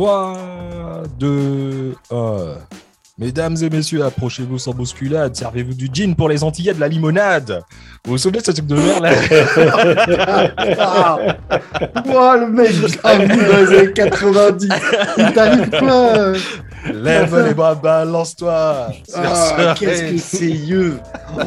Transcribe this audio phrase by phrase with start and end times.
[0.00, 2.54] 3, 2, 1.
[3.18, 7.60] Mesdames et messieurs, approchez-vous sans bousculade, servez-vous du gin pour les Antillais de la limonade.
[8.06, 11.18] Vous vous souvenez de ce truc de merde là.
[12.06, 14.68] Ouah, le mec, vous, dans les années 90.
[15.18, 16.34] Il t'arrive euh
[16.90, 18.86] Lève les bras, balance-toi.
[19.14, 20.98] Ah, qu'est-ce que c'est yeux
[21.36, 21.40] Oh,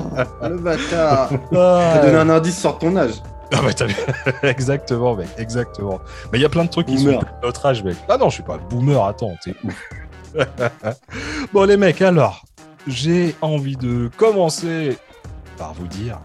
[0.48, 1.32] Le bâtard.
[1.56, 3.14] Ah, T'as donné un indice sur ton âge.
[3.56, 3.96] Ah bah t'as vu
[4.44, 6.00] Exactement, mec, exactement.
[6.32, 7.20] Mais il y a plein de trucs qui Boomer.
[7.20, 7.96] sont de notre âge, mec.
[8.10, 9.90] Ah non, je suis pas boomer, attends, t'es ouf.
[11.54, 12.44] bon, les mecs, alors,
[12.88, 14.98] j'ai envie de commencer
[15.58, 16.20] par vous dire.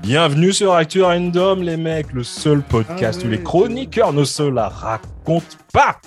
[0.00, 4.42] Bienvenue sur Actu Random, les mecs, le seul podcast Ah où les chroniqueurs ne se
[4.42, 5.98] la racontent pas.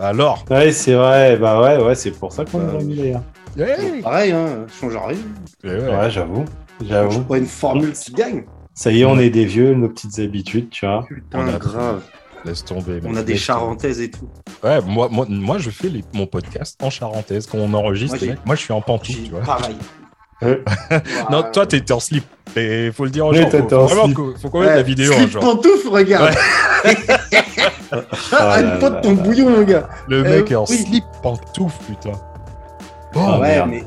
[0.00, 1.36] Alors, Ouais, c'est vrai.
[1.36, 3.22] Bah ouais, ouais, c'est pour ça qu'on Euh, l'a mis d'ailleurs.
[3.58, 5.18] hey Pareil, hein, change rien.
[5.64, 5.96] Eh ouais.
[5.96, 6.44] Ouais, j'avoue.
[6.80, 7.22] Je J'avoue.
[7.22, 8.44] vois une formule qui gagne.
[8.74, 11.04] Ça y est, on est des vieux, nos petites habitudes, tu vois.
[11.06, 12.02] Putain, On a- grave.
[12.44, 13.00] laisse tomber.
[13.04, 14.28] On a des charentaises et tout.
[14.64, 18.24] Ouais, moi, moi, moi je fais les- mon podcast en charentaise quand on enregistre.
[18.24, 18.34] Moi.
[18.46, 19.40] Moi, je suis en pantoufle, tu vois.
[19.42, 19.76] pareil.
[20.42, 20.60] Ouais.
[21.30, 22.24] Non, toi, t'étais en slip.
[22.56, 23.48] Et faut le dire aux Oui, gens.
[23.48, 25.40] Faut, faut en vraiment faut qu'on mette la vidéo Slip jour.
[25.40, 26.34] pantoufle, regarde.
[27.92, 27.98] Ah
[28.32, 29.22] Ah, là une pote ton là.
[29.22, 29.88] bouillon, mon gars.
[30.08, 30.78] Le Euh, mec est en oui.
[30.78, 32.12] slip pantoufle, putain.
[33.14, 33.68] Oh, Ah, ouais, merde.
[33.70, 33.84] mais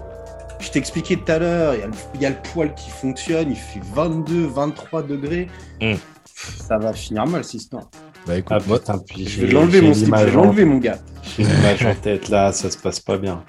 [0.65, 2.89] je t'expliquais tout à l'heure, il y, a le- il y a le poil qui
[2.89, 5.47] fonctionne, il fait 22, 23 degrés.
[5.81, 5.93] Mm.
[5.93, 7.83] Pff, Ça va finir mal, cette histoire.
[8.27, 10.77] Bah écoute, Ah moi, putain, puis Je vais l'enlever, mon slip, je vais l'enlever, mon
[10.79, 10.97] gars.
[11.37, 13.43] J'ai une image en tête là, ça se passe pas bien.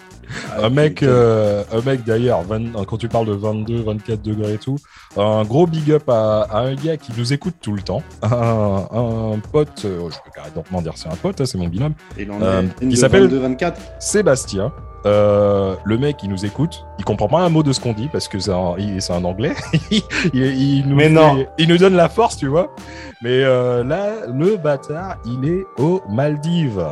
[0.59, 4.59] un mec, euh, un mec d'ailleurs, 20 quand tu parles de 22, 24 degrés et
[4.59, 4.77] tout,
[5.17, 8.03] un gros big up à, à un gars qui nous écoute tout le temps.
[8.23, 11.95] Un, un pote, euh, je peux carrément dire c'est un pote, hein, c'est mon binôme.
[12.19, 13.81] Il en Euh, il s'appelle- 22, 24.
[13.99, 14.73] Sébastien.
[15.07, 16.85] Euh, le mec, il nous écoute.
[16.99, 19.55] Il comprend pas un mot de ce qu'on dit parce que c'est un, anglais.
[19.91, 20.03] il,
[20.35, 21.47] il nous Mais fait- non.
[21.59, 22.75] il nous donne la force, tu vois.
[23.23, 26.85] Mais euh, là, le bâtard, il est aux Maldives.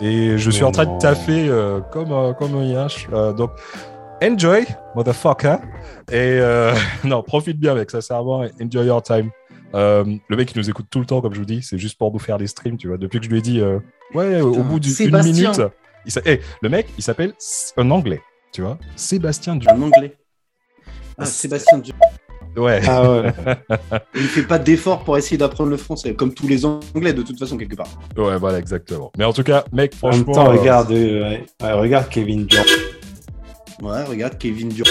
[0.00, 0.96] Et je suis Mais en train non.
[0.96, 3.08] de taffer euh, comme, euh, comme un yinche.
[3.12, 3.50] Euh, donc,
[4.22, 4.66] enjoy,
[4.96, 5.56] motherfucker.
[6.10, 8.44] Et euh, non, profite bien, mec, sincèrement.
[8.60, 9.30] Enjoy your time.
[9.76, 11.62] Euh, le mec, il nous écoute tout le temps, comme je vous dis.
[11.62, 12.96] C'est juste pour nous faire des streams, tu vois.
[12.98, 13.78] Depuis que je lui ai dit, euh,
[14.14, 14.92] ouais, au bout d'une
[15.22, 15.60] minute.
[16.06, 17.34] Il eh, le mec, il s'appelle
[17.76, 18.20] un anglais,
[18.52, 18.78] tu vois.
[18.96, 19.66] Sébastien Du.
[19.68, 20.16] En anglais.
[21.18, 21.94] Ah, Sébastien Dieu.
[22.56, 22.80] Ouais.
[22.86, 23.32] Ah ouais.
[24.14, 27.38] Il fait pas d'effort pour essayer d'apprendre le français, comme tous les anglais, de toute
[27.38, 27.88] façon, quelque part.
[28.16, 29.12] Ouais, voilà, exactement.
[29.16, 30.32] Mais en tout cas, mec, En même franchement.
[30.32, 31.38] temps, euh, regarde, euh.
[31.62, 32.64] Ouais, regarde Kevin Durant.
[33.82, 34.90] Ouais, regarde, Kevin Durant,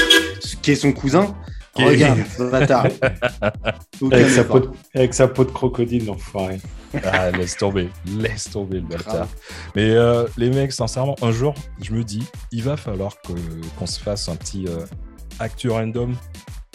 [0.61, 1.35] qui est son cousin.
[1.85, 2.87] Regarde, ce bâtard.
[4.11, 6.57] Avec sa, peau de, avec sa peau de crocodile, l'enfoiré.
[7.03, 9.27] Ah, laisse tomber, laisse tomber le bâtard.
[9.75, 13.33] Mais euh, les mecs, sincèrement, un jour, je me dis, il va falloir que-
[13.77, 14.85] qu'on se fasse un petit euh,
[15.39, 16.15] actu random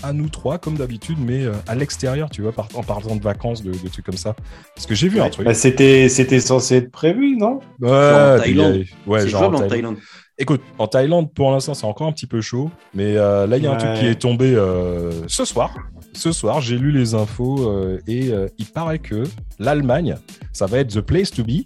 [0.02, 3.22] à nous trois, comme d'habitude, mais euh, à l'extérieur, tu vois, par- en parlant de
[3.22, 4.34] vacances, de, de trucs comme ça.
[4.74, 5.46] Parce que j'ai vu un truc.
[5.46, 7.58] Bah, c'était, c'était censé être prévu, non?
[7.80, 8.84] Ouais, en il y Thaïlande.
[9.06, 9.70] ouais, genre en en Thaïlande.
[9.70, 9.96] Thaïlande.
[10.36, 12.70] Écoute, en Thaïlande, pour l'instant, c'est encore un petit peu chaud.
[12.92, 15.72] Mais euh, là, il y a un truc qui est tombé euh, ce soir.
[16.12, 19.22] Ce soir, j'ai lu les infos euh, et euh, il paraît que
[19.58, 20.16] l'Allemagne,
[20.52, 21.62] ça va être the place to be.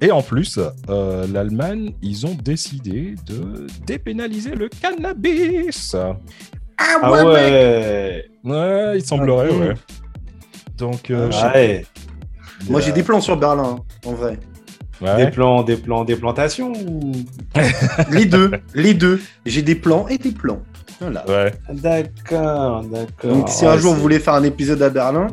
[0.00, 0.58] Et en plus,
[0.88, 5.94] euh, l'Allemagne, ils ont décidé de dépénaliser le cannabis.
[6.76, 8.24] Ah ouais.
[8.44, 9.74] Ouais, il semblerait, Ah ouais.
[10.76, 11.86] Donc, euh, sais- Ouais.
[12.68, 14.38] Moi, j'ai des plans sur Berlin, hein, en vrai.
[15.00, 15.16] Ouais.
[15.26, 17.12] Des plans, des plans, des plantations ou...
[18.10, 19.20] Les deux, les deux.
[19.46, 20.60] J'ai des plans et des plans.
[21.00, 21.24] Voilà.
[21.28, 21.52] Ouais.
[21.72, 23.30] D'accord, d'accord.
[23.36, 25.28] Donc, si Ouais, un jour vous voulez faire un épisode à Berlin,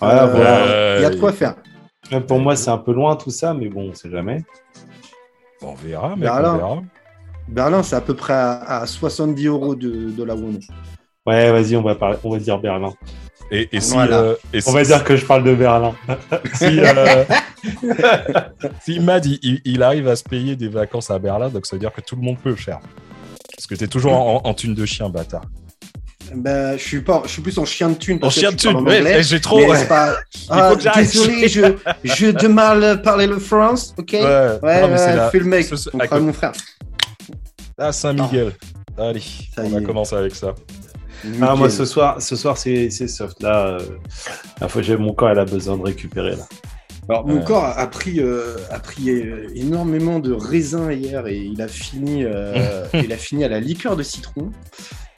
[0.00, 0.96] Ouais, euh, voilà.
[0.98, 1.56] il y a de quoi faire.
[2.26, 4.44] Pour moi, c'est un peu loin tout ça, mais bon, on sait jamais.
[5.60, 6.54] On verra, mec, Berlin.
[6.54, 6.82] on verra.
[7.48, 10.68] Berlin, c'est à peu près à, à 70 euros de, de là où on est.
[11.26, 12.92] Ouais, vas-y, on va parler, on va dire Berlin.
[13.50, 14.18] Et, et si, Voilà.
[14.20, 15.94] euh, et On si- va dire que je parle de Berlin.
[16.54, 17.24] si, euh,
[18.84, 21.92] si Mad il, arrive à se payer des vacances à Berlin, donc ça veut dire
[21.92, 22.80] que tout le monde peut le faire.
[23.56, 25.42] Parce que t'es toujours en, en thune de chien, bâtard.
[26.34, 28.18] Ben, je suis pas, je suis plus en chien de thune.
[28.20, 29.60] En chien de thune, ouais, anglais, j'ai trop.
[29.66, 29.86] ouais.
[29.86, 30.16] pas-
[30.50, 31.62] Ah, désolé, je,
[32.04, 34.10] je de mal parler le France, ok?
[34.12, 34.20] Ouais,
[34.62, 35.88] Ouais, non, mais c'est ouais, la- fais le mec, ce-
[36.20, 36.52] mon frère.
[37.78, 38.52] Ah, Saint-Miguel.
[38.98, 39.20] Allez,
[39.54, 40.54] Ça on va commencer avec ça.
[41.40, 43.42] Ah, moi, ce soir, ce soir c'est soft.
[43.42, 43.78] Là, euh,
[44.60, 46.36] la fois, j'ai mon corps, elle a besoin de récupérer.
[46.36, 46.46] Là.
[47.08, 51.62] Alors, mon corps a pris, euh, a pris euh, énormément de raisin hier et il
[51.62, 54.50] a fini, euh, il a fini à la liqueur de citron.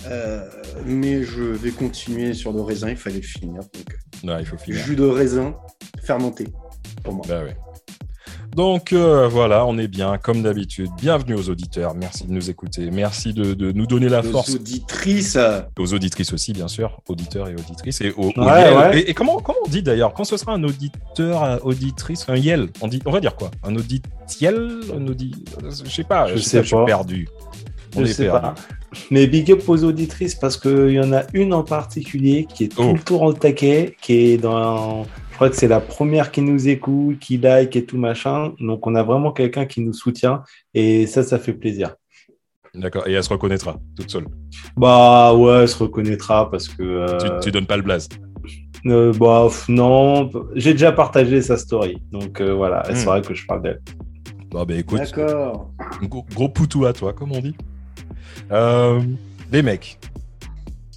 [0.06, 0.48] Euh,
[0.86, 3.60] mais je vais continuer sur le raisin, il fallait le finir.
[3.60, 4.80] Donc, Non, il faut finir.
[4.82, 5.54] jus de raisin
[6.02, 6.46] fermenté
[7.02, 7.24] pour moi.
[7.28, 7.56] Bah ouais.
[8.56, 10.90] Donc euh, voilà, on est bien, comme d'habitude.
[11.00, 11.94] Bienvenue aux auditeurs.
[11.94, 12.90] Merci de nous écouter.
[12.90, 14.54] Merci de, de nous donner la Aux force.
[14.54, 15.38] auditrices.
[15.78, 17.00] Aux auditrices aussi, bien sûr.
[17.08, 18.00] Auditeurs et auditrices.
[18.00, 18.74] Et, aux, aux Ouais, yel.
[18.76, 18.98] ouais.
[19.00, 22.68] et, et comment, comment on dit d'ailleurs Quand ce sera un auditeur, auditrice, un yel,
[22.80, 23.50] on, dit, on va dire quoi?
[23.62, 25.32] Un auditiel Un audi...
[25.84, 26.26] Je sais pas.
[26.28, 26.62] Je Je, sais sais pas.
[26.64, 27.28] Je suis perdu.
[27.96, 28.40] On Je est sais perdu.
[28.40, 28.54] pas.
[29.12, 32.68] Mais big up aux auditrices parce qu'il y en a une en particulier qui est
[32.68, 32.92] tout Oh.
[32.94, 35.06] le tour au taquet, qui est dans.
[35.40, 38.52] Je crois que c'est la première qui nous écoute, qui like et tout machin.
[38.60, 40.42] Donc on a vraiment quelqu'un qui nous soutient
[40.74, 41.94] et ça, ça fait plaisir.
[42.74, 43.08] D'accord.
[43.08, 44.26] Et elle se reconnaîtra toute seule.
[44.76, 46.82] Bah ouais, elle se reconnaîtra parce que.
[46.82, 48.06] euh, Tu, tu donnes pas le blaze.
[48.84, 52.02] euh, bah non, j'ai déjà partagé sa story.
[52.12, 52.98] Donc euh, voilà, elle Hmm.
[52.98, 53.80] saurait que je parle d'elle.
[54.50, 55.70] Bon, ben écoute, D'accord.
[56.02, 57.54] gros, gros poutou à toi, comme on dit.
[58.52, 59.00] Euh,
[59.50, 59.98] les mecs,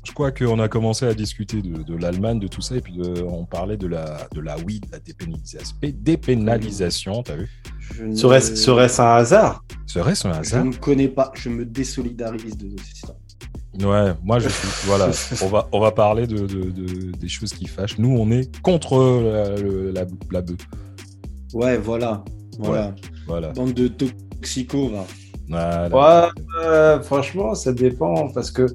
[0.03, 2.93] je crois qu'on a commencé à discuter de, de l'Allemagne, de tout ça, et puis
[2.93, 5.75] de- on parlait de la, de la weed, la dépénalisation.
[5.81, 11.07] Dépénalisation, t'as vu Je ne- Serait-ce serait-ce un hasard Serait-ce un Je hasard ne connais
[11.07, 11.31] pas.
[11.35, 13.17] Je me désolidarise de cette histoire.
[13.79, 14.67] Ouais, moi je suis.
[14.85, 15.09] voilà,
[15.41, 17.97] on va, on va parler de, de- de- des choses qui fâchent.
[17.97, 20.57] Nous, on est contre la, le- la, la bœuf.
[21.53, 22.23] Ouais, voilà.
[22.59, 22.93] Voilà.
[23.27, 23.51] Voilà.
[23.53, 25.05] Bande de toxicos, va.
[25.47, 26.25] Voilà.
[26.25, 26.29] Ouais,
[26.61, 28.67] euh, franchement, ça dépend parce que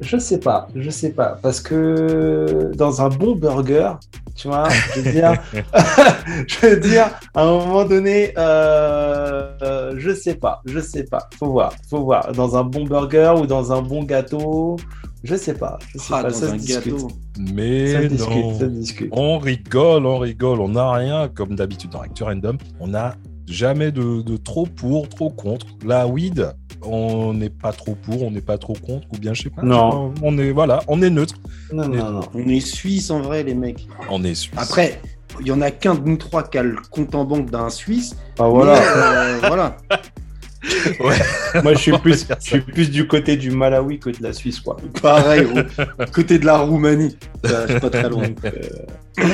[0.00, 3.92] je sais pas, je sais pas parce que dans un bon burger,
[4.34, 5.40] tu vois, je veux dire,
[6.48, 11.28] je veux dire, à un moment donné, euh, euh, je sais pas, je sais pas,
[11.38, 14.76] faut voir, faut voir, dans un bon burger ou dans un bon gâteau,
[15.22, 17.08] je sais pas, je sais Ah, pas, dans ça se discute, gâteau.
[17.38, 18.08] Mais ça se non.
[18.08, 19.08] discute, ça se discute.
[19.12, 23.14] On rigole, on rigole, on n'a rien, comme d'habitude dans Actu Random, on n'a
[23.46, 25.66] jamais de, de trop pour, trop contre.
[25.84, 26.52] La weed,
[26.82, 29.62] on n'est pas trop pour, on n'est pas trop contre, ou bien je sais pas.
[29.62, 30.12] Non.
[30.22, 31.34] On est, voilà, on est neutre,
[31.72, 32.20] Non, non, non.
[32.34, 33.86] On est suisse en vrai, les mecs.
[34.10, 34.58] on est suisse.
[34.58, 35.00] Après,
[35.40, 37.68] il y en a qu'un de nous trois qui a le compte en banque d'un
[37.70, 38.16] Suisse.
[38.38, 38.74] Ah, voilà.
[38.74, 39.76] Mais, euh, voilà.
[41.62, 44.60] Moi, je suis plus, je suis plus du côté du Malawi que de la Suisse,
[44.60, 44.76] quoi.
[45.02, 47.16] Pareil, au côté de la Roumanie.
[47.44, 48.28] Ça, Je suis pas très loin.
[48.28, 49.24] donc, euh,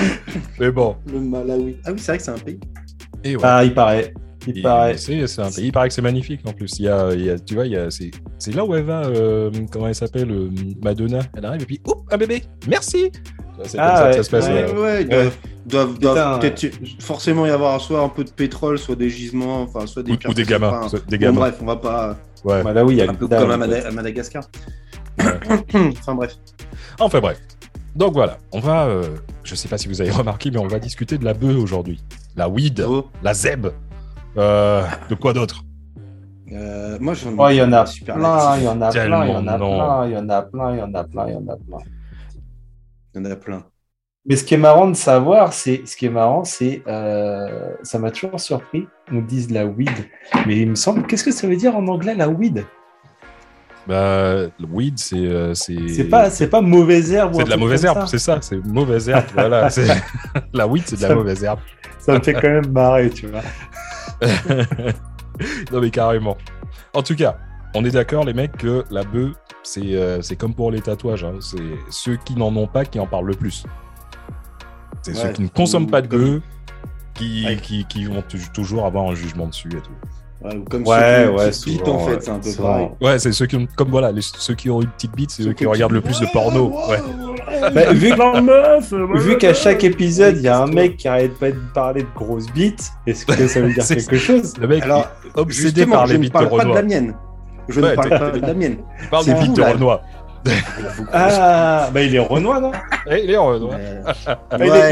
[0.58, 1.76] Mais bon, le Malawi.
[1.84, 2.58] Ah oui, c'est vrai que c'est un pays.
[3.24, 3.42] Et ouais.
[3.44, 4.12] Ah, il paraît.
[4.46, 4.96] Il Et paraît.
[4.96, 5.66] C'est c'est un pays.
[5.66, 6.78] Il paraît que c'est magnifique en plus.
[6.78, 8.74] Il y a, il y a- tu vois, il y a, c'est, c'est là où
[8.74, 9.02] elle va.
[9.04, 10.48] euh, comment elle s'appelle euh,
[10.82, 11.20] Madonna.
[11.36, 12.44] Elle arrive et puis, oups, un bébé.
[12.66, 13.10] Merci.
[13.64, 14.48] C'est comme Ah ça que ouais, ça se passe.
[14.48, 15.36] Ouais, ouais, doivent,
[15.66, 16.54] doivent- doivent Putain.
[16.56, 20.12] peut-être forcément y avoir soit un peu de pétrole, soit des gisements, enfin, soit des
[20.12, 20.68] Ou, ou des gamins.
[20.78, 21.40] Enfin, soit des bon, gamins.
[21.40, 22.16] bref, on va pas.
[22.42, 22.62] Ouais.
[22.62, 24.44] Malawi, il y a Un peu comme à, Mada- Madagascar.
[25.18, 25.26] Ouais.
[25.98, 26.36] enfin bref.
[26.98, 27.38] Enfin bref.
[27.94, 28.86] Donc voilà, on va.
[28.86, 29.02] euh,
[29.44, 32.00] je sais pas si vous avez remarqué, mais on va discuter de la bœuf aujourd'hui.
[32.36, 33.66] La weed, Oh, la zeb.
[34.36, 35.64] Euh, de quoi d'autre?
[36.52, 38.90] Euh, moi, j'en ai Oh, il y en a super plein, il y en a
[38.90, 41.04] plein, il y en a plein, il y en a plein, il y en a
[41.04, 41.78] plein, il y en a plein.
[43.14, 43.64] Il y en a plein.
[44.26, 47.98] Mais ce qui est marrant de savoir, c'est ce qui est marrant, c'est euh, ça
[47.98, 48.86] m'a toujours surpris.
[49.10, 49.90] On nous dise la weed,
[50.46, 52.64] mais il me semble, qu'est-ce que ça veut dire en anglais la weed?
[53.86, 55.16] Bah, le weed, c'est.
[55.16, 57.32] euh, c'est pas, pas mauvaise herbe.
[57.36, 59.24] c'est de la mauvaise herbe, c'est ça, c'est mauvaise herbe.
[59.34, 59.68] voilà,
[60.52, 61.60] la weed, c'est de la mauvaise herbe.
[61.98, 63.42] Ça me fait quand même marrer, tu vois.
[65.72, 66.36] non, mais carrément.
[66.94, 67.38] En tout cas,
[67.74, 69.32] on est d'accord, les mecs, que la bœuf,
[69.62, 71.24] c'est euh, comme pour les tatouages.
[71.24, 71.34] hein.
[71.40, 71.58] C'est
[71.90, 73.64] ceux qui n'en ont pas qui en parlent le plus.
[75.02, 76.42] C'est ceux qui ne consomment pas de bœuf
[77.14, 77.56] qui, Ouais.
[77.56, 78.22] qui, qui vont
[78.54, 79.90] toujours avoir un jugement dessus et tout.
[80.42, 82.68] Ouais, ou comme Ouais, ceux qui, ouais, pitent, souvent, en fait, c'est un peu Souvent.
[82.68, 82.88] pareil.
[83.02, 85.42] Ouais, c'est ceux qui ont, comme voilà, les- ceux qui ont une petite bite, c'est
[85.42, 86.72] Ceux eux qui qui- regardent le plus de porno.
[86.88, 86.98] Ouais.
[87.74, 88.12] Bah, vu
[89.16, 92.08] vu qu'à chaque épisode, il y a un mec qui arrête pas de parler de
[92.14, 96.06] grosses bites, est-ce que ça veut dire quelque chose Le mec Alors, est obsédé par
[96.06, 96.74] je les ne bites de parle pas de Renoir.
[96.76, 97.14] la mienne.
[97.68, 98.76] Je Ouais, ne parle pas de la mienne.
[99.02, 99.62] Il parle c'est des bites de.
[99.62, 100.00] Renoir.
[101.12, 102.72] Ah, bah il est Renoir, non
[103.10, 103.74] il est Renoir.
[103.78, 104.12] Euh,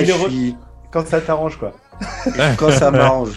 [0.05, 0.52] je
[0.90, 1.73] Quand ça t'arrange, quoi.
[2.59, 3.31] quand ça m'arrange.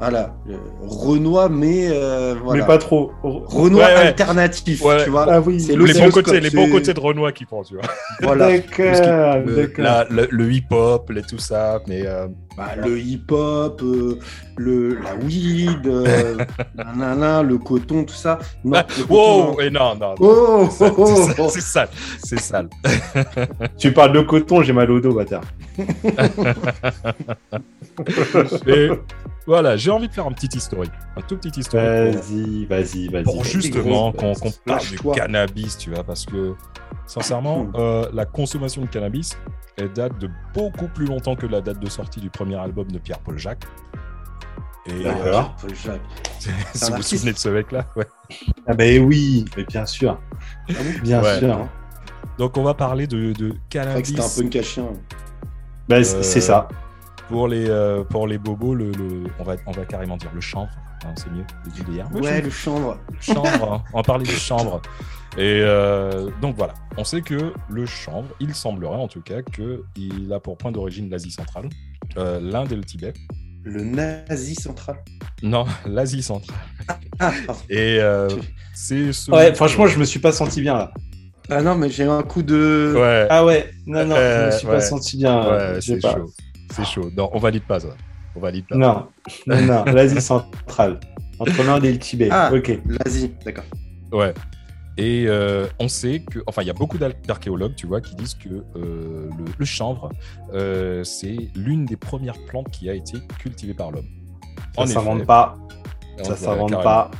[0.00, 2.62] Voilà, le Renoir, mais euh, voilà.
[2.62, 3.12] Mais pas trop.
[3.22, 4.00] Renoir Ouais, ouais.
[4.08, 5.04] alternatif, Ouais.
[5.04, 5.26] tu vois.
[5.30, 5.60] Ah oui.
[5.60, 7.84] C'est Les l'oscilloscope, bons côtés, les bons côtés de Renoir qui prend, tu vois.
[8.22, 8.48] Voilà.
[8.58, 9.72] D'accord, Le,
[10.10, 14.18] le- le hip-hop, les- tout ça, mais euh, Bah, le hip-hop, euh,
[14.56, 16.36] le, la weed, euh,
[16.76, 18.40] nanana, le coton, tout ça.
[18.64, 19.60] Non, Ah, le coton, wow, non.
[19.60, 20.14] et non, non, non.
[20.20, 21.48] Oh, C'est oh, oh, sale, oh.
[21.50, 21.88] c'est sale,
[22.22, 22.68] c'est sale.
[23.78, 25.42] Tu parles de coton, j'ai mal au dos, bâtard.
[28.66, 28.90] Et
[29.46, 33.08] voilà, j'ai envie de faire un petit historique, un tout petit historique pour, Vas-y, vas-y,
[33.08, 33.24] vas-y.
[33.24, 34.32] pour justement qu'on
[34.64, 36.54] parle du cannabis, tu vois, parce que
[37.06, 39.36] sincèrement, euh, la consommation de cannabis,
[39.76, 42.98] elle date de beaucoup plus longtemps que la date de sortie du premier album de
[42.98, 43.64] Pierre-Paul Jacques.
[44.86, 45.56] Et D'accord.
[45.60, 46.00] Paul Jacques.
[46.74, 48.06] si vous vous souvenez de ce mec-là, ouais.
[48.66, 50.18] Ah bah oui, mais bien sûr.
[50.68, 51.38] Ah bon Bien Ouais.
[51.38, 51.68] sûr.
[52.38, 54.08] Donc on va parler de, de C'est vrai que cannabis.
[54.08, 54.84] c'était un peu une cachien.
[55.88, 56.68] Bah, Euh, c'est c'est ça.
[57.28, 60.40] Pour les, euh, pour les bobos, le, le- on, va, on va carrément dire le
[60.40, 60.70] chanvre.
[61.04, 61.70] hein, c'est mieux, le
[62.02, 62.14] JDR.
[62.22, 62.98] Ouais, le chanvre.
[63.20, 63.84] chanvre, hein.
[63.92, 64.80] on va parler du chanvre.
[65.36, 70.32] Et euh, donc voilà, on sait que le chanvre, il semblerait en tout cas qu'il
[70.32, 71.68] a pour point d'origine l'Asie centrale,
[72.18, 73.12] euh, l'Inde et le Tibet.
[73.64, 74.96] Le nazi central.
[75.42, 76.56] Non, l'Asie centrale.
[77.18, 77.60] Ah, pardon.
[77.70, 78.28] Et euh,
[78.74, 79.30] c'est ce...
[79.30, 80.92] Ouais, franchement, je me suis pas senti bien là.
[81.50, 82.94] Ah non, mais j'ai eu un coup de.
[82.96, 84.72] Ouais, Ah ouais, non, non, je me suis ouais.
[84.74, 85.46] pas senti bien.
[85.50, 86.30] ouais, c'est chaud.
[86.74, 87.10] C'est chaud.
[87.16, 87.88] Non, on valide pas ça.
[88.36, 88.76] On valide pas.
[88.76, 89.06] Non,
[89.46, 90.98] non, non, l'Asie centrale.
[91.38, 92.28] Entre l'Inde et le Tibet.
[92.30, 92.50] Ah.
[92.52, 92.78] Ok.
[92.86, 93.64] L'Asie, d'accord.
[94.12, 94.32] Ouais.
[94.96, 98.14] Et euh, on sait que, enfin, il y a beaucoup d'ar- d'archéologues, tu vois, qui
[98.14, 100.10] disent que euh, le, le chanvre,
[100.52, 104.06] euh, c'est l'une des premières plantes qui a été cultivée par l'homme.
[104.76, 105.26] Ça s'invente effet.
[105.26, 105.56] pas.
[106.20, 107.10] On- Ça s'invente pas.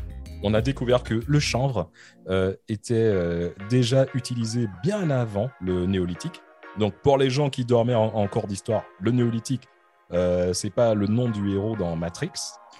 [0.44, 1.90] On a découvert que le chanvre
[2.28, 6.42] euh, était euh, déjà utilisé bien avant le néolithique.
[6.78, 9.68] Donc, pour les gens qui dormaient en, en cours d'histoire, le néolithique,
[10.12, 12.30] euh, c'est pas le nom du héros dans Matrix.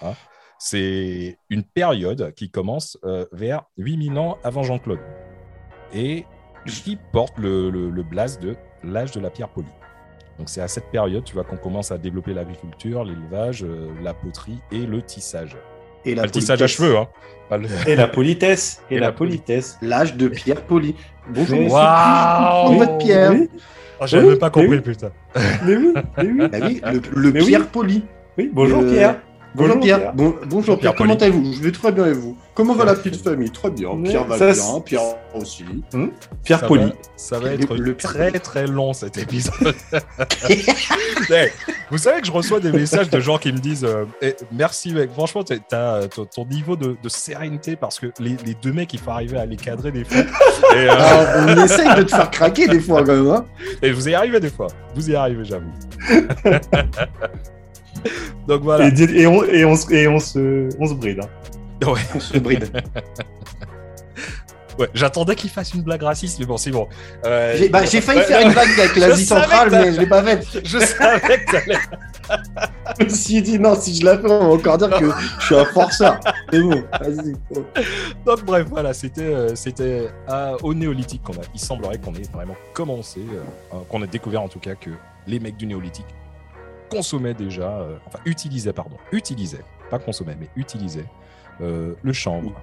[0.01, 0.13] hein.
[0.57, 4.99] C'est une période qui commence euh, vers 8000 ans avant Jean-Claude
[5.93, 6.25] et
[6.65, 9.67] qui porte le, le, le blase de l'âge de la pierre polie.
[10.39, 14.13] Donc, c'est à cette période, tu vois, qu'on commence à développer l'agriculture, l'élevage, euh, la
[14.13, 15.55] poterie et le tissage.
[16.03, 16.77] Et la Pas le tissage à politesse.
[16.77, 17.07] cheveux, hein.
[17.49, 18.81] Pas le- Et la politesse.
[18.89, 19.77] Et, Et la la poli- politesse.
[19.81, 20.95] L'âge de Pierre Poli.
[21.29, 21.71] Bonjour.
[21.71, 23.31] Waouh votre Pierre.
[23.31, 23.49] Oui,
[23.99, 24.81] Oh, J'avais Oui, même pas mais compris, oui.
[24.81, 25.09] putain.
[25.65, 26.47] mais oui, mais oui.
[26.51, 26.81] Bah oui,
[27.15, 27.47] le, le Mais oui.
[27.47, 28.03] Pierre Poli.
[28.37, 29.15] Oui, bonjour Euh, Pierre.
[29.55, 30.13] Bonjour Pierre.
[30.13, 32.95] Bon, bonjour Pierre, Pierre comment allez-vous Je vais très bien et vous Comment va la
[32.95, 33.89] petite famille Très bien.
[33.89, 35.01] Ouais, Pierre va ça, bien, Pierre
[35.33, 35.65] aussi.
[36.43, 36.85] Pierre Ça Poli.
[36.85, 39.75] va, ça va être le très très long cet épisode.
[40.49, 40.63] Hey,
[41.91, 44.93] vous savez que je reçois des messages de gens qui me disent euh, Eh, Merci
[44.93, 48.71] mec, franchement, t'as- t'as ton, ton niveau de, de sérénité parce que les, les deux
[48.71, 50.17] mecs, il faut arriver à les cadrer des fois.
[50.75, 53.27] Et, euh, Ah, on essaye de te faire craquer des fois quand même.
[53.29, 53.45] Hein
[53.81, 54.67] et vous y arrivez des fois.
[54.95, 55.71] Vous y arrivez, j'avoue.
[58.47, 58.87] Donc voilà.
[58.87, 61.19] Et, on, et, on, se- et on, se, on se bride.
[61.21, 61.87] hein.
[61.87, 62.69] Ouais, on se bride.
[64.79, 64.87] ouais.
[64.93, 66.87] J'attendais qu'il fasse une blague raciste, mais bon, c'est bon.
[67.25, 70.23] Euh, J'ai bah, j'ai failli faire une blague avec l'Asie centrale, mais je l'ai pas
[70.23, 70.45] faite.
[70.65, 71.79] Je savais que t'allais
[72.99, 75.05] Je me suis dit non, si je la fais, on va encore dire que
[75.39, 76.19] je suis un forceur.
[76.51, 77.35] C'est bon, vas-y.
[78.25, 81.45] Donc bref, voilà, c'était euh, c'était à- au néolithique qu'on a.
[81.53, 84.89] Il semblerait qu'on ait vraiment commencé, euh, euh, qu'on ait découvert en tout cas que
[85.27, 86.05] les mecs du néolithique
[86.89, 91.05] consommaient déjà, euh, enfin utilisaient pardon, utilisaient, pas consommaient, mais utilisaient
[91.61, 92.53] euh, le chanvre.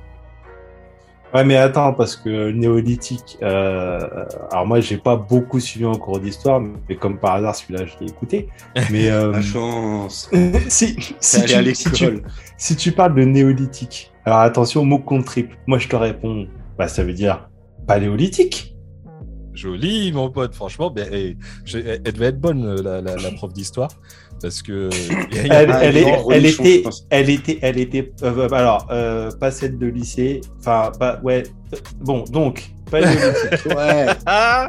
[1.35, 3.39] Ouais, mais attends, parce que néolithique.
[3.43, 7.87] euh, alors moi, j'ai pas beaucoup suivi en cours d'histoire, mais comme par hasard, celui-là,
[7.87, 8.49] je l'ai écouté.
[8.91, 10.31] Mais euh, La chance.
[10.69, 12.23] si, si, à tu, si, tu, l'école.
[12.59, 15.57] si tu parles de néolithique, alors attention, mot compte triple.
[15.67, 17.49] Moi, je te réponds, bah, ça veut dire
[17.87, 18.72] paléolithique.
[19.55, 23.17] Joli, mon pote, franchement, ben, eh, j'ai- elle, elle devait être bonne, euh, la, la-
[23.17, 23.91] la prof d'histoire,
[24.41, 24.89] parce que.
[25.33, 29.51] Elle, elle, genre est- elle religion, était, elle était, elle était, euh, alors, euh, pas
[29.51, 31.43] celle de lycée, enfin, pas, ouais,
[32.01, 33.67] bon, donc, paléolithique.
[33.77, 34.07] Ouais.
[34.27, 34.69] Ah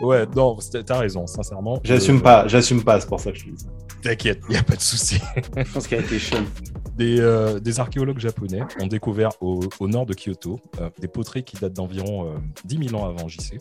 [0.00, 1.80] ouais, non, c'était- t'as raison, sincèrement.
[1.84, 3.66] j'assume Euh, pas, j'assume pas, c'est pour ça que je dis ça.
[4.02, 5.18] T'inquiète, il n'y a pas de souci.
[5.56, 6.44] Je pense qu'elle a été chum.
[6.96, 11.44] Des, euh, des archéologues japonais ont découvert au, au nord de Kyoto euh, des poteries
[11.44, 12.34] qui datent d'environ euh,
[12.64, 13.58] 10 000 ans avant JC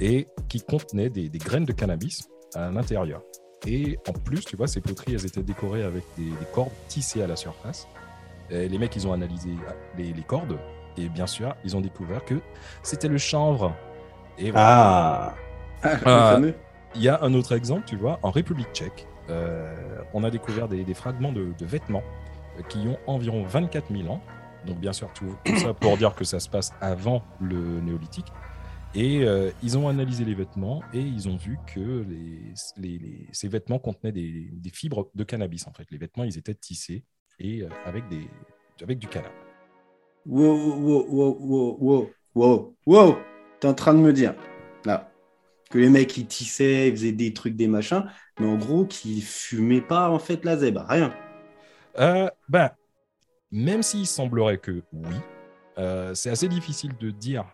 [0.00, 3.22] et qui contenaient des, des graines de cannabis à l'intérieur.
[3.66, 7.22] Et en plus, tu vois, ces poteries, elles étaient décorées avec des, des cordes tissées
[7.22, 7.88] à la surface.
[8.50, 10.58] Et les mecs, ils ont analysé euh, les, les cordes
[10.96, 12.40] et bien sûr, ils ont découvert que
[12.82, 13.74] c'était le chanvre.
[14.38, 15.34] Et voilà.
[15.82, 16.54] Ah, Ah, fameux.
[16.94, 19.74] Il y a un autre exemple, tu vois, en République tchèque, euh,
[20.14, 22.02] on a découvert des, des fragments de, de vêtements
[22.58, 24.22] euh, qui ont environ 24 000 ans.
[24.66, 28.26] Donc, bien sûr, tout, tout ça pour dire que ça se passe avant le néolithique.
[29.00, 33.28] Et euh, ils ont analysé les vêtements et ils ont vu que les, les- les-
[33.30, 35.88] ces vêtements contenaient des, des fibres de cannabis, en fait.
[35.92, 37.04] Les vêtements, ils étaient tissés
[37.38, 38.28] et euh, avec, des,
[38.82, 39.38] avec du cannabis.
[40.26, 43.16] Wow, wow, wow, wow, wow, wow, wow.
[43.60, 44.34] T'es en train de me dire,
[44.84, 45.12] là,
[45.70, 48.04] que les mecs, ils tissaient, ils faisaient des trucs, des machins,
[48.40, 51.14] mais en gros, qu'ils fumaient pas, en fait, la zèbre, rien.
[52.00, 52.70] Euh, ben,
[53.52, 55.14] même s'il semblerait que oui,
[56.14, 57.44] c'est assez difficile de dire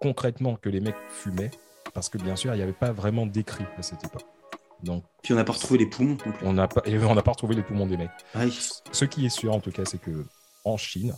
[0.00, 1.50] concrètement que les mecs fumaient,
[1.94, 4.24] parce que bien sûr, il n'y avait pas vraiment d'écrit à cette époque.
[4.82, 7.32] Donc, Puis on n'a pas retrouvé les poumons on n'a pas, et on n'a pas
[7.32, 8.10] retrouvé les poumons des mecs.
[8.34, 8.52] Aïe.
[8.92, 10.24] Ce qui est sûr, en tout cas, c'est que
[10.64, 11.14] en Chine,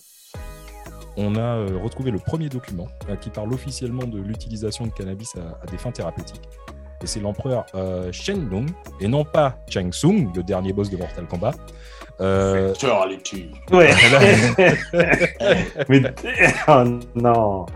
[1.17, 5.37] on a euh, retrouvé le premier document euh, qui parle officiellement de l'utilisation de cannabis
[5.37, 6.49] à, à des fins thérapeutiques.
[7.03, 10.97] Et c'est l'empereur euh, Shen Nong, et non pas Chang Sung, le dernier boss de
[10.97, 11.53] Mortal Kombat.
[12.21, 12.73] Euh,
[13.73, 13.91] ouais.
[15.89, 16.03] mais
[16.69, 17.67] oh, non.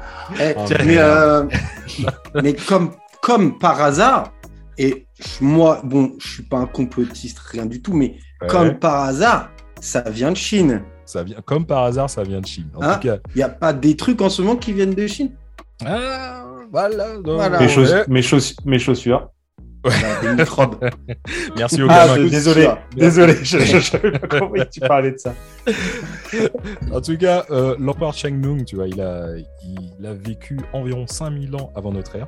[0.41, 1.45] Eh, Oh, mais, euh,
[2.43, 2.93] mais comme,
[3.23, 4.33] comme par hasard,
[4.79, 5.07] Et
[5.41, 8.49] moi, bon, je suis pas un complotiste, rien du tout, mais Ouais.
[8.49, 9.49] comme par hasard,
[9.81, 10.83] ça vient de Chine.
[11.07, 12.69] Ça vient, comme par hasard, ça vient de Chine.
[12.75, 14.93] En Hein tout cas, Il n'y a pas des trucs en ce moment qui viennent
[14.95, 15.33] de Chine?
[15.85, 17.15] Ah, voilà.
[17.17, 17.61] donc, Voilà.
[17.61, 18.05] Mes, chauss- ouais.
[18.09, 19.29] mes, chauss- mes chaussures.
[21.57, 25.35] Merci au Ah, désolé, désolé, je je- pas compris que tu parlais de ça.
[26.93, 29.29] En tout cas, euh, l'empereur Cheng Nung, tu vois, il a,
[29.63, 32.27] il a vécu environ 5000 ans avant notre ère,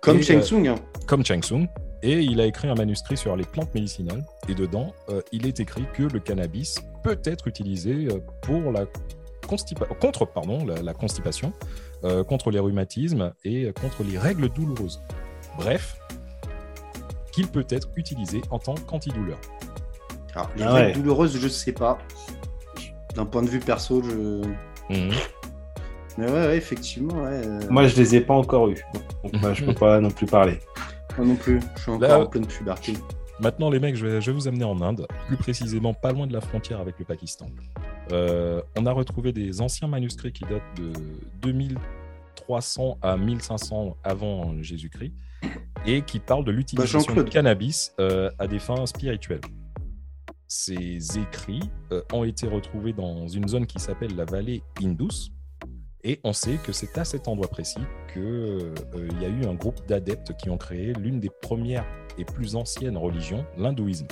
[0.00, 0.66] Comme euh, Tsung.
[0.68, 0.76] hein.
[1.06, 1.66] comme Cheng Sung,
[2.02, 4.24] et il a écrit un manuscrit sur les plantes médicinales.
[4.48, 8.84] Et dedans, euh, il est écrit que le cannabis peut être utilisé euh, pour la
[9.46, 11.52] constipa- contre pardon, la, la constipation,
[12.04, 15.00] euh, contre les rhumatismes et contre les règles douloureuses.
[15.58, 15.96] Bref,
[17.32, 19.38] qu'il peut être utilisé en tant qu'antidouleur.
[20.34, 21.98] Alors, les Ah règles douloureuses, je sais pas.
[23.14, 24.42] D'un point de vue perso, je.
[24.90, 27.42] Mais ouais, ouais, effectivement, ouais.
[27.44, 28.84] euh, Moi, je les ai pas encore eus.
[29.24, 30.58] Donc, bah, je peux pas non plus parler.
[31.16, 31.60] Moi non plus.
[31.76, 32.94] Je suis encore Là- en pleine puberté.
[33.40, 36.26] Maintenant, les mecs, je vais, je vais vous amener en Inde, plus précisément pas loin
[36.28, 37.46] de la frontière avec le Pakistan.
[38.12, 40.92] Euh, on a retrouvé des anciens manuscrits qui datent de
[41.42, 45.12] 2300 à 1500 avant Jésus-Christ
[45.86, 47.30] et qui parlent de l'utilisation du Jean-Claude.
[47.30, 49.40] cannabis euh, à des fins spirituelles.
[50.48, 55.30] Ces écrits euh, ont été retrouvés dans une zone qui s'appelle la vallée Indus.
[56.06, 57.80] Et on sait que c'est à cet endroit précis
[58.12, 61.86] qu'il y a eu un groupe d'adeptes qui ont créé l'une des premières
[62.18, 64.06] et plus anciennes religions, l'hindouisme.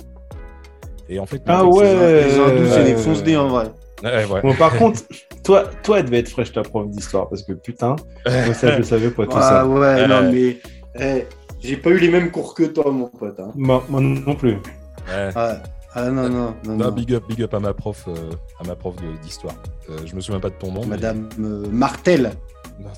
[1.09, 2.25] Et en fait, Ah ouais.
[2.29, 3.67] Les hindous, c'est des euh, en vrai.
[4.03, 4.41] Ouais, ouais.
[4.43, 5.01] Bon, par contre,
[5.45, 7.95] toi, toi, elle devait être fraîche ta prof d'histoire parce que putain,
[8.27, 9.67] moi, ça, je le savais pas tout Ah ça.
[9.67, 10.07] ouais, Euh.
[10.07, 10.59] non, mais.
[10.99, 11.27] eh,
[11.61, 13.39] j'ai pas eu les mêmes cours que toi, mon pote.
[13.39, 13.53] Hein.
[13.55, 14.55] Moi, moi non plus.
[14.55, 15.31] Ouais.
[15.37, 15.59] Ah,
[15.95, 16.77] ah, non, non, non.
[16.77, 16.91] Non, non.
[16.93, 18.15] big up, big up à ma prof, euh,
[18.61, 19.55] à ma prof d'histoire.
[19.91, 20.81] Euh, je me souviens pas de ton nom.
[20.83, 22.33] mais- Madame euh, Martel.
[22.81, 22.89] Non,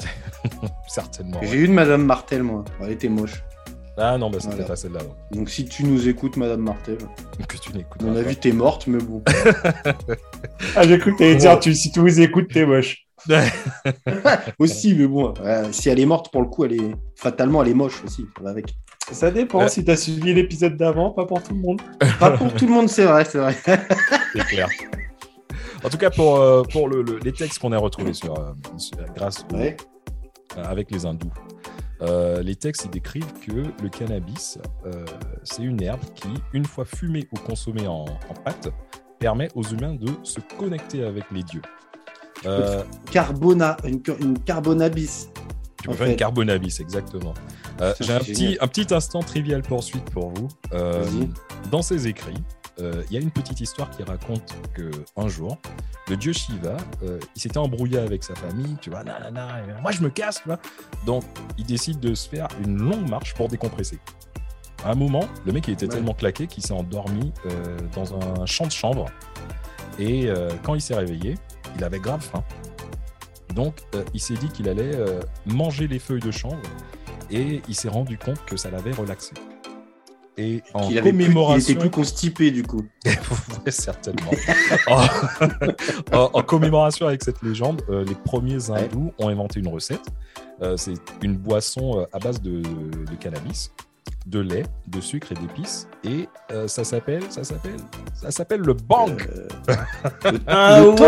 [0.88, 1.40] Certainement.
[1.42, 1.56] J'ai ouais.
[1.56, 2.64] eu une Madame Martel, moi.
[2.80, 3.42] Elle était moche.
[3.96, 4.68] Ah non, bah c'était Voilà.
[4.68, 5.00] pas celle-là.
[5.30, 6.98] Donc si tu nous écoutes, Madame Martel,
[7.48, 9.22] Que tu n'écoutes à mon avis, t'es morte, mais bon.
[10.76, 13.06] Ah, j'ai cru que t'allais dire, tu, si tu vous écoutes, t'es moche.
[14.58, 15.32] aussi, mais bon.
[15.42, 16.94] ouais, si elle est morte, pour le coup, elle est.
[17.16, 18.26] Fatalement, elle est moche aussi.
[18.36, 18.74] Ça va avec.
[19.12, 19.68] Ça dépend Ouais.
[19.68, 21.80] si t'as suivi l'épisode d'avant, pas pour tout le monde.
[22.18, 23.54] Pas pour tout le monde, c'est vrai, c'est vrai.
[24.32, 24.68] C'est clair.
[25.84, 28.52] En tout cas, pour, euh, pour le- le- les textes qu'on a retrouvés sur, euh,
[28.78, 29.76] sur- grâce au- Ouais.
[30.56, 31.30] euh, avec les hindous,
[32.04, 35.04] euh, les textes décrivent que le cannabis, euh,
[35.42, 38.68] c'est une herbe qui, une fois fumée ou consommée en, en pâte,
[39.18, 41.62] permet aux humains de se connecter avec les dieux.
[42.46, 45.28] Euh, Carbona, une, une carbonabis.
[45.80, 47.34] tu peux faire une carbonabis, exactement.
[48.00, 50.48] J'ai un petit, un petit instant trivial poursuite pour vous.
[51.70, 52.34] Dans ses écrits,
[52.80, 55.58] euh, il y a une petite histoire qui raconte que un jour,
[56.08, 60.02] le dieu Shiva, euh, il s'était embrouillé avec sa famille, tu vois, nanana, moi je
[60.02, 60.58] me casse, tu vois.
[61.06, 61.24] Donc,
[61.58, 63.98] il décide de se faire une longue marche pour décompresser.
[64.84, 65.92] À un moment, le mec il était Ouais.
[65.94, 69.06] tellement claqué qu'il s'est endormi euh, dans un champ de chambre.
[69.98, 71.36] Et euh, quand il s'est réveillé,
[71.76, 72.44] il avait grave faim.
[73.54, 76.58] Donc, euh, il s'est dit qu'il allait euh, manger les feuilles de chanvre
[77.30, 79.32] et il s'est rendu compte que ça l'avait relaxé.
[80.36, 82.84] Et en Il, avait plus, il commémoration, était plus constipé, du coup.
[83.68, 84.30] Certainement.
[84.88, 85.06] en,
[86.16, 90.02] en- en commémoration avec cette légende, euh, les premiers hindous ont inventé une recette.
[90.62, 93.72] Euh, c'est une boisson euh, à base de, de cannabis,
[94.26, 95.86] de lait, de sucre et d'épices.
[96.02, 97.76] Et euh, ça s'appelle, ça s'appelle,
[98.14, 99.20] ça s'appelle le bang.
[99.36, 99.48] Euh,
[100.32, 101.04] le, Ah le tang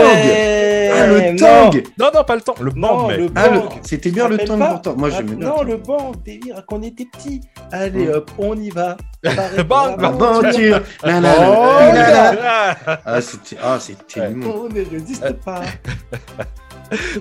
[0.93, 1.37] Ah, le non.
[1.37, 2.55] tang Non, non, pas le temps.
[2.61, 3.69] Le bang, le Ah, le- bang.
[3.83, 4.97] c'était bien le tang pourtant.
[4.97, 5.49] Moi, Ah, j'aimais bien.
[5.49, 7.41] Non, le banc, délire, quand on était petit.
[7.73, 8.97] Allez hop, on y va.
[9.69, 12.77] Bang, voilà, L'aventure La, la, la, Oh la, la, la.
[12.87, 14.35] Ah Ah, c'était ah, c'était Ouais.
[14.47, 15.63] On ne résiste pas.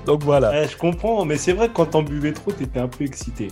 [0.05, 0.51] Donc voilà.
[0.51, 3.47] Ouais, je comprends, mais c'est vrai que quand t'en buvais trop, t'étais un peu excité.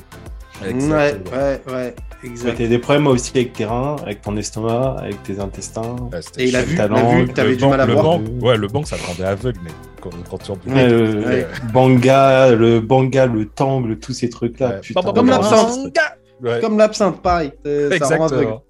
[0.63, 1.37] Ouais, Exactement.
[1.37, 2.57] ouais, ouais, Tu exact.
[2.61, 5.95] des problèmes aussi avec tes reins, avec ton estomac, avec tes intestins.
[6.11, 8.21] Ouais, c'était Et il a vu, ta il a vu t'avais du mal à banc-
[8.41, 9.71] ouais, le banc, ça te rendait aveugle, mais
[10.01, 11.47] quand, quand tu en Ouais, le, Ouais.
[11.67, 14.69] le banga, le banga, le tangle, tous ces trucs-là.
[14.69, 14.79] Ouais.
[14.81, 15.97] putain, Comme l'absinthe.
[16.41, 16.59] Ouais.
[16.61, 17.51] Comme l'absinthe, pareil.
[17.65, 17.91] Euh.
[17.91, 18.63] Exactement.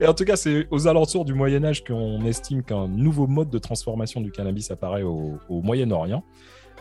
[0.00, 3.50] Et en tout cas, c'est aux alentours du Moyen Âge qu'on estime qu'un nouveau mode
[3.50, 6.24] de transformation du cannabis apparaît au, au Moyen-Orient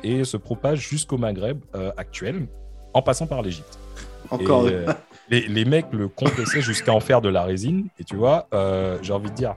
[0.04, 2.48] et se propage jusqu'au Maghreb euh, actuel,
[2.96, 3.78] en passant par l'Égypte.
[4.30, 4.68] Encore.
[4.68, 4.86] Et, euh,
[5.30, 7.88] les, les mecs le compressaient jusqu'à en faire de la résine.
[8.00, 9.56] Et tu vois, euh, j'ai envie de dire,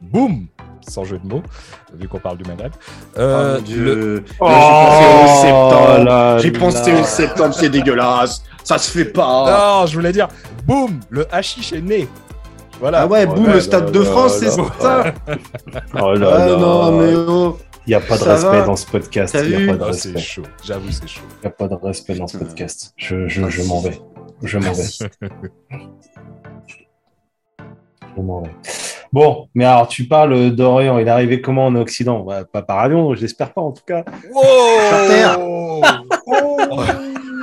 [0.00, 0.46] boum,
[0.86, 1.42] sans jeu de mots,
[1.94, 2.72] vu qu'on parle du Maghreb.
[3.18, 6.04] Euh, Oh, le- Oh, Là, j'ai pensé au septembre.
[6.04, 6.58] là J'ai là.
[6.58, 8.42] pensé au septembre, c'est dégueulasse.
[8.64, 9.80] Ça se fait pas.
[9.80, 10.28] Non, je voulais dire,
[10.66, 12.08] boum, le hashish est né.
[12.78, 13.00] Voilà.
[13.02, 14.62] Ah ouais, Oh boum, là le stade là de là France, c'est ça.
[16.00, 16.56] Oh là Ah là.
[16.56, 17.58] non, mais oh.
[17.90, 19.36] Il n'y a pas de Ça respect va dans ce podcast.
[19.42, 20.20] Il n'y a pas de Ah, c'est respect.
[20.20, 21.22] chaud, j'avoue, c'est chaud.
[21.38, 22.92] Il n'y a pas de respect dans ce podcast.
[22.96, 24.00] Je, je, je m'en vais.
[24.44, 24.84] Je m'en vais.
[29.12, 32.20] Bon, mais alors tu parles d'Orient, il est arrivé comment en Occident?
[32.20, 34.04] Bah, Pas par avion, j'espère pas en tout cas.
[34.32, 35.82] Wow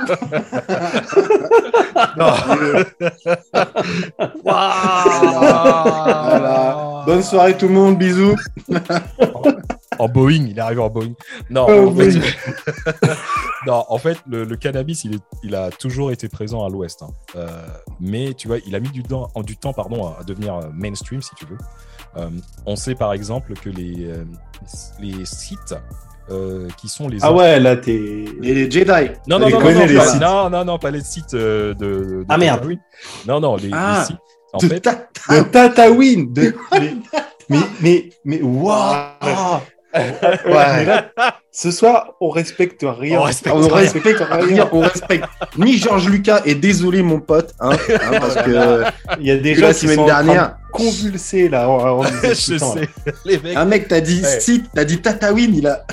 [6.08, 7.02] Voilà.
[7.06, 8.36] Bonne soirée tout le monde, bisous.
[9.98, 11.12] en Boeing, il est arrivé en Boeing.
[11.50, 12.10] Non, Oh, en fait,
[13.66, 17.02] non, en fait, le, le cannabis, il, est- il a toujours été présent à l'Ouest.
[17.02, 17.10] hein.
[17.36, 17.48] Euh,
[18.00, 21.20] mais tu vois, il a mis du temps, du temps pardon, à devenir euh, mainstream,
[21.22, 21.58] si tu veux.
[22.16, 22.30] Euh,
[22.66, 24.10] on sait par exemple que les,
[25.00, 25.74] les sites
[26.30, 28.24] euh, qui sont les Ah ouais, là t'es.
[28.40, 29.10] Les Jedi.
[29.26, 30.20] Non, non, non, non, les pas- sites.
[30.20, 32.60] non, non, non, pas les sites euh, de, de- Ah, merde.
[32.60, 32.80] Tatooine.
[33.26, 33.98] Non, non, les, Ah.
[34.00, 34.16] les sites.
[34.52, 36.54] En De fait, ta- De Tatooine de...
[36.72, 36.94] mais,
[37.50, 39.60] mais, mais, mais, waouh
[39.94, 41.10] Là,
[41.50, 43.18] Ce soir, on respecte rien.
[43.18, 43.74] On respecte On rien.
[43.74, 45.24] respecte rien, on respecte
[45.56, 48.84] ni Georges Lucas et désolé mon pote, hein, hein, parce que
[49.20, 51.66] Il y a des gens la qui semaine sont dernière, convulser là.
[53.24, 53.56] les mecs.
[53.56, 54.40] un mec t'a dit Ouais.
[54.40, 55.84] site, t'as dit Tatooine, il a.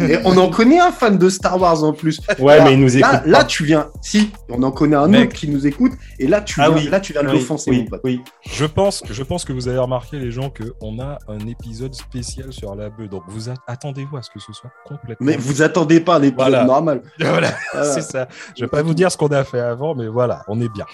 [0.00, 2.20] Et on en connaît un fan de Star Wars en plus.
[2.38, 3.10] Ouais, Là- mais ils nous écoutent.
[3.12, 3.90] Là, là, tu viens.
[4.00, 5.28] Si, on en connaît un Mec.
[5.30, 6.88] autre qui nous écoute, et là, tu Ah viens, oui.
[6.88, 8.00] là, tu viens de oui, l'offenser, oui, mon pote.
[8.04, 8.20] oui.
[8.50, 12.52] Je pense, je pense que vous avez remarqué, les gens, qu'on a un épisode spécial
[12.52, 13.08] sur la bœuf.
[13.08, 15.26] Donc, vous attendez-vous à ce que ce soit complètement.
[15.26, 16.64] Mais vous attendez pas un épisode Voilà.
[16.64, 17.02] normal.
[17.18, 17.92] Voilà, Voilà.
[17.92, 18.28] c'est ça.
[18.56, 20.84] Je vais pas vous dire ce qu'on a fait avant, mais voilà, on est bien.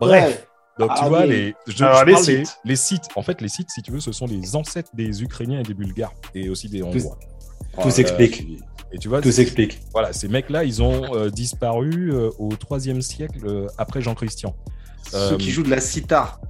[0.00, 0.44] Bref.
[0.78, 2.56] Donc, tu Ah, vois, les, je, Alors, je les parle des- sites.
[2.64, 3.02] les sites.
[3.16, 5.74] En fait, les sites, si tu veux, ce sont les ancêtres des Ukrainiens et des
[5.74, 7.18] Bulgares et aussi des Hongrois.
[7.82, 8.46] Tout s'explique.
[8.92, 9.80] Et tu vois, Tout s'explique.
[9.92, 14.54] voilà, ces mecs-là, ils ont euh, disparu euh, au 3 siècle euh, après Jean-Christian.
[15.10, 16.40] Ceux Euh, qui jouent de la sitar.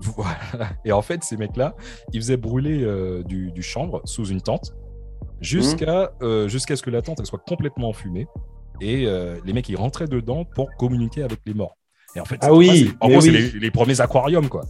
[0.00, 0.38] Voilà.
[0.84, 1.74] Et en fait, ces mecs-là,
[2.12, 4.74] ils faisaient brûler euh, du, du chanvre sous une tente
[5.40, 8.26] jusqu'à euh, jusqu'à ce que la tente elle soit complètement enfumée.
[8.80, 11.76] Et euh, les mecs, ils rentraient dedans pour communiquer avec les morts.
[12.14, 14.64] Et en fait, Ah c'est- oui, en gros, c'est les, les premiers aquariums, quoi.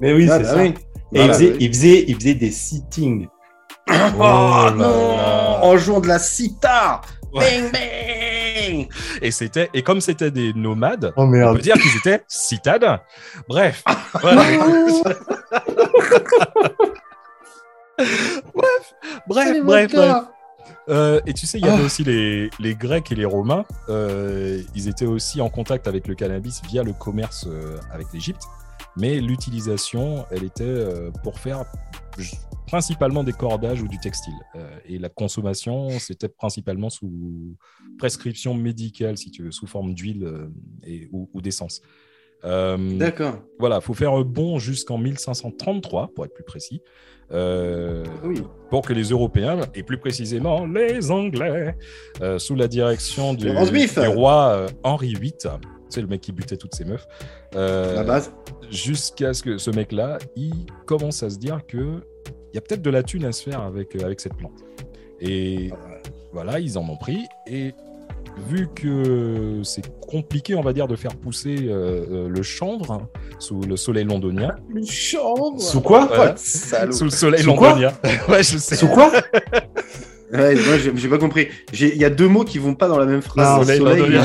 [0.00, 0.62] Mais oui, Ah, c'est bah ça.
[0.62, 0.74] oui.
[1.12, 1.56] Et Voilà, il, faisait, oui.
[1.60, 3.26] il, faisait, il faisait des sittings.
[3.88, 5.58] Oh, là non là.
[5.62, 7.62] En jouant de la sitar Ouais.
[7.62, 8.88] Bang bang
[9.20, 13.00] Et c'était et comme c'était des nomades, Oh on peut dire qu'ils étaient citadins.
[13.48, 13.82] Bref,
[14.20, 14.42] voilà.
[17.98, 18.94] bref,
[19.26, 20.16] bref, bref, bref.
[20.90, 21.86] Euh, et tu sais, il y avait Ah.
[21.86, 23.64] aussi les, les Grecs et les Romains.
[23.88, 28.42] euh, ils étaient aussi en contact avec le cannabis via le commerce euh, avec l'Égypte.
[28.96, 31.64] Mais l'utilisation, elle était euh, pour faire
[32.66, 34.34] principalement des cordages ou du textile.
[34.56, 37.56] Euh, et la consommation, c'était principalement sous
[37.98, 40.48] prescription médicale, si tu veux, sous forme d'huile euh,
[40.86, 41.80] et- ou, ou d'essence.
[42.44, 43.38] Euh, D'accord.
[43.58, 46.82] voilà, faut faire un bond jusqu'en 1533, pour être plus précis.
[47.32, 48.42] Euh, Oui.
[48.70, 51.74] pour que les Européens, et plus précisément les Anglais,
[52.20, 55.32] euh, sous la direction du, roi Henri VIII,
[55.94, 57.06] c'est le mec qui butait toutes ses meufs,
[57.54, 58.32] euh, La base.
[58.70, 62.02] jusqu'à ce que ce mec-là, il commence à se dire que
[62.52, 64.64] il y a peut-être de la thune à se faire avec, euh, avec cette plante.
[65.20, 65.70] Et
[66.32, 67.26] voilà, ils en ont pris.
[67.48, 67.72] Et
[68.48, 73.76] vu que c'est compliqué, on va dire, de faire pousser euh, le chanvre sous le
[73.76, 76.06] soleil londonien, Une chambre Sous quoi?
[76.06, 76.36] Voilà.
[76.36, 77.70] Sous le soleil Sous quoi?
[77.70, 77.92] londonien,
[78.28, 78.76] ouais, je sais.
[78.76, 79.10] Sous quoi?
[80.32, 81.48] Ouais, moi j'ai pas compris.
[81.72, 83.68] Il y a deux mots qui vont pas dans la même phrase.
[83.68, 83.84] Non, Soleil,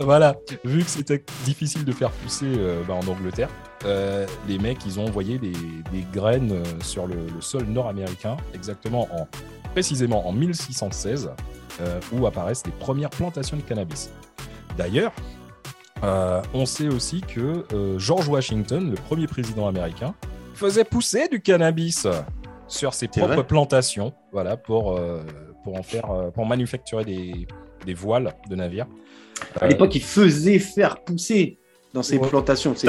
[0.00, 3.50] voilà, vu que c'était difficile de faire pousser euh, bah, en Angleterre,
[3.86, 8.36] euh, les mecs, ils ont envoyé des, des graines euh, sur le, le sol nord-américain,
[8.54, 9.26] exactement en,
[9.72, 11.30] précisément en 1616,
[11.80, 14.10] euh, où apparaissent les premières plantations de cannabis.
[14.76, 15.12] D'ailleurs,
[16.54, 17.66] on sait aussi que
[17.98, 20.14] George Washington, le premier président américain,
[20.54, 22.06] faisait pousser du cannabis
[22.70, 25.20] sur ses C'est propres plantations, voilà, pour, euh,
[25.64, 27.46] pour en faire, euh, pour manufacturer des,
[27.84, 28.86] des voiles de navires.
[29.60, 31.58] À l'époque, il faisait faire pousser
[31.92, 32.28] dans ses Ouais.
[32.28, 32.74] plantations.
[32.76, 32.86] c'est-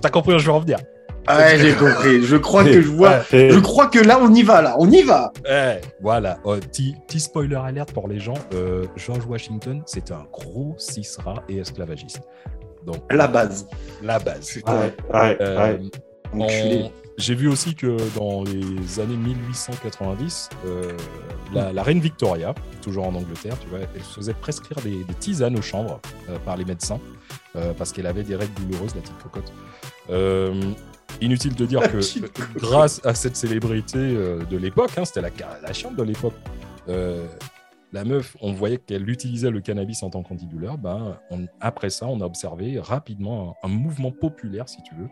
[0.00, 0.78] T'as- compris où je veux en venir
[1.26, 2.22] Ah Ouais, j'ai compris.
[2.22, 3.20] Je crois que je vois.
[3.30, 4.76] Je crois que là, on y va, là.
[4.78, 5.30] On y va.
[6.00, 8.34] Voilà, Oh, petit petit spoiler alerte pour les gens.
[8.54, 12.22] euh, George Washington, c'était un gros cisra et esclavagiste.
[12.86, 13.66] Donc, La base.
[14.02, 14.56] la base.
[14.66, 15.76] Ouais, ouais, Euh,
[16.32, 20.96] on- J'ai vu aussi que dans les années 1890, euh,
[21.52, 25.14] la, la reine Victoria, toujours en Angleterre, tu vois, elle se faisait prescrire des, des
[25.14, 27.00] tisanes au chanvre euh, par les médecins
[27.56, 29.52] euh, parce qu'elle avait des règles douloureuses, la petite cocotte.
[31.20, 31.98] Inutile de dire que
[32.58, 35.30] grâce à cette célébrité de l'époque, hein, c'était la,
[35.62, 36.34] la chiante de l'époque,
[36.86, 40.76] la meuf, on voyait qu'elle utilisait le cannabis en tant qu'antidouleur.
[40.78, 45.08] Ben, on- après ça, on a observé rapidement un, un mouvement populaire, si tu veux,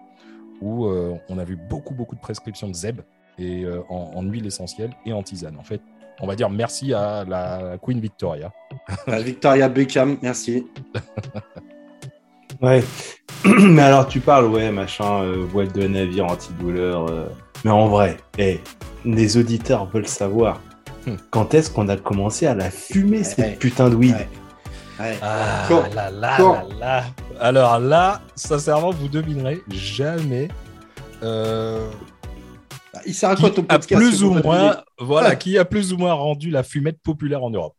[0.60, 3.00] où euh, on a vu beaucoup, beaucoup de prescriptions de zeb
[3.38, 5.56] et euh, en, en huile essentielle et en tisane.
[5.58, 5.80] En fait,
[6.20, 8.52] on va dire merci à la Queen Victoria.
[9.08, 10.66] Victoria Beckham, merci.
[12.62, 12.82] Ouais.
[13.44, 17.06] mais alors tu parles, ouais, machin, euh, voile de navire antidouleur.
[17.10, 17.26] euh,
[17.64, 18.60] Mais en vrai, eh,
[19.04, 20.60] les auditeurs veulent savoir
[21.06, 21.14] Hmm.
[21.30, 24.16] quand est-ce qu'on a commencé à la fumer, cette putain de weed?
[24.98, 25.18] Ouais.
[25.22, 27.04] Ah Quand là là Quand là là.
[27.40, 30.48] Alors là, sincèrement, vous devinerez jamais
[31.22, 31.86] euh,
[33.04, 35.38] Il sert à quoi ton podcast plus ou moins, voilà, Ouais.
[35.38, 37.74] qui a plus ou moins rendu la fumette populaire en Europe.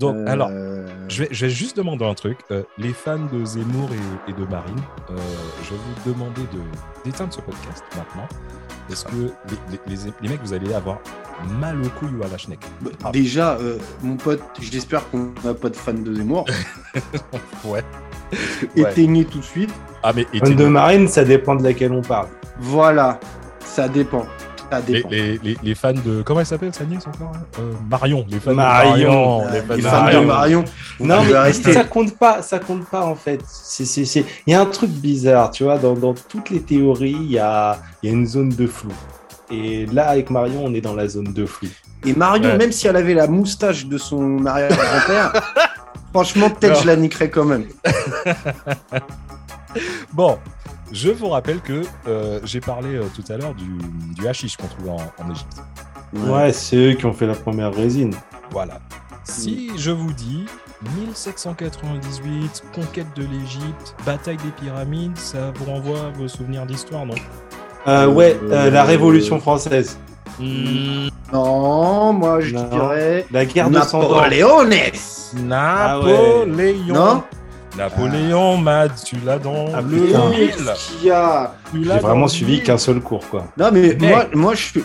[0.00, 0.50] Donc, Euh, alors,
[1.08, 2.38] je vais, je vais juste demander un truc.
[2.50, 5.16] Euh, les fans de Zemmour et, et de Marine, euh,
[5.62, 6.60] je vais vous demander de
[7.04, 8.26] d'éteindre ce podcast maintenant.
[8.88, 9.30] Parce que les,
[9.86, 10.98] les- les- les mecs, vous allez avoir
[11.60, 12.58] mal au couille ou à la schneck.
[12.80, 16.46] bah, Déjà, euh, mon pote, j'espère qu'on n'a pas de fan de Zemmour.
[17.64, 17.84] Ouais.
[18.76, 18.90] Ouais.
[18.90, 19.70] Éteignez tout de suite.
[20.02, 22.28] Ah, mais Une de marine, ça dépend de laquelle on parle.
[22.58, 23.20] Voilà,
[23.60, 24.24] ça dépend.
[24.70, 25.08] Ça les, dépend.
[25.10, 26.22] les, les, les fans de.
[26.24, 28.24] Comment elle s'appelle, sa nièce encore hein Euh, Marion.
[28.30, 29.40] Les fans Marion.
[29.40, 29.52] de Marion.
[29.52, 30.24] Les fans les de fans de Marion.
[30.24, 30.64] Marion.
[30.98, 31.72] vous Non, mais rester.
[31.72, 33.40] ça compte pas, ça compte pas en fait.
[33.48, 34.24] C'est, c'est, c'est...
[34.46, 37.38] Il y a un truc bizarre, tu vois, dans, dans toutes les théories, il y
[37.38, 38.92] a, il y a une zone de flou.
[39.50, 41.66] Et là, avec Marion, on est dans la zone de flou.
[42.06, 42.56] Et Marion, Ouais.
[42.56, 45.32] même si elle avait la moustache de son arrière-grand-père,
[46.12, 47.64] franchement, peut-être je la niquerais quand même.
[50.12, 50.38] Bon,
[50.92, 53.66] je vous rappelle que euh, j'ai parlé euh, tout à l'heure du,
[54.14, 55.62] du hashish qu'on trouve en, Égypte.
[56.12, 58.14] Ouais, c'est eux qui ont fait la première résine.
[58.50, 58.80] Voilà.
[59.24, 60.44] Si je vous dis
[60.96, 67.14] 1798, conquête de l'Égypte, bataille des pyramides, ça vous renvoie à vos souvenirs d'histoire, non?
[67.86, 69.98] Euh, ouais, euh, la Révolution française.
[71.32, 72.68] Non, moi je Non.
[72.68, 73.74] dirais La guerre de.
[73.74, 74.74] Napoléones.
[75.44, 77.22] Napoléon Non
[77.80, 81.10] Napoléon, Mad, tu l'as dans Ah, le mille.
[81.10, 83.46] A J'ai vraiment suivi qu'un seul cours, quoi.
[83.56, 84.02] Non, mais Mec.
[84.02, 84.84] moi, moi je suis.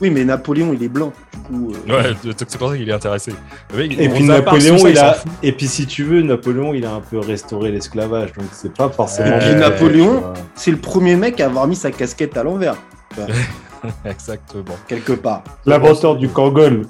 [0.00, 1.12] Oui, mais Napoléon, il est blanc.
[1.34, 1.72] Du coup.
[1.90, 3.34] euh, Ouais, c'est pour ça qu'il est intéressé.
[3.76, 5.12] Mec, Et puis Napoléon, ça, il a.
[5.14, 5.30] fout.
[5.42, 8.88] Et puis si tu veux, Napoléon, il a un peu restauré l'esclavage, donc c'est pas
[8.88, 9.36] forcément.
[9.36, 10.22] Et puis Napoléon-.
[10.54, 12.76] C'est le premier mec à avoir mis sa casquette à l'envers,
[14.06, 14.76] Exactement.
[14.88, 15.42] quelque part.
[15.66, 16.86] L'inventeur du Kangol.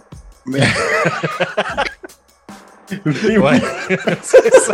[0.46, 0.60] Mais...
[3.04, 3.60] Ouais,
[4.22, 4.72] c'est ça.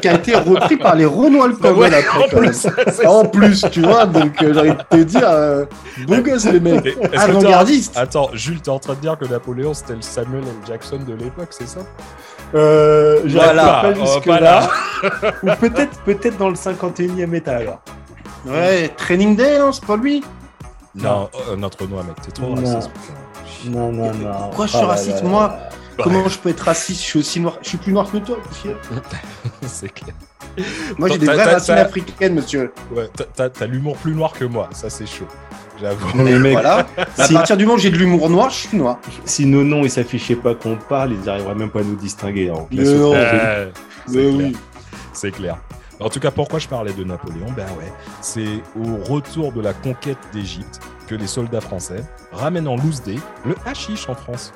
[0.00, 2.66] qui a été repris par les le Bah ouais, en plus,
[3.06, 5.64] En plus, tu vois, donc euh, j'ai envie de te dire, euh,
[6.06, 7.96] beau gosse les mecs, avant-gardiste.
[7.96, 10.54] Attends, Jules, t'es en train de dire que Napoléon c'était le Samuel L.
[10.66, 11.80] Jackson de l'époque, c'est ça?
[12.54, 13.64] Euh, Voilà.
[13.82, 14.68] pas Oh, jusque pas là.
[15.42, 17.68] Ou peut-être, peut-être dans le 51e étage.
[18.46, 20.22] Ouais, Training Day, non, c'est pas lui?
[20.94, 22.74] Non, euh, notre noix, mec, t'es trop Non.
[22.74, 22.90] raciste.
[23.66, 24.32] Non, non, non.
[24.48, 25.42] Pourquoi je suis là raciste, là moi?
[25.48, 25.68] là.
[25.98, 27.00] Comment je peux être raciste?
[27.00, 27.58] Je suis aussi noir.
[27.62, 28.36] Je suis plus noir que toi,
[29.62, 30.14] c'est clair.
[30.98, 32.72] Moi, j'ai des vraies racines africaines, monsieur.
[32.94, 35.26] Ouais, t'as- l'humour plus noir que moi, ça c'est chaud.
[35.80, 36.16] J'avoue.
[36.16, 36.86] Non, mais mec, Voilà.
[37.18, 38.98] À si, partir du moment où j'ai de l'humour noir, je suis noir.
[39.24, 42.50] si nos noms ils s'affichaient pas qu'on parle, ils n'arriveraient même pas à nous distinguer.
[42.50, 42.66] hein.
[42.78, 43.70] Euh,
[44.08, 44.56] oui.
[45.12, 45.56] C'est clair.
[46.00, 47.46] En tout cas, pourquoi je parlais de Napoléon?
[47.56, 52.02] Ben ouais, c'est au retour de la conquête d'Égypte que les soldats français
[52.32, 54.52] ramènent en loose day le hashish en France.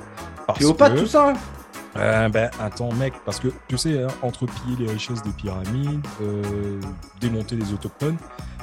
[0.47, 1.33] Parce Cléopâtre, que- tout ça.
[1.97, 6.07] Euh, ben attends mec, parce que tu sais, hein, entre piller les richesses des pyramides,
[6.21, 6.79] euh,
[7.21, 8.19] démonter les autochtones,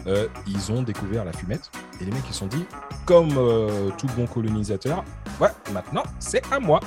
[0.06, 2.64] euh, ils ont découvert la fumette et les mecs ils se sont dit,
[3.06, 5.04] comme euh, tout bon colonisateur,
[5.42, 6.80] ouais, maintenant c'est à moi.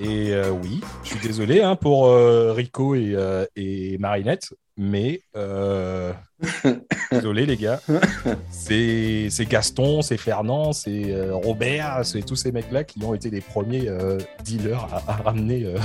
[0.00, 2.10] Et oui, je suis désolé hein, pour
[2.54, 3.16] Rico et,
[3.56, 6.12] et Marinette, mais euh,
[7.10, 7.80] désolé les gars,
[8.50, 13.40] c'est Gaston, c'est Fernand, c'est euh, Robert, c'est tous ces mecs-là qui ont été les
[13.40, 15.78] premiers euh, dealers à, à ramener euh,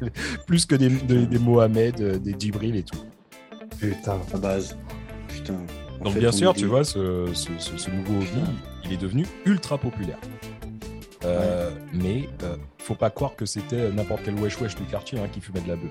[0.46, 2.98] plus que des, des, des Mohamed, des Djibril et tout.
[3.80, 4.18] Putain.
[4.34, 4.76] À base.
[5.28, 5.58] Putain.
[6.02, 8.42] Donc fait, bien sûr, tu vois, ce, ce, ce- ce nouveau hobby,
[8.84, 10.18] il est devenu ultra populaire.
[11.24, 15.28] Euh, Mais euh, faut pas croire que c'était n'importe quel wesh wesh du quartier hein,
[15.32, 15.90] qui fumait de la bœuf.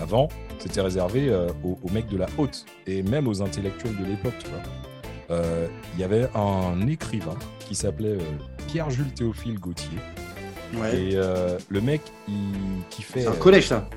[0.00, 4.04] Avant, c'était réservé euh, aux, aux mecs de la haute et même aux intellectuels de
[4.04, 4.34] l'époque.
[5.30, 8.20] Euh, Il y avait un écrivain qui s'appelait euh,
[8.68, 9.98] Pierre-Jules Théophile Gauthier.
[10.74, 10.96] Ouais.
[10.96, 12.34] Et euh, le mec, il,
[12.90, 13.22] qui fait.
[13.22, 13.88] C'est un collège, ça.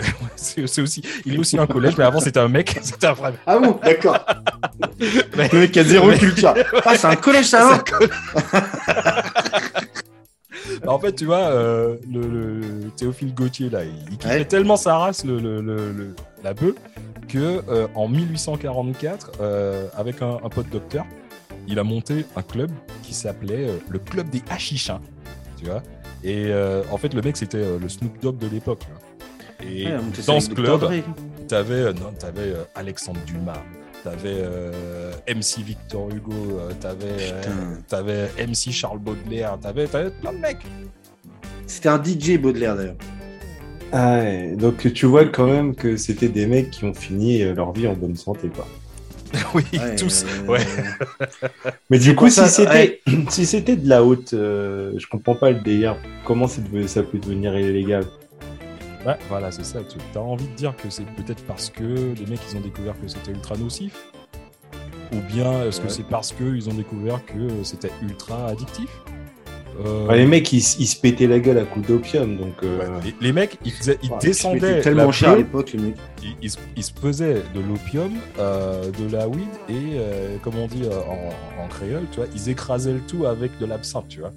[0.36, 3.34] c'est aussi, il est aussi un collège, mais avant c'était un mec, c'était un vrai.
[3.46, 4.18] Ah bon, d'accord.
[4.98, 6.54] Le mec a zéro culture.
[6.84, 8.60] Ah, c'est un collège, ça, non
[10.90, 14.44] En fait, tu vois, euh, le, le Théophile Gauthier, là, il, kiffait Ouais.
[14.44, 16.74] tellement sa race, le, la bœuf,
[17.28, 21.06] que euh, en 1844, euh, avec un, un pote docteur,
[21.68, 22.70] il a monté un club
[23.02, 25.00] qui s'appelait le Club des Hachichins,
[25.58, 25.82] tu vois.
[26.24, 26.50] Et
[26.90, 28.82] en fait, le mec, c'était le Snoop Dogg de l'époque.
[29.62, 30.80] Et Ouais, dans ce club.
[31.50, 33.60] T'avais euh, Alexandre Dumas,
[34.04, 40.32] t'avais euh, MC Victor Hugo, euh, t'avais euh, t'avais MC Charles Baudelaire, t'avais t'avais plein
[40.32, 40.58] de mecs.
[41.66, 42.96] C'était un DJ Baudelaire, d'ailleurs.
[43.92, 47.72] Ah ouais, donc tu vois quand même que c'était des mecs qui ont fini leur
[47.72, 48.66] vie en bonne santé, quoi.
[49.54, 50.24] oui, Ouais, tous.
[50.24, 50.66] euh, Ouais.
[51.90, 55.60] Mais du coup, si c'était si c'était de la haute, euh, je comprends pas le
[55.60, 55.96] délire.
[56.24, 56.60] Comment ça
[57.02, 58.04] peut devenir illégal?
[59.06, 59.80] Ouais, voilà, c'est ça.
[59.82, 62.94] Tu as envie de dire que c'est peut-être parce que les mecs, ils ont découvert
[63.00, 63.94] que c'était ultra nocif?
[65.12, 68.88] Ou bien est-ce que c'est parce qu'ils ont découvert que c'était ultra addictif?
[69.84, 72.52] Euh, Ouais, Les mecs, ils, ils se pétaient la gueule à coups d'opium, donc.
[72.62, 75.80] euh, ouais, les, les mecs, ils, faisaient- ils descendaient la tellement cher à l'époque, le
[75.82, 75.94] mec.
[76.22, 79.96] ils, ils se- ils se faisaient de l'opium, euh, de la weed et,
[80.42, 84.08] comme on dit en, en créole, tu vois, ils écrasaient le tout avec de l'absinthe,
[84.08, 84.32] tu vois.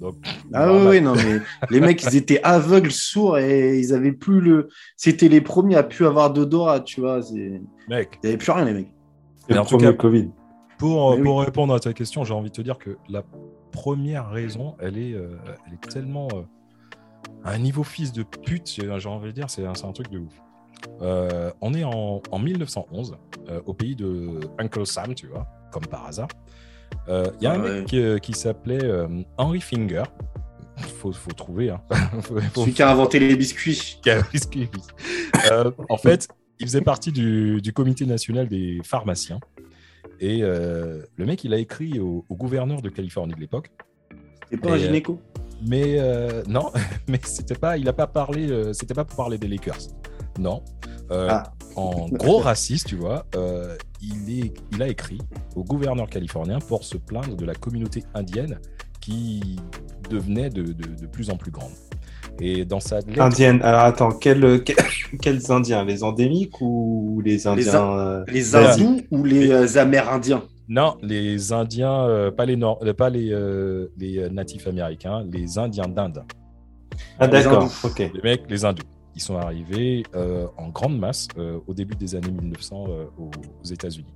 [0.00, 0.14] Donc,
[0.52, 4.40] Ah oui, oui, non, mais les mecs, ils étaient aveugles, sourds et ils avaient plus
[4.40, 4.68] le.
[4.96, 7.20] C'était les premiers à plus avoir d'odorat, tu vois.
[7.22, 8.92] c'est- Mec, Ils avaient plus rien, les mecs.
[9.48, 10.30] le en tout premier cas- Covid.
[10.78, 13.24] Pour, Mais pour répondre à ta question, j'ai envie de te dire que la
[13.72, 16.42] première raison, elle est, euh, elle est tellement euh,
[17.44, 20.08] à un niveau fils de pute, j'ai envie de dire, c'est un, c'est un truc
[20.10, 20.32] de ouf.
[21.02, 23.16] Euh, on est en, en 1911,
[23.48, 26.28] euh, au pays de Uncle Sam, tu vois, comme par hasard.
[27.08, 29.06] Euh, Il y a un mec euh, qui s'appelait euh,
[29.38, 30.02] Henry Finger.
[30.98, 31.70] Faut, faut trouver.
[31.70, 31.80] Hein.
[32.22, 33.98] Faut- faut- Celui qui a inventé les biscuits.
[34.02, 34.22] qui a.
[35.52, 36.28] Euh, en fait,
[36.60, 39.40] il faisait partie du, du comité national des pharmaciens.
[40.20, 43.70] Et euh, le mec, il a écrit au, au gouverneur de Californie de l'époque.
[44.50, 45.20] C'est pas Et, un euh, gynéco.
[45.66, 46.70] Mais euh, non,
[47.08, 49.78] mais c'était pas, il a pas parlé, euh, c'était pas pour parler des Lakers.
[50.38, 50.62] Non.
[51.10, 51.52] Euh, Ah.
[51.76, 55.18] En gros raciste, tu vois, euh, il, est, il a écrit
[55.56, 58.58] au gouverneur californien pour se plaindre de la communauté indienne
[59.00, 59.56] qui
[60.10, 61.72] devenait de, de- de plus en plus grande.
[62.40, 63.60] Et dans sa lettre, Indienne.
[63.62, 64.76] Alors attends, quel- quel-
[65.20, 65.84] quels Indiens?
[65.84, 70.44] Les endémiques ou les Indiens euh, Les hindous ou les euh, amérindiens?
[70.68, 75.58] Non, les Indiens, euh, pas les Nord, euh, pas les, euh, les natifs américains, les
[75.58, 76.24] Indiens d'Inde.
[77.18, 77.98] Ah Les d'accord, ok.
[77.98, 78.82] Les mecs, les hindous.
[79.18, 83.30] Ils sont arrivés euh, en grande masse euh, au début des années 1900 euh, aux,
[83.62, 84.14] aux États-Unis.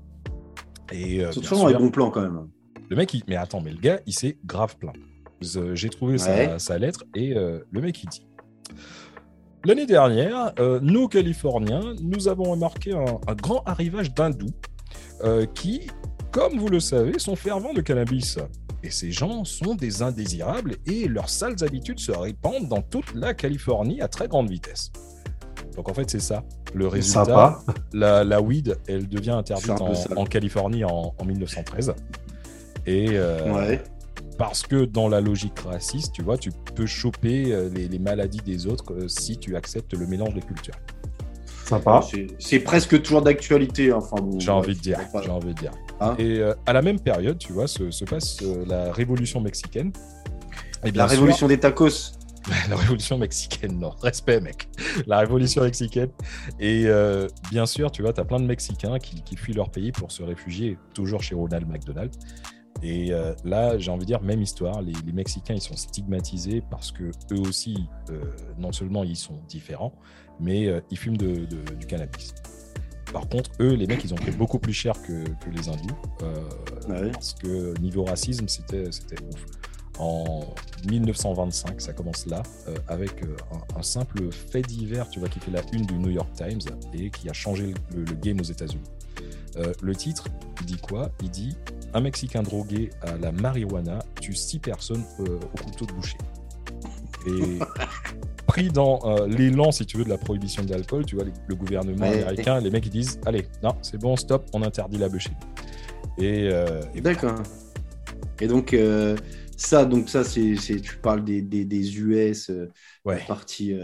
[0.92, 2.46] Et C'est toujours les sûr, bons plans quand même.
[2.88, 3.24] le mec, il...
[3.26, 4.94] mais attends, mais le gars, il s'est grave plaint.
[5.74, 6.58] J'ai trouvé sa, Ouais.
[6.60, 8.24] sa lettre et le mec, il dit
[9.64, 14.50] L'année dernière, euh, nous, Californiens, nous avons remarqué un, un grand arrivage d'hindous
[15.24, 15.88] euh, qui,
[16.30, 18.38] comme vous le savez, sont fervents de cannabis.
[18.82, 23.32] Et ces gens sont des indésirables et leurs sales habitudes se répandent dans toute la
[23.34, 24.90] Californie à très grande vitesse.
[25.76, 26.42] Donc en fait, c'est ça.
[26.74, 27.60] Le résultat, Sympa.
[27.92, 29.70] la, la weed, elle devient interdite
[30.16, 31.94] en, Californie en, en 1913.
[32.86, 33.82] Et euh, Ouais.
[34.36, 38.40] parce que dans la logique raciste, tu vois, tu peux choper euh, les, les maladies
[38.44, 40.74] des autres euh, si tu acceptes le mélange des cultures.
[41.66, 42.00] Sympa.
[42.40, 43.92] C'est- presque toujours d'actualité.
[43.92, 44.98] Enfin, bon, J'ai envie de dire.
[45.22, 45.70] J'ai envie de dire.
[46.02, 49.40] Hein Et euh, à la même période, tu vois, se, se passe euh, la révolution
[49.40, 49.92] mexicaine.
[50.84, 52.12] Et bien La sûr- révolution des tacos.
[52.68, 53.90] la révolution mexicaine, non.
[54.02, 54.68] Respect, mec.
[55.06, 56.08] La révolution mexicaine.
[56.58, 59.70] Et euh, bien sûr, tu vois, tu as plein de Mexicains qui, qui fuient leur
[59.70, 62.10] pays pour se réfugier toujours chez Ronald McDonald.
[62.82, 66.64] Et euh, là, j'ai envie de dire, même histoire, les, les Mexicains, ils sont stigmatisés
[66.68, 67.76] parce que eux aussi,
[68.10, 68.20] euh,
[68.58, 69.92] non seulement ils sont différents,
[70.40, 72.34] mais ils fument de- de- du cannabis.
[73.12, 75.96] Par contre, eux, les mecs, ils ont pris beaucoup plus cher que, que les hindous.
[76.22, 79.44] euh, parce que niveau racisme, c'était ouf.
[79.98, 80.54] En
[80.88, 85.38] 1925, ça commence là, euh, avec euh, un, un simple fait divers, tu vois, qui
[85.38, 86.60] fait la une du New York Times
[86.94, 88.82] et qui a changé le, le game aux États-Unis.
[89.56, 90.28] Euh, le titre,
[90.60, 91.10] il dit quoi?
[91.22, 91.56] Il dit
[91.92, 96.16] Un Mexicain drogué à la marijuana tue six personnes au couteau de boucher.
[97.26, 97.58] Et
[98.46, 101.32] pris dans euh, l'élan, si tu veux, de la prohibition de l'alcool, tu vois, les-
[101.46, 102.22] le gouvernement Ouais.
[102.22, 105.30] américain, les mecs ils disent Allez, non, c'est bon, stop, on interdit la bûcher.
[106.18, 107.42] Et, euh, et D'accord.
[108.40, 109.16] Et donc, euh,
[109.56, 112.50] ça, donc ça c'est, tu parles des, des, des US,
[113.04, 113.18] Ouais.
[113.18, 113.74] la, partie,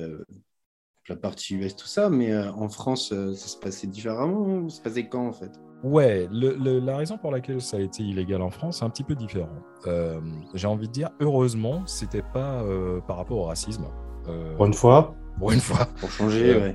[1.08, 5.08] la partie US, tout ça, mais en France, ça se passait différemment ça se passait
[5.08, 5.50] quand en fait?
[5.84, 8.90] Ouais, le- le- la raison pour laquelle ça a été illégal en France, c'est un
[8.90, 9.48] petit peu différent.
[9.86, 10.20] Euh,
[10.54, 13.84] J'ai envie de dire, heureusement, c'était pas euh, par rapport au racisme.
[14.28, 15.14] Euh, Pour une fois.
[15.38, 15.86] pour une fois.
[16.00, 16.72] Pour changer, Euh,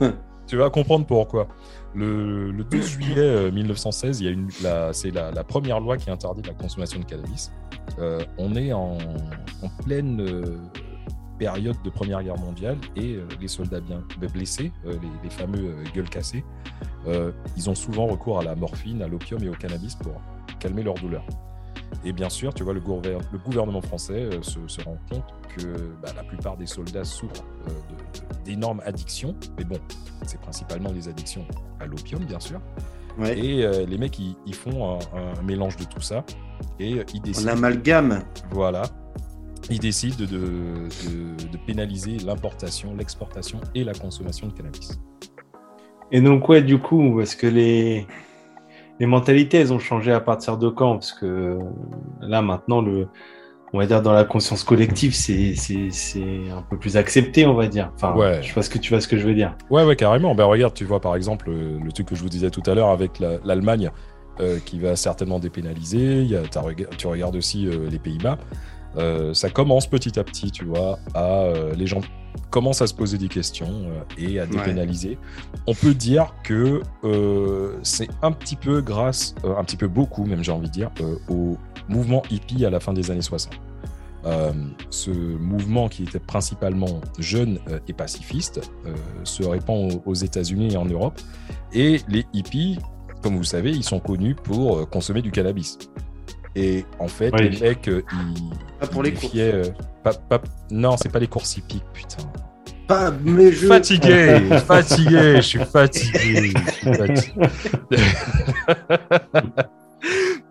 [0.00, 0.12] ouais.
[0.46, 1.48] Tu vas comprendre pourquoi.
[1.94, 5.80] Le, le 12 juillet euh, 1916, il y a une, la- c'est la, la première
[5.80, 7.50] loi qui interdit la consommation de cannabis.
[7.98, 8.98] Euh, on est en,
[9.62, 10.58] en pleine euh,
[11.38, 15.70] période de Première Guerre mondiale et euh, les soldats bien blessés, euh, les, les fameux
[15.70, 16.44] euh, gueules cassées,
[17.56, 20.14] ils ont souvent recours à la morphine, à l'opium et au cannabis pour
[20.58, 21.22] calmer leur douleur.
[22.04, 25.24] Et bien sûr, tu vois, le, gouver- le gouvernement français se, se rend compte
[25.56, 27.44] que bah, la plupart des soldats souffrent
[28.44, 29.36] d'énormes addictions.
[29.58, 29.76] Mais bon,
[30.26, 31.46] c'est principalement des addictions
[31.80, 32.60] à l'opium, bien sûr.
[33.18, 33.38] ouais.
[33.38, 36.24] Et euh, les mecs, ils, ils font un, un mélange de tout ça.
[36.80, 37.52] Et ils On décident.
[37.52, 38.22] amalgame.
[38.50, 38.82] Voilà.
[39.70, 45.00] Ils décident de, de- de pénaliser l'importation, l'exportation et la consommation de cannabis.
[46.12, 48.06] Et donc, ouais, du coup, est-ce que les,
[49.00, 50.94] les mentalités, elles ont changé à partir de quand?
[50.94, 51.58] Parce que
[52.20, 53.08] là, maintenant, le,
[53.72, 55.54] on va dire dans la conscience collective, c'est
[56.52, 57.90] un peu plus accepté, on va dire.
[57.94, 58.40] Enfin, Ouais.
[58.42, 59.56] je sais pas ce que tu vois ce que je veux dire.
[59.70, 60.34] Ouais, ouais, carrément.
[60.34, 62.90] Ben regarde, tu vois par exemple le, truc que je vous disais tout à l'heure
[62.90, 63.90] avec la- l'Allemagne
[64.40, 66.20] euh, qui va certainement dépénaliser.
[66.22, 68.38] Il y a, t'as rega- tu regardes aussi euh, les Pays-Bas.
[68.96, 72.00] Euh, ça commence petit à petit, tu vois, à euh, les gens
[72.50, 75.18] commencent à se poser des questions euh, et à dépénaliser.
[75.66, 76.82] On peut dire que
[77.82, 80.90] c'est un petit peu grâce, un petit peu beaucoup même j'ai envie de dire,
[81.28, 81.56] au
[81.88, 83.58] mouvement hippie à la fin des années 60.
[84.26, 84.52] Euh,
[84.88, 90.72] ce mouvement qui était principalement jeune euh, et pacifiste euh, se répand aux, aux États-Unis
[90.72, 91.20] et en Europe.
[91.74, 92.78] Et les hippies,
[93.22, 95.78] comme vous le savez, ils sont connus pour consommer du cannabis.
[96.56, 97.48] Et en fait, Oui.
[97.48, 98.78] les mecs, euh, ils.
[98.80, 99.32] Pas pour les ils courses.
[99.32, 99.64] défiaient, euh,
[100.02, 100.40] pas- pas-
[100.70, 102.22] non, c'est pas les courses hippiques, putain.
[102.86, 103.66] Pas mes jeux.
[103.68, 106.52] Fatigué, fatigué, je suis fatigué.
[106.54, 107.48] je suis fatigué.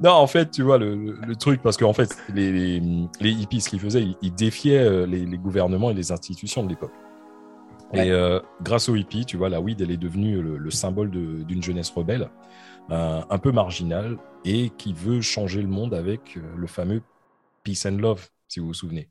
[0.01, 2.81] non, en fait, tu vois, le, le- le truc, parce qu'en fait, les, les,
[3.21, 6.63] les hippies, ce qu'ils faisaient, ils, ils défiaient euh, les, les gouvernements et les institutions
[6.63, 6.91] de l'époque.
[7.93, 8.07] Ouais.
[8.07, 11.11] Et euh, grâce aux hippies, tu vois, la weed, elle est devenue le, le symbole
[11.11, 12.25] d'une jeunesse rebelle, euh,
[12.89, 17.01] un peu marginale, et qui veut changer le monde avec euh, le fameux
[17.63, 19.09] peace and love, si vous vous souvenez.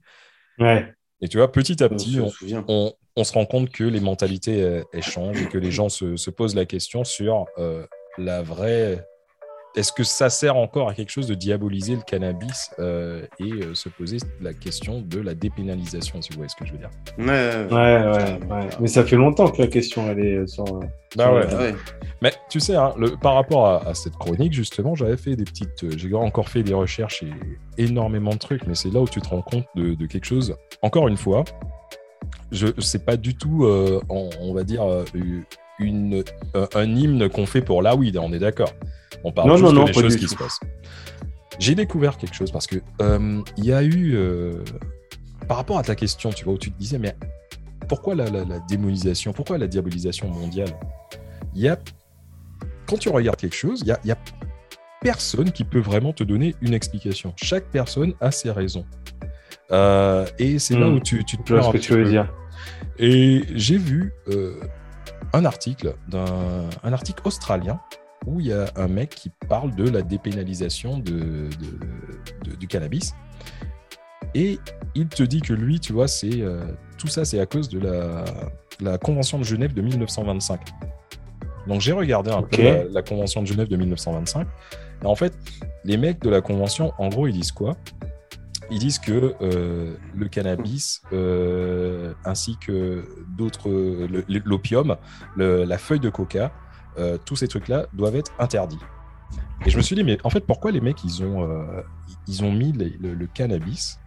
[0.59, 0.93] Ouais.
[1.21, 4.63] Et tu vois, petit à petit, on, on, on se rend compte que les mentalités
[4.63, 7.87] euh, elles changent et que les gens se, se posent la question sur euh,
[8.19, 9.07] la vraie.
[9.75, 13.75] Est-ce que ça sert encore à quelque chose de diaboliser le cannabis euh, et euh,
[13.75, 16.91] se poser la question de la dépénalisation, si vous voyez ce que je veux dire?
[17.19, 18.69] Ouais, Ouais, ouais.
[18.81, 20.65] Mais ça fait longtemps que la question, elle est sur.
[21.17, 21.47] Bah ouais.
[21.55, 21.75] Ouais.
[22.21, 25.45] Mais tu sais, hein, le- par rapport à, à cette chronique, justement, j'avais fait des
[25.45, 25.85] petites.
[25.85, 29.23] euh, J'ai encore fait des recherches et énormément de trucs, mais c'est là où tu
[29.23, 30.55] te rends compte de, de quelque chose.
[30.83, 31.45] Encore une fois,
[32.51, 35.05] je c'est pas du tout, euh, on va dire, euh,
[35.83, 36.23] une,
[36.57, 38.73] euh, un hymne qu'on fait pour la weed, on est d'accord.
[39.25, 40.31] On parle Non, juste non, non, des choses qui tout.
[40.31, 40.61] se passent.
[41.59, 44.63] J'ai découvert quelque chose parce que euh, il y a eu, euh,
[45.47, 47.15] par rapport à ta question, tu vois, où tu te disais, mais
[47.89, 50.71] pourquoi la, la- la démonisation, pourquoi la diabolisation mondiale?
[51.55, 51.79] Il y a,
[52.87, 54.19] quand tu regardes quelque chose, il y a, y a
[55.03, 57.35] personne qui peut vraiment te donner une explication.
[57.37, 58.87] Chaque personne a ses raisons.
[59.71, 60.95] Euh, et c'est là Hmm.
[60.95, 62.11] où tu, tu te ce que tu veux peu.
[62.11, 62.33] dire.
[62.99, 64.61] Et j'ai vu euh,
[65.33, 66.25] un article d'un
[66.83, 67.81] un article australien
[68.27, 72.67] où il y a un mec qui parle de la dépénalisation de, de- de- du
[72.69, 73.15] cannabis.
[74.35, 74.59] Et
[74.95, 76.63] il te dit que lui, tu vois, c'est euh,
[76.99, 78.25] tout ça, c'est à cause de la,
[78.81, 80.61] la Convention de Genève de 1925.
[81.67, 84.47] Donc j'ai regardé un peu la, la Convention de Genève de 1925.
[85.03, 85.35] Et en fait,
[85.85, 87.77] les mecs de la Convention, en gros, ils disent quoi?
[88.73, 93.69] Ils disent que euh, le cannabis, euh, ainsi que d'autres,
[94.45, 94.97] l'opium,
[95.37, 96.53] la feuille de coca,
[96.99, 98.81] euh, tous ces trucs-là doivent être interdits.
[99.67, 101.83] Et je me suis dit, mais en fait, pourquoi les mecs, ils ont, euh,
[102.27, 103.99] ils ont mis les- le, le cannabis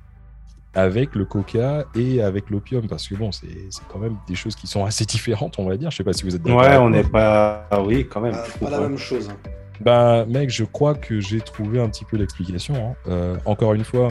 [0.74, 2.88] avec le coca et avec l'opium?
[2.88, 5.78] Parce que bon, c'est c'est quand même des choses qui sont assez différentes, on va
[5.78, 5.92] dire.
[5.92, 6.62] Je sais pas si vous êtes d'accord.
[6.62, 7.68] Ouais, on n'est pas.
[7.72, 8.34] Ah oui, quand même.
[8.34, 9.30] Pas, je pas la même chose.
[9.30, 9.38] hein.
[9.82, 12.76] Ben, mec, je crois que j'ai trouvé un petit peu l'explication.
[12.76, 12.96] hein.
[13.08, 14.10] Euh, encore une fois,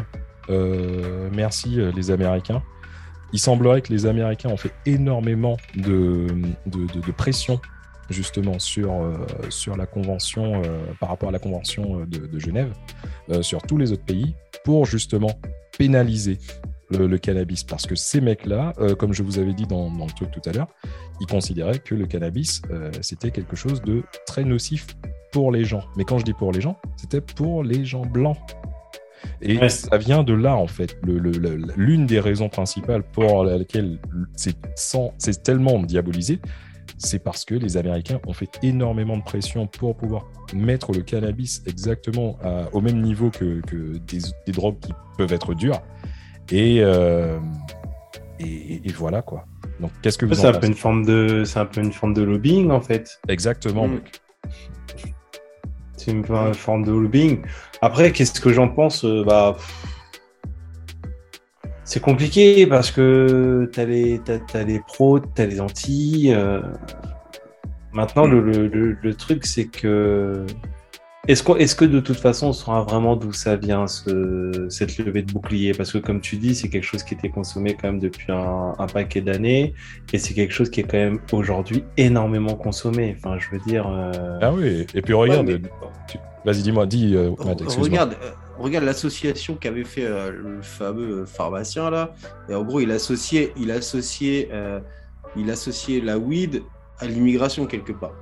[0.50, 2.62] euh, merci euh, les Américains.
[3.32, 6.28] Il semblerait que les Américains ont fait énormément de,
[7.16, 7.60] pression
[8.10, 9.16] justement sur, euh,
[9.48, 10.62] sur la convention,
[11.00, 12.72] par rapport à la convention de, Genève,
[13.40, 15.30] sur tous les autres pays, pour justement
[15.76, 16.38] pénaliser
[16.90, 17.64] le, cannabis.
[17.64, 20.52] Parce que ces mecs-là, comme je vous avais dit dans, dans le truc tout à
[20.52, 20.68] l'heure,
[21.20, 22.62] ils considéraient que le cannabis,
[23.00, 24.86] c'était quelque chose de très nocif
[25.32, 25.82] pour les gens.
[25.96, 28.38] Mais quand je dis pour les gens, c'était pour les gens blancs.
[29.42, 29.68] Et Ouais.
[29.68, 30.96] ça vient de là, en fait.
[31.76, 33.98] L'une des raisons principales pour laquelle
[34.36, 36.40] c'est tellement diabolisé,
[36.98, 41.62] c'est parce que les Américains ont fait énormément de pression pour pouvoir mettre le cannabis
[41.66, 45.80] exactement à- au même niveau que, que des, des drogues qui peuvent être dures.
[46.52, 47.38] Et, euh,
[48.38, 49.46] et, et voilà quoi.
[49.80, 51.80] Donc qu'est-ce que vous C'est en un peu pensez une forme de, c'est un peu
[51.80, 53.18] une forme de lobbying en fait.
[53.28, 53.88] Exactement.
[53.88, 53.94] Mm.
[53.94, 54.20] mec.
[55.96, 57.40] C'est une forme de lobbying.
[57.84, 59.56] Après, qu'est-ce que j'en pense Euh, Bah,
[61.84, 66.30] c'est compliqué parce que t'as les, t'as, t'as les pros, t'as les anti.
[66.32, 66.62] euh.
[67.92, 70.46] Maintenant, le, le, le, le truc, c'est que
[71.28, 75.22] est-ce, est-ce que de toute façon, on saura vraiment d'où ça vient ce, cette levée
[75.22, 75.72] de bouclier?
[75.72, 78.72] Parce que, comme tu dis, c'est quelque chose qui était consommé quand même depuis un,
[78.78, 79.74] un paquet d'années
[80.12, 83.14] et c'est quelque chose qui est quand même aujourd'hui énormément consommé.
[83.18, 83.86] Enfin, je veux dire.
[83.88, 84.86] euh, Ah oui.
[84.94, 85.46] Et puis regarde.
[85.48, 85.68] Ouais, mais-
[86.08, 87.14] tu- Vas-y, dis-moi, dis.
[87.16, 87.84] euh, Re- Matt, excuse-moi.
[87.84, 92.14] Regarde, euh, regarde l'association qu'avait fait euh, le fameux pharmacien là.
[92.48, 94.80] Et en gros, il associait, il associait, euh,
[95.36, 96.62] il associait la weed
[96.98, 98.12] à l'immigration quelque part.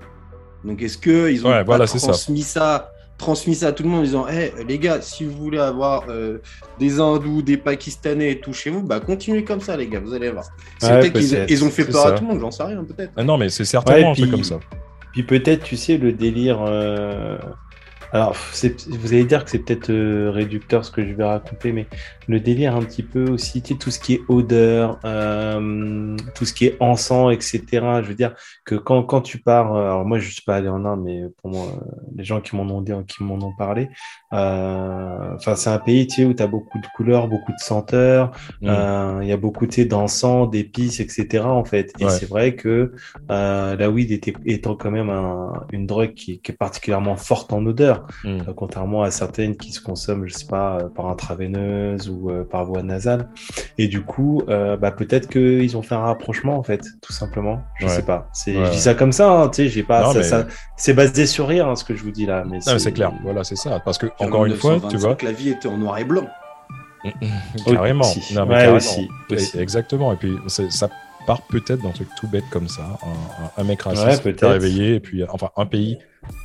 [0.65, 2.09] Donc est-ce que ils ont Ouais, pas voilà, c'est ça.
[2.09, 2.91] transmis ça.
[3.19, 6.05] transmis ça à tout le monde en disant Hey, les gars, si vous voulez avoir
[6.09, 6.39] euh,
[6.79, 10.15] des hindous, des pakistanais et tout chez vous, bah continuez comme ça, les gars, vous
[10.15, 10.45] allez voir.
[10.79, 12.09] C'est Ouais, peut-être qu'ils ils ont fait peur ça.
[12.09, 13.13] à tout le monde, j'en sais rien, peut-être.
[13.17, 14.59] Ah non, mais c'est certainement Ouais, un truc puis- comme ça.
[15.13, 16.61] Puis peut-être, tu sais, le délire.
[16.67, 17.37] euh,
[18.13, 18.37] Alors,
[18.89, 21.87] vous allez dire que c'est peut-être euh, réducteur ce que je vais raconter, mais
[22.29, 26.45] le délire un petit peu aussi, tu sais, tout ce qui est odeur, euh, tout
[26.45, 27.63] ce qui est encens, etc.
[28.03, 28.35] Je veux dire
[28.65, 31.23] que quand, quand tu pars, euh, alors moi je suis pas allé en Inde, mais
[31.43, 33.91] pour moi, euh, les gens qui m'en ont dit, qui m'en ont parlé,
[34.33, 37.61] euh, enfin c'est un pays, tu sais, où tu as beaucoup de couleurs, beaucoup de
[37.61, 38.69] senteurs, Mm.
[38.69, 41.45] euh, il y a beaucoup, tu sais, d'encens, d'épices, etc.
[41.47, 42.11] En fait, et Ouais.
[42.11, 42.93] c'est vrai que
[43.31, 47.53] euh, la weed était, étant quand même un- une drogue qui, qui est particulièrement forte
[47.53, 48.29] en odeur, Mm.
[48.49, 52.65] euh, contrairement à certaines qui se consomment, je sais pas, par intraveineuse ou euh, par
[52.65, 53.29] voie nasale.
[53.79, 57.63] Et du coup, euh, bah, peut-être qu'ils ont fait un rapprochement en fait, tout simplement.
[57.79, 57.91] Je Ouais.
[57.91, 58.29] sais pas.
[58.33, 58.83] C'est, Ouais, je dis ouais.
[58.83, 60.03] ça comme ça, hein, tu sais, j'ai pas.
[60.03, 60.47] Non, ça- mais- ça-
[60.77, 62.93] c'est basé sur rien hein, ce que je vous dis là, mais Non, mais c'est
[62.93, 63.13] clair.
[63.23, 63.81] Voilà, c'est ça.
[63.85, 66.27] Parce que, encore une fois, tu vois, La vie était en noir et blanc.
[67.67, 68.01] carrément.
[68.05, 68.35] Aussi.
[68.35, 68.77] Non, mais Ouais, carrément.
[68.77, 69.59] aussi, Et- aussi.
[69.59, 70.13] Exactement.
[70.13, 70.89] Et puis, c'est- ça
[71.27, 72.83] part peut-être d'un truc tout bête comme ça.
[72.83, 74.53] Un, un- un mec Ouais, raciste qui est peut-être.
[74.53, 75.99] réveillé, et puis, enfin, un pays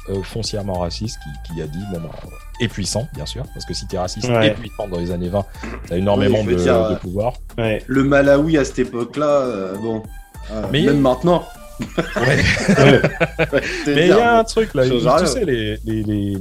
[0.10, 2.10] euh, foncièrement raciste qui, qui a dit, bon, bah,
[2.60, 4.48] et puissant, bien sûr, parce que si t'es raciste Ouais.
[4.48, 5.46] et puissant dans les années 20,
[5.88, 7.34] t'as énormément Oui, de, dire, de euh, pouvoir.
[7.60, 7.84] Ouais.
[7.86, 10.02] Le Malawi à cette époque-là, euh, bon.
[10.52, 11.44] euh, Mais- même maintenant.
[12.16, 12.38] Ouais.
[12.84, 13.62] Ouais.
[13.86, 16.38] C'est Mais il y a un truc là, tu sais, les, les, les-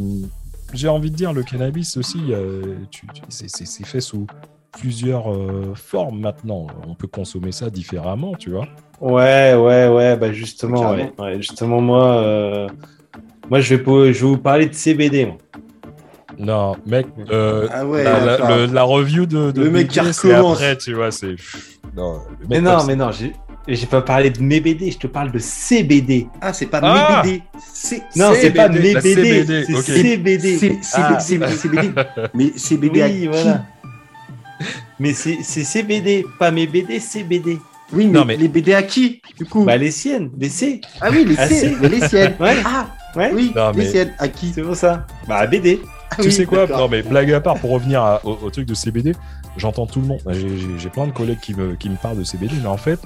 [0.74, 2.62] j'ai envie de dire, le cannabis aussi, euh,
[3.28, 4.26] c'est- c'est c'est fait sous
[4.72, 6.66] plusieurs euh, formes maintenant.
[6.86, 8.66] On peut consommer ça différemment, tu vois.
[9.00, 12.68] Ouais, ouais, ouais, bah justement, ouais, justement moi, euh,
[13.50, 15.26] moi je vais, je vais vous parler de CBD.
[15.26, 15.36] Moi.
[16.38, 18.56] Non, mec, euh, Ah ouais, la, la- attends.
[18.56, 21.36] le- la review de, de Le mec qui après, tu vois, c'est.
[21.96, 22.20] Non,
[22.50, 23.10] Mais non, mais non,
[23.68, 26.28] j'ai pas parlé de mes BD, je te parle de CBD.
[26.40, 27.42] Ah, c'est pas Ah mes BD.
[27.72, 29.82] C'est Non, c'est pas mes la BD, CBD, c'est.
[29.82, 30.58] CBD.
[30.82, 31.18] C'est Ah.
[31.20, 31.52] CBD.
[31.56, 31.90] CBD.
[32.34, 33.64] Mais CBD à Oui, qui voilà.
[34.98, 37.58] Mais c'est c'est CBD, pas mes BD, CBD.
[37.92, 40.80] Oui, mais, Non, mais- les BD à qui, du coup Bah les siennes, les C.
[41.00, 41.46] Ah oui, les Ah,
[41.80, 42.34] mais les siennes.
[42.40, 43.30] Ouais, Ah, ouais.
[43.34, 44.12] oui, Non, les mais- siennes.
[44.18, 45.06] À qui C'est pour ça.
[45.28, 45.80] Bah BD.
[46.10, 46.66] Ah Tu oui, sais quoi.
[46.66, 49.12] Non, mais blague à part, pour revenir à- au, au truc de CBD,
[49.56, 50.20] j'entends tout le monde.
[50.78, 52.98] J'ai plein de collègues qui me, qui me parlent de CBD, mais en fait,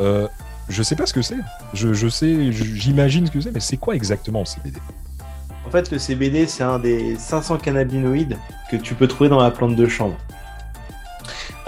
[0.00, 0.28] euh,
[0.68, 1.36] je sais pas ce que c'est.
[1.74, 4.78] Je, je sais, j'imagine ce que c'est, mais c'est quoi exactement le CBD
[5.66, 8.36] En fait, le CBD, c'est un des 500 cannabinoïdes
[8.70, 10.16] que tu peux trouver dans la plante de chanvre.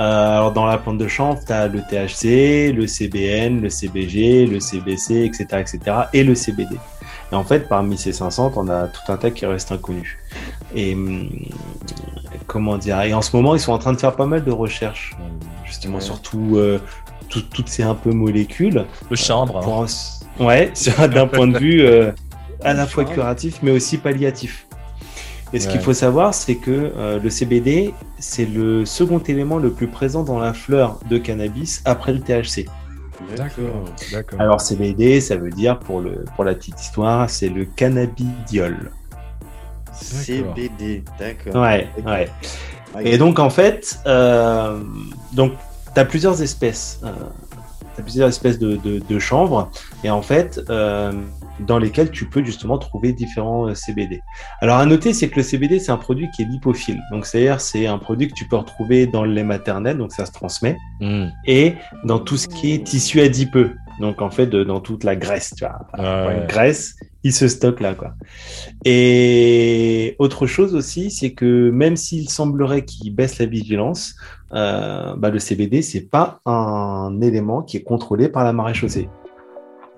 [0.01, 4.47] Euh, alors, dans la plante de chanvre, tu as le THC, le CBN, le CBG,
[4.47, 5.79] le CBC, etc., etc.,
[6.13, 6.77] et le CBD.
[7.31, 10.17] Et en fait, parmi ces 500, on a tout un tas qui restent inconnus.
[10.75, 11.29] Et hum,
[12.49, 13.01] comment dire?
[13.03, 15.15] Et en ce moment, ils sont en train de faire pas mal de recherches,
[15.65, 16.01] justement, Ouais.
[16.01, 16.81] surtout euh,
[17.35, 18.85] tout- toutes ces un peu molécules.
[19.11, 19.61] Le chambre.
[19.61, 19.87] Pour un-
[20.45, 20.73] Ouais,
[21.13, 22.11] d'un point de vue euh,
[22.63, 24.67] à la fois curatif, mais aussi palliatif.
[25.53, 29.71] Et ce qu'il faut savoir, c'est que euh, le CBD, c'est le second élément le
[29.71, 32.67] plus présent dans la fleur de cannabis après le THC.
[33.37, 34.41] D'accord, d'accord.
[34.41, 38.91] Alors CBD, ça veut dire, pour, le, pour la petite histoire, c'est le cannabidiol.
[39.93, 41.63] CBD, d'accord.
[41.63, 42.13] Ouais, D'accord.
[42.13, 42.29] ouais.
[42.97, 43.09] Ouais.
[43.09, 44.81] Et donc en fait, euh,
[45.33, 45.53] donc
[45.95, 47.13] tu as plusieurs espèces, euh,
[47.97, 49.71] t'as plusieurs espèces de, de, de chanvre,
[50.03, 51.13] et en fait, euh,
[51.61, 54.21] dans lesquelles tu peux justement trouver différents euh, CBD.
[54.61, 57.61] Alors à noter, c'est que le CBD c'est un produit qui est lipophile, donc c'est-à-dire
[57.61, 60.77] c'est un produit que tu peux retrouver dans le lait maternel, donc ça se transmet,
[61.01, 61.27] Hmm.
[61.47, 61.75] et
[62.05, 65.55] dans tout ce qui est tissu adipeux, donc en fait de- dans toute la graisse,
[65.57, 66.47] tu vois, Ouais,
[67.23, 68.15] il se stocke là, quoi.
[68.85, 74.15] Et autre chose aussi, c'est que même s'il semblerait qu'il baisse la vigilance,
[74.53, 79.09] euh, bah, le CBD, c'est pas un élément qui est contrôlé par la maréchaussée.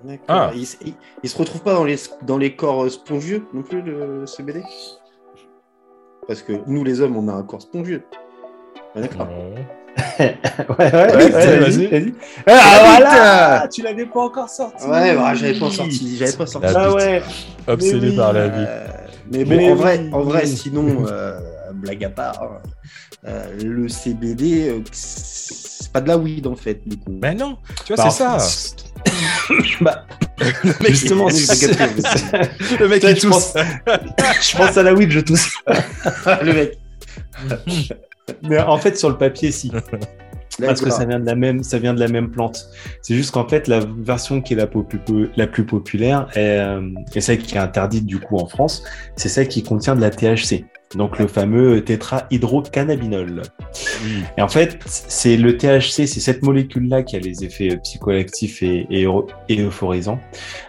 [0.03, 0.25] D'accord.
[0.29, 0.51] Ah.
[0.55, 0.93] Il, il-
[1.23, 1.95] il se retrouve pas dans les,
[2.25, 4.61] dans les corps euh, spongieux non plus, le CBD
[6.27, 8.03] Parce que nous, les hommes, on a un corps spongieux.
[8.95, 9.27] Ah, D'accord.
[9.27, 9.67] Ouais.
[10.19, 10.37] Ouais,
[10.79, 11.87] ouais, Ouais, ouais, vas-y.
[11.87, 12.13] vas-y.
[12.45, 16.17] Ah, Ah, voilà Tu l'avais pas encore sorti Ouais, bah, j'avais pas sorti.
[16.17, 16.67] J'avais pas sorti.
[16.75, 17.21] Ah ouais
[17.67, 18.15] Obsédé Mais oui.
[18.15, 18.65] par la vie.
[18.67, 18.87] Euh,
[19.31, 21.39] mais bon, Mais en, vrai, en vrai, sinon, euh,
[21.73, 22.61] blague à part,
[23.27, 26.79] euh, le CBD, euh, c'est pas de la weed en fait.
[26.87, 27.11] Du coup.
[27.21, 28.37] Mais non, tu vois, Bah, c'est ça.
[29.81, 30.05] bah,
[30.39, 31.67] Le mec, justement, c'est-
[32.79, 33.53] le mec, il tousse.
[33.55, 35.49] je pense à la weed, je tousse.
[36.43, 36.77] le mec.
[38.43, 39.71] Mais en fait, sur le papier, si.
[40.59, 42.69] Parce que ça vient de la même, ça vient de la même plante.
[43.01, 44.65] C'est juste qu'en fait, la version qui est la,
[45.47, 46.81] plus populaire est, euh,
[47.13, 48.83] et celle qui est interdite du coup en France,
[49.15, 50.65] c'est celle qui contient de la THC.
[50.95, 53.43] Donc le fameux tétrahydrocannabinol.
[54.03, 54.23] Oui.
[54.37, 58.63] Et en fait, c'est le THC, c'est cette molécule-là qui a les effets euh, psychoactifs
[58.63, 60.19] et, et euphorisants.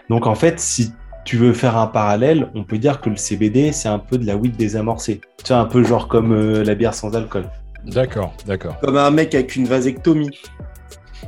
[0.09, 0.91] Donc en fait, si
[1.29, 4.25] tu veux faire un parallèle, on peut dire que le CBD, c'est un peu de
[4.25, 5.21] la weed désamorcée.
[5.43, 7.45] Tu vois, un peu genre comme euh, la bière sans alcool.
[7.85, 8.79] D'accord, d'accord.
[8.79, 10.31] Comme un mec avec une vasectomie.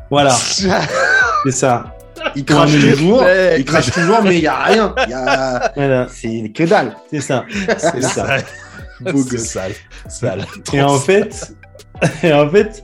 [0.09, 0.31] Voilà,
[1.43, 1.95] c'est ça.
[2.35, 3.23] Il crache toujours,
[3.55, 4.95] il crache toujours, mais il n'y a rien.
[5.07, 5.71] Y a...
[5.75, 6.95] Voilà, C'est que dalle.
[7.11, 7.45] c'est ça.
[7.77, 8.37] C'est ça.
[9.01, 9.73] Beau sale,
[10.07, 10.47] sale.
[10.73, 11.29] Et en sale.
[11.29, 11.53] fait,
[12.23, 12.83] et en fait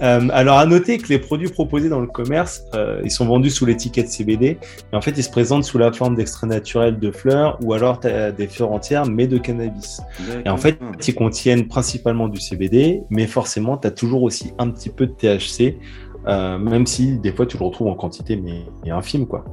[0.00, 3.50] euh, alors à noter que les produits proposés dans le commerce, euh, ils sont vendus
[3.50, 4.58] sous l'étiquette CBD,
[4.92, 8.00] et en fait ils se présentent sous la forme d'extraits naturels de fleurs ou alors
[8.00, 10.00] t'as des fleurs entières mais de cannabis.
[10.44, 14.70] Et en fait, ils contiennent principalement du CBD, mais forcément tu as toujours aussi un
[14.70, 15.78] petit peu de THC,
[16.26, 19.44] euh, même si des fois tu le retrouves en quantité mais, mais infime quoi.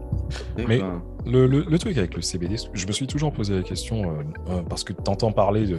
[0.68, 0.82] Mais-
[1.26, 4.24] Le, le- le truc avec le CBD, je me suis toujours posé la question, euh,
[4.52, 5.78] euh, parce que tu entends parler de,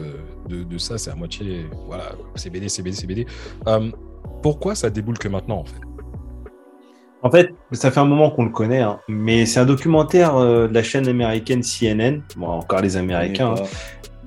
[0.48, 3.26] de- de ça, c'est à moitié, voilà, CBD, CBD, CBD.
[3.68, 3.90] Euh,
[4.42, 5.80] pourquoi ça déboule que maintenant, en fait?
[7.22, 10.68] En fait, ça fait un moment qu'on le connaît, hein, mais c'est un documentaire euh,
[10.68, 13.62] de la chaîne américaine CNN, bon encore les Américains, hein,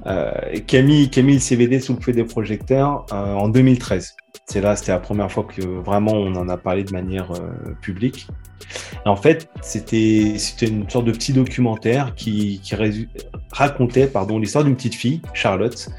[0.05, 0.31] euh,
[0.65, 3.49] qui, a mis, qui a mis le CBD sous le feu des projecteurs euh, en
[3.49, 4.15] 2013.
[4.45, 7.75] C'est là, c'était la première fois que vraiment on en a parlé de manière euh,
[7.81, 8.27] publique.
[9.05, 12.61] Et en fait, c'était une sorte de petit documentaire qui,
[13.51, 15.89] racontait pardon l'histoire d'une petite fille, Charlotte.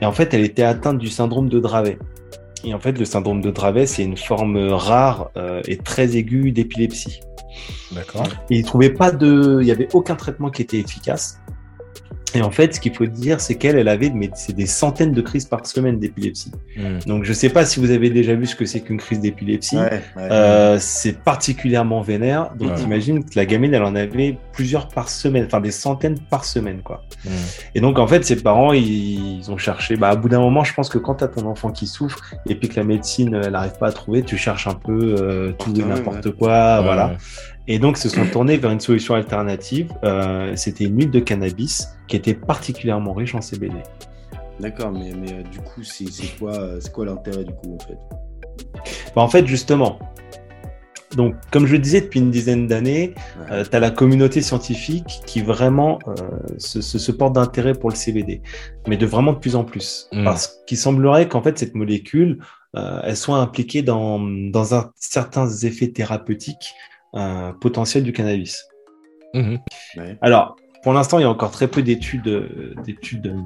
[0.00, 1.98] Et en fait, elle était atteinte du syndrome de Dravet.
[2.64, 6.52] Et en fait, le syndrome de Dravet, c'est une forme rare euh, et très aiguë
[6.52, 7.20] d'épilepsie.
[7.92, 8.26] D'accord.
[8.50, 11.40] Et ils trouvaient pas de, il y avait aucun traitement qui était efficace.
[12.34, 15.12] Et en fait, ce qu'il faut dire, c'est qu'elle, elle avait mais c'est des centaines
[15.12, 16.52] de crises par semaine d'épilepsie.
[16.76, 16.98] Hmm.
[17.06, 19.76] Donc, je sais pas si vous avez déjà vu ce que c'est qu'une crise d'épilepsie.
[19.76, 20.28] Ouais, ouais.
[20.30, 22.52] Euh, c'est particulièrement vénère.
[22.56, 22.74] Donc, Ouais.
[22.76, 26.80] t'imagines que la gamine, elle en avait plusieurs par semaine, enfin des centaines par semaine,
[26.82, 27.02] quoi.
[27.24, 27.30] Hmm.
[27.74, 29.96] Et donc, en fait, ses parents, ils, ils ont cherché.
[29.96, 32.20] Bah, à bout d'un moment, je pense que quand tu as ton enfant qui souffre
[32.46, 35.52] et puis que la médecine, elle n'arrive pas à trouver, tu cherches un peu euh,
[35.58, 36.78] tout et Ouais, n'importe quoi.
[36.78, 37.16] Ouais, voilà.
[37.72, 39.92] Et donc, ils se sont tournés vers une solution alternative.
[40.02, 43.76] Euh, C'était une huile de cannabis qui était particulièrement riche en CBD.
[44.58, 47.76] D'accord, mais, mais euh, du coup, c'est c'est quoi, euh, c'est quoi l'intérêt du coup
[47.76, 47.96] en fait?
[49.14, 50.00] Bah, en fait, justement,
[51.16, 53.14] donc, comme je le disais depuis une dizaine d'années,
[53.50, 53.62] Ouais.
[53.62, 56.14] tu as la communauté scientifique qui vraiment euh,
[56.58, 58.42] se, se- se porte d'intérêt pour le CBD,
[58.88, 60.08] mais de vraiment de plus en plus.
[60.12, 60.24] Mm.
[60.24, 62.38] Parce qu'il semblerait qu'en fait, cette molécule,
[62.76, 66.74] euh, elle soit impliquée dans, dans un, certains effets thérapeutiques
[67.14, 68.64] euh, potentiels du cannabis.
[69.34, 69.58] Mhm.
[69.96, 70.18] Ouais.
[70.22, 73.36] Alors, pour l'instant, il y a encore très peu d'études euh, d'études euh,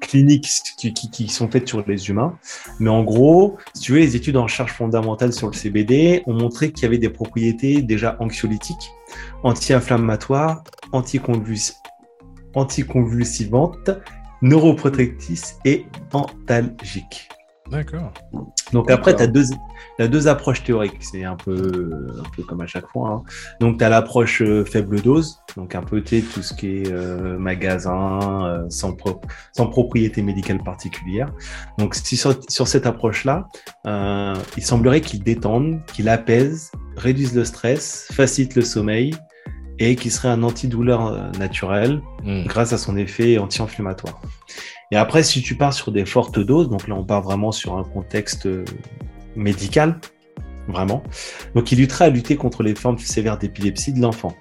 [0.00, 0.48] cliniques
[0.78, 2.38] qui, qui- qui sont faites sur les humains.
[2.78, 6.32] Mais en gros, si tu veux, les études en recherche fondamentale sur le CBD ont
[6.32, 8.90] montré qu'il y avait des propriétés déjà anxiolytiques,
[9.42, 11.74] anti-inflammatoires, anticonvuls-
[12.54, 13.90] anticonvulsivantes,
[14.42, 17.28] neuroprotectrices et antalgiques.
[17.70, 18.12] D'accord.
[18.72, 19.44] Donc après, tu as deux,
[19.98, 20.96] t'as deux approches théoriques.
[21.00, 23.08] C'est un peu, un peu comme à chaque fois.
[23.10, 23.22] hein.
[23.60, 27.38] Donc tu as l'approche euh, faible dose, donc un peu tout ce qui est euh,
[27.38, 29.20] magasin, euh, sans, pro-
[29.52, 31.30] sans propriété médicale particulière.
[31.78, 33.46] Donc si sur, sur cette approche-là,
[33.86, 39.14] euh, il semblerait qu'il détende, qu'il apaise, réduise le stress, facilite le sommeil
[39.78, 42.44] et qu'il serait un antidouleur naturel Hmm.
[42.44, 44.20] grâce à son effet anti-inflammatoire.
[44.90, 47.76] Et après, si tu pars sur des fortes doses, donc là on part vraiment sur
[47.76, 48.64] un contexte euh,
[49.36, 50.00] médical,
[50.68, 51.02] vraiment,
[51.54, 54.34] donc il lutterait à lutter contre les formes sévères d'épilepsie de l'enfant.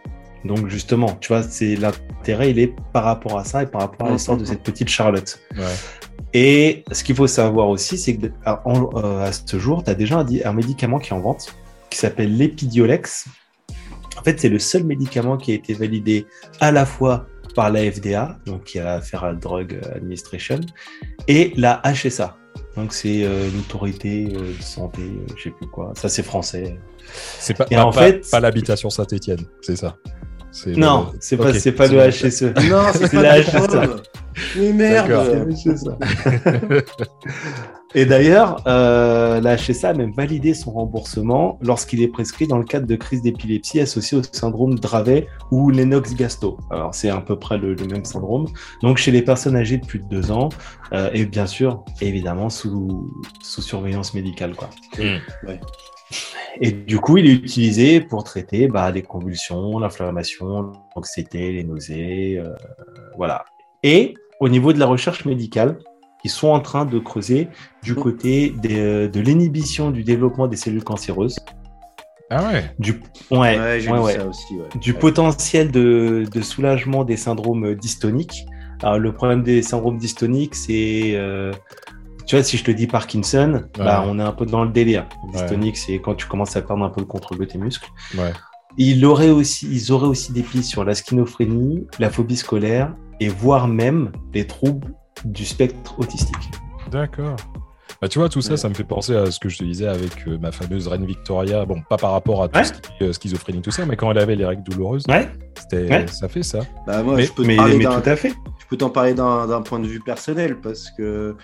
[0.45, 4.07] Donc justement, tu vois, c'est l'intérêt, il est par rapport à ça et par rapport
[4.07, 5.39] à l'histoire de cette petite Charlotte.
[5.57, 5.65] Ouais.
[6.33, 9.95] Et ce qu'il faut savoir aussi, c'est que à, en- euh, ce jour, tu as
[9.95, 11.55] déjà un, di- un médicament qui est en vente,
[11.89, 13.25] qui s'appelle l'Epidiolex.
[14.17, 16.25] En fait, c'est le seul médicament qui a été validé
[16.59, 17.25] à la fois
[17.60, 20.60] par la FDA, donc qui a la Federal Drug Administration,
[21.28, 22.38] et la HSA.
[22.78, 25.91] Donc c'est euh, une autorité euh, de santé, euh, je sais plus quoi.
[25.95, 26.80] Ça c'est français.
[27.39, 29.97] C'est pas, Et pas, en pas- fait- pas l'habitation Saint-Etienne, c'est ça?
[30.51, 32.29] C'est Non, le- c'est pas, Ok, c'est pas c'est le.
[32.29, 32.43] HSE.
[32.69, 33.87] Non, c'est C'est pas la la HSA.
[34.57, 35.97] Mais merde ça.
[37.95, 42.63] Et d'ailleurs, euh, la HSA a même validé son remboursement lorsqu'il est prescrit dans le
[42.63, 46.57] cadre de crises d'épilepsie associées au syndrome Dravet ou Lennox-Gastaut.
[46.69, 48.45] Alors, c'est à peu près le, le même syndrome.
[48.83, 50.49] Donc, chez les personnes âgées de plus de deux ans,
[50.93, 53.09] euh, et bien sûr, évidemment, sous,
[53.41, 54.53] sous surveillance médicale.
[54.55, 54.69] Quoi.
[54.99, 55.17] Hmm.
[56.62, 62.38] Et du coup, il est utilisé pour traiter bah, les convulsions, l'inflammation, l'anxiété, les nausées,
[62.39, 62.53] euh,
[63.16, 63.45] voilà.
[63.84, 65.78] Et au niveau de la recherche médicale,
[66.24, 67.47] ils sont en train de creuser
[67.84, 71.38] du côté des, euh, de l'inhibition du développement des cellules cancéreuses,
[72.30, 72.72] Ah ouais.
[72.80, 72.93] du,
[73.32, 74.55] ouais, Ouais, j'ai ouais, ça aussi.
[74.57, 74.68] Ouais.
[74.82, 74.99] du Ouais.
[74.99, 78.45] potentiel de, de soulagement des syndromes dystoniques,
[78.82, 81.12] Alors, le problème des syndromes dystoniques, c'est.
[81.16, 81.51] euh,
[82.30, 85.07] tu vois, si je te dis Parkinson, bah, on est un peu dans le délire.
[85.34, 87.89] Dystonique, c'est quand tu commences à perdre un peu le contrôle de tes muscles.
[88.15, 88.32] Ouais.
[88.77, 93.30] Il aurait aussi, ils auraient aussi des pistes sur la schizophrénie, la phobie scolaire et
[93.30, 94.93] voire même les troubles
[95.25, 96.51] du spectre autistique.
[96.91, 97.36] D'accord.
[97.99, 98.57] Bah, tu vois, tout ça, Ouais.
[98.57, 101.05] ça me fait penser à ce que je te disais avec euh, ma fameuse reine
[101.07, 101.65] Victoria.
[101.65, 102.63] Bon, pas par rapport à tout Ouais.
[102.63, 105.27] ce qui est euh, schizophrénie, tout ça, mais quand elle avait les règles douloureuses, Ouais,
[105.59, 106.05] c'était, Ouais.
[106.07, 106.59] ça fait ça.
[106.86, 108.30] Bah, moi, Mais- je peux te mais, parler mais d'un- tout à fait.
[108.59, 111.36] Je peux t'en parler d'un point de vue personnel parce que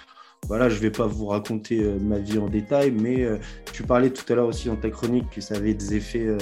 [0.48, 3.38] voilà, je vais pas vous raconter euh, ma vie en détail, mais euh,
[3.74, 6.26] tu parlais tout à l'heure aussi dans ta chronique que ça avait des effets.
[6.28, 6.38] euh,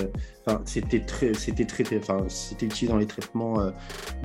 [0.46, 3.72] Enfin, c'était très, c'était traité, enfin, c'était utilisé dans les traitements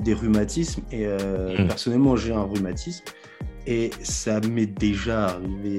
[0.03, 0.81] des rhumatismes.
[0.91, 1.67] Et Mm.
[1.67, 3.05] personnellement, j'ai un rhumatisme
[3.65, 5.77] et ça m'est déjà arrivé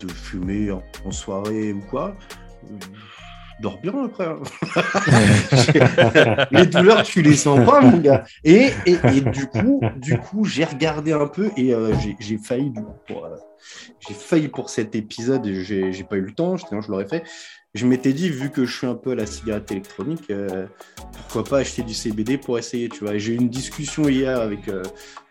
[0.00, 2.16] de fumer en, en soirée ou quoi.
[3.62, 4.26] Dors bien après.
[4.26, 4.40] hein.
[6.50, 8.24] les douleurs, tu les sens pas, mon gars.
[8.42, 12.82] Et, et, du coup, du coup, j'ai regardé un peu et euh, j'ai- failli du
[12.82, 13.36] coup, euh,
[14.06, 15.46] j'ai failli pour cet épisode.
[15.46, 16.56] et J'ai pas eu le temps.
[16.58, 17.24] Sinon, je l'aurais fait.
[17.74, 20.66] Je m'étais dit, vu que je suis un peu à la cigarette électronique, euh,
[21.14, 23.16] pourquoi pas acheter du CBD pour essayer, tu vois.
[23.16, 24.82] J'ai eu une discussion hier avec euh,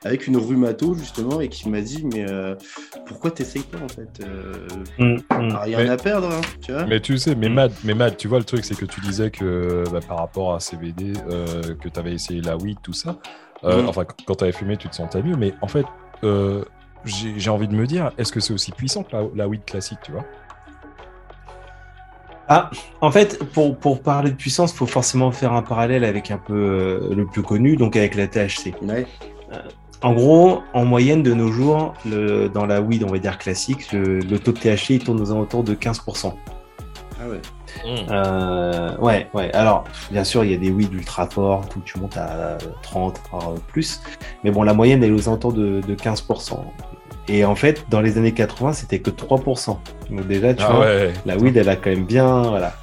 [0.03, 2.55] avec une rhumato justement et qui m'a dit, mais euh,
[3.05, 4.67] pourquoi t'essayes pas en fait euh,
[4.97, 5.21] Mm, mm.
[5.29, 6.86] t'as Rien Mais- à perdre, hein, tu vois.
[6.88, 7.47] Mais tu sais, mais.
[7.47, 10.55] Mad, mais Mad, tu vois, le truc, c'est que tu disais que bah, par rapport
[10.55, 11.13] à CBD,
[11.79, 13.19] que tu avais essayé la weed, tout ça,
[13.61, 13.88] Mm.
[13.88, 15.86] enfin, quand tu avais fumé, tu te sentais mieux, mais en fait,
[17.05, 19.99] j'ai envie de me dire, est-ce que c'est aussi puissant que la, la weed classique,
[20.03, 20.25] tu vois?
[22.47, 26.31] Ah, en fait, pour, pour parler de puissance, il faut forcément faire un parallèle avec
[26.31, 28.73] un peu euh, le plus connu, donc avec la THC.
[28.81, 29.05] Ouais.
[30.01, 33.91] En gros, en moyenne de nos jours, le- dans la weed, on va dire classique,
[33.93, 36.33] le, le taux de THC il tourne aux alentours de 15%.
[37.23, 37.39] Ah ouais.
[38.09, 39.53] Euh, ouais, ouais.
[39.53, 43.21] Alors, bien sûr, il y a des weed ultra forts, où tu montes à 30,
[43.31, 44.01] voire plus.
[44.43, 46.59] Mais bon, la moyenne, elle est aux alentours de, de 15%.
[47.34, 49.77] Et en fait, dans les années 80, c'était que 3%.
[50.09, 51.13] Donc déjà, tu Ah vois, ouais.
[51.25, 52.41] la weed, elle a quand même bien...
[52.41, 52.73] Voilà.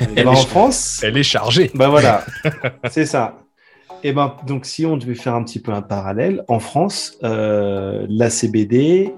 [0.00, 1.00] Et Elle ben, est- en France...
[1.04, 1.70] Elle est chargée.
[1.74, 2.24] Bah voilà,
[2.90, 3.38] c'est ça.
[4.02, 8.06] Et ben donc si on devait faire un petit peu un parallèle, en France, euh,
[8.08, 9.12] la CBD,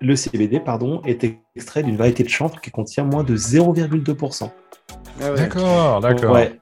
[0.00, 1.24] le CBD pardon, est
[1.56, 4.50] extrait d'une variété de chanvre qui contient moins de 0,2%.
[5.22, 5.36] Ah ouais.
[5.36, 6.34] D'accord, d'accord.
[6.34, 6.60] Ouais.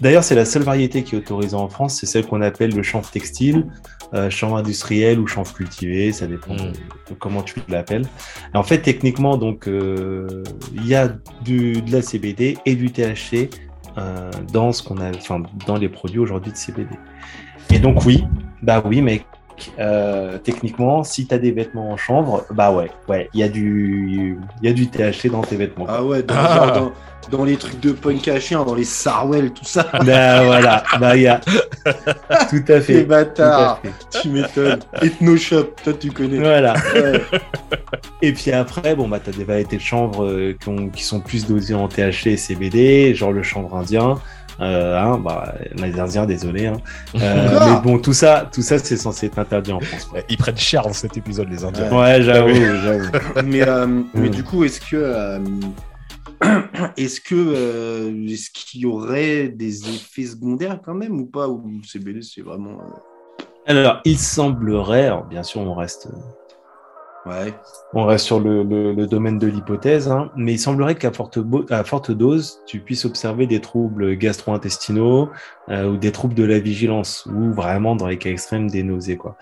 [0.00, 2.82] D'ailleurs, c'est la seule variété qui est autorisée en France, c'est celle qu'on appelle le
[2.82, 3.66] chanvre textile,
[4.14, 6.72] euh, chanvre industriel ou chanvre cultivé, ça dépend Mm.
[7.10, 8.06] de, comment tu l'appelles.
[8.54, 10.44] En fait, techniquement, donc, euh,
[10.74, 11.08] il y a
[11.42, 13.50] du, de la CBD et du THC
[13.98, 16.94] euh, dans ce qu'on a, enfin, dans les produits aujourd'hui de CBD.
[17.72, 18.24] Et donc oui,
[18.62, 19.24] bah oui, mec.
[19.78, 23.48] Euh, techniquement, si tu as des vêtements en chanvre, bah ouais, ouais, il y a
[23.48, 25.86] du, y a du THC dans tes vêtements.
[25.88, 26.56] Ah ouais, dans, Ah.
[26.56, 26.72] genre
[27.30, 29.86] dans, dans les trucs de punk à chien, dans les Sarwell, tout ça.
[30.04, 31.40] Bah voilà, bah il y a
[32.50, 33.00] tout à Les fait.
[33.00, 34.20] À bâtards, fait.
[34.20, 34.80] tu m'étonnes.
[35.02, 36.38] Ethnoshop, toi tu connais.
[36.38, 36.74] Voilà.
[36.94, 37.22] Ouais.
[38.22, 41.20] Et puis après, bon bah t'as des variétés de chanvre euh, qui, ont- qui sont
[41.20, 44.16] plus dosées en THC et CBD, genre le chanvre indien.
[44.60, 46.66] Euh, hein, bah, les Indiens, désolé.
[46.66, 46.76] Hein.
[47.16, 50.04] Euh, mais bon, tout ça, tout ça, c'est censé être interdit en France.
[50.04, 50.20] quoi.
[50.28, 51.90] Ils prennent cher dans cet épisode, les Indiens.
[51.92, 52.62] Ouais, j'avoue, oui.
[52.82, 53.10] j'avoue.
[53.44, 54.30] mais, euh, mais Mm.
[54.30, 55.38] du coup, est-ce que euh,
[56.96, 61.80] est-ce que euh, est-ce qu'il y aurait des effets secondaires quand même ou pas Ou
[61.84, 66.08] CBD c'est vraiment euh, Alors, il semblerait, alors, bien sûr, on reste,
[67.26, 67.54] ouais.
[67.92, 71.38] on reste sur le, le- le domaine de l'hypothèse, hein, mais il semblerait qu'à forte,
[71.70, 75.30] à forte dose, tu puisses observer des troubles gastro-intestinaux
[75.68, 79.16] euh, ou des troubles de la vigilance, ou vraiment, dans les cas extrêmes, des nausées.
[79.16, 79.36] Quoi.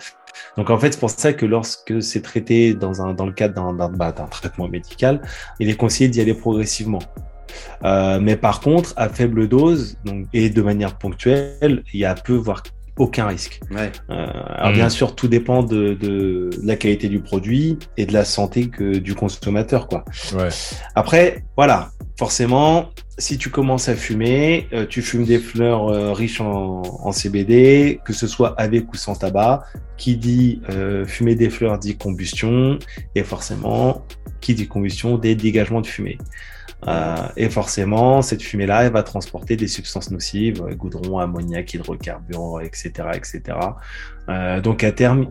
[0.57, 3.55] Donc en fait, c'est pour ça que lorsque c'est traité dans, un, dans le cadre
[3.55, 5.20] d'un, d'un, bah, d'un traitement médical,
[5.61, 7.01] il est conseillé d'y aller progressivement.
[7.85, 12.14] Euh, mais par contre, à faible dose donc, et de manière ponctuelle, il y a
[12.14, 12.62] peu, voire
[12.99, 13.61] aucun risque.
[13.70, 13.90] Ouais.
[14.11, 14.74] Euh, alors Mhm.
[14.76, 18.99] bien sûr, tout dépend de, de la qualité du produit et de la santé que
[18.99, 20.05] du consommateur, quoi.
[20.34, 20.49] Ouais.
[20.95, 26.40] Après, voilà, forcément, si tu commences à fumer, euh, tu fumes des fleurs euh, riches
[26.43, 29.62] en, en CBD, que ce soit avec ou sans tabac.
[29.97, 32.78] Qui dit euh, fumer des fleurs dit combustion,
[33.14, 34.05] et forcément,
[34.40, 36.18] qui dit combustion, des dégagements de fumée.
[36.89, 42.61] Euh, et forcément, cette fumée-là, elle va transporter des substances nocives, euh, goudron, ammoniac, hydrocarbures,
[42.61, 43.41] etc., etc.
[44.28, 45.26] Euh, donc à terme,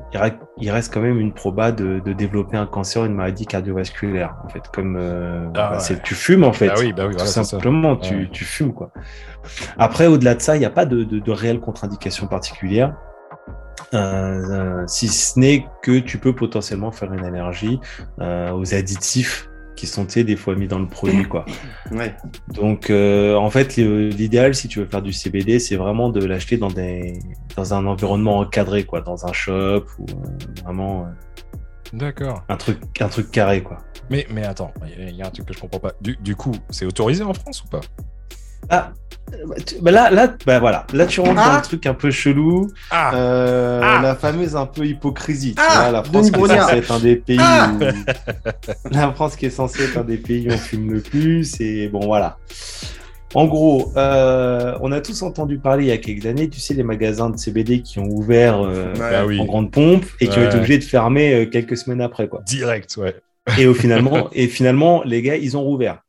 [0.58, 4.50] il reste, quand même une proba de, de développer un cancer, une maladie cardiovasculaire, en
[4.50, 6.00] fait, comme euh, Ah bah, ouais.
[6.04, 7.44] tu fumes en fait, Ah oui, bah oui, tout voilà, ça.
[7.44, 8.30] simplement, tu, Ouais.
[8.32, 8.92] tu fumes quoi.
[9.78, 12.96] Après, au-delà de ça, il n'y a pas de, de, de réelle contre-indication particulière.
[13.94, 17.80] Euh, si ce n'est que tu peux potentiellement faire une allergie
[18.22, 21.46] euh, aux additifs qui sont, tu sais, des fois mis dans le produit, quoi.
[21.92, 22.16] Ouais.
[22.54, 26.56] Donc, euh, en fait, l'idéal, si tu veux faire du CBD, c'est vraiment de l'acheter
[26.56, 27.20] dans des,
[27.58, 31.58] dans un environnement encadré, quoi, dans un shop ou euh, vraiment euh,
[31.92, 32.44] D'accord.
[32.48, 33.80] un truc, un truc carré, quoi.
[34.10, 35.94] Mais, mais attends, il y y, a un truc que je comprends pas.
[36.00, 37.82] Du, du coup, c'est autorisé en France ou pas?
[38.70, 38.92] Ah,
[39.48, 41.58] bah, tu- bah là, là, bah voilà, là tu rentres dans Ah.
[41.58, 44.00] le truc un peu chelou, Ah euh, Ah.
[44.02, 45.56] la fameuse un peu hypocrisie.
[45.56, 47.72] tu Ah, vois, la France qui est censée être un des pays Ah.
[47.74, 47.80] où
[48.92, 51.88] la France qui est censée être un des pays où on fume le plus et
[51.90, 52.38] bon voilà.
[53.34, 56.74] En gros, euh, on a tous entendu parler il y a quelques années, tu sais,
[56.74, 59.00] les magasins de CBD qui ont ouvert euh, Ouais.
[59.00, 59.40] Bah oui.
[59.40, 62.42] en grande pompe et qui ont été obligés de fermer euh, quelques semaines après, quoi.
[62.46, 63.16] Direct, ouais.
[63.58, 66.00] Et au finalement, et finalement, les gars, ils ont rouvert.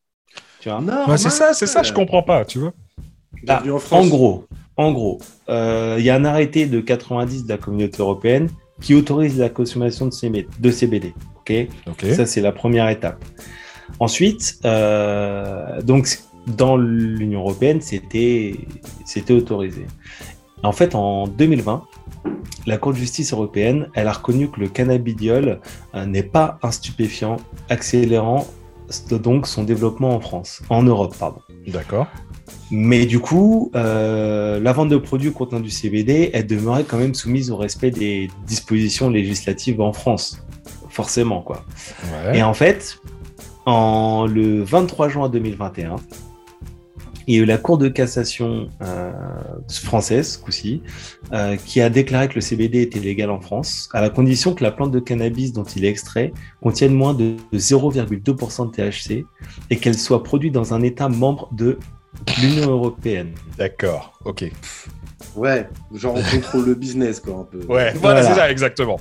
[0.62, 1.18] Tu vois.
[1.18, 2.72] C'est ça, c'est ça, je comprends pas, tu vois.
[3.42, 4.46] Bienvenue Ah, en gros,
[4.76, 8.48] en gros, euh, il y a un arrêté de 90 de la communauté européenne
[8.80, 10.46] qui autorise la consommation de CBD.
[10.60, 11.68] De CBD ok?
[11.88, 12.12] Ok.
[12.12, 13.24] Ça, c'est la première étape.
[13.98, 16.08] Ensuite, euh, donc,
[16.46, 18.54] dans l'Union européenne, c'était
[19.04, 19.88] c'était autorisé.
[20.62, 21.82] En fait, en 2020,
[22.66, 25.60] la Cour de justice européenne, elle a reconnu que le cannabidiol
[25.96, 27.38] euh, n'est pas un stupéfiant
[27.68, 28.46] accélérant
[29.14, 31.40] donc son développement en France, en Europe, pardon.
[31.66, 32.06] D'accord.
[32.70, 37.14] Mais du coup, euh, la vente de produits contenant du CBD, elle demeurait quand même
[37.14, 40.42] soumise au respect des dispositions législatives en France,
[40.88, 41.64] forcément quoi.
[42.24, 42.38] Ouais.
[42.38, 42.98] Et en fait,
[43.66, 45.96] en le 23 juin 2021,
[47.26, 49.12] il y a eu la Cour de cassation euh,
[49.68, 50.82] française, ce coup-ci,
[51.32, 54.62] euh, qui a déclaré que le CBD était légal en France, à la condition que
[54.62, 59.24] la plante de cannabis dont il est extrait contienne moins de 0,2% de THC
[59.70, 61.78] et qu'elle soit produite dans un État membre de
[62.40, 63.32] l'Union européenne.
[63.58, 64.50] D'accord, ok.
[65.36, 67.58] Ouais, genre on contrôle le business, quoi, un peu.
[67.60, 68.22] Ouais, voilà, Voilà.
[68.22, 68.98] c'est ça, exactement.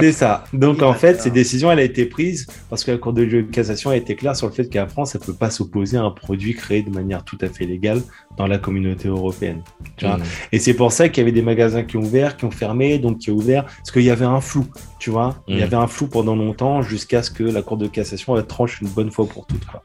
[0.00, 0.44] C'est ça.
[0.52, 3.90] Donc en fait, cette décision, elle a été prise parce que la Cour de cassation
[3.90, 6.54] a été claire sur le fait qu'en France, elle peut pas s'opposer à un produit
[6.54, 8.02] créé de manière tout à fait légale
[8.36, 9.62] dans la communauté européenne.
[9.96, 10.22] Tu vois Mm.
[10.52, 12.98] Et c'est pour ça qu'il y avait des magasins qui ont ouvert, qui ont fermé,
[12.98, 14.66] donc qui ont ouvert, parce qu'il y avait un flou,
[14.98, 15.42] tu vois.
[15.48, 15.62] Il y Mm.
[15.64, 18.88] avait un flou pendant longtemps jusqu'à ce que la Cour de cassation elle tranche une
[18.88, 19.64] bonne fois pour toutes.
[19.66, 19.82] Quoi.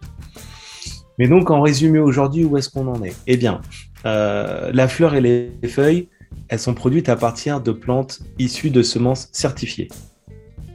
[1.20, 3.16] Mais donc, en résumé, aujourd'hui, où est-ce qu'on en est?
[3.28, 3.62] Eh bien,
[4.06, 6.10] euh, la fleur et les feuilles,
[6.50, 9.88] elles sont produites à partir de plantes issues de semences certifiées.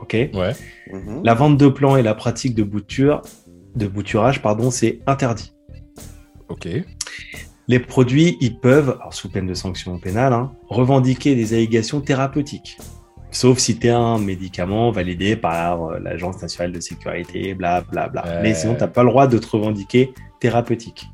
[0.00, 0.54] Ok Ouais.
[0.92, 1.22] Mhm.
[1.24, 3.22] La vente de plants et la pratique de bouture,
[3.76, 5.52] de bouturage, pardon, c'est interdit.
[6.48, 6.68] Ok.
[7.68, 12.78] Les produits, ils peuvent, alors sous peine de sanction pénale, hein, revendiquer des allégations thérapeutiques.
[13.30, 18.08] Sauf si tu es un médicament validé par euh, l'Agence nationale de sécurité, bla bla
[18.08, 18.24] bla.
[18.24, 18.42] Ouais.
[18.42, 21.06] Mais sinon, tu n'as pas le droit de te revendiquer thérapeutique.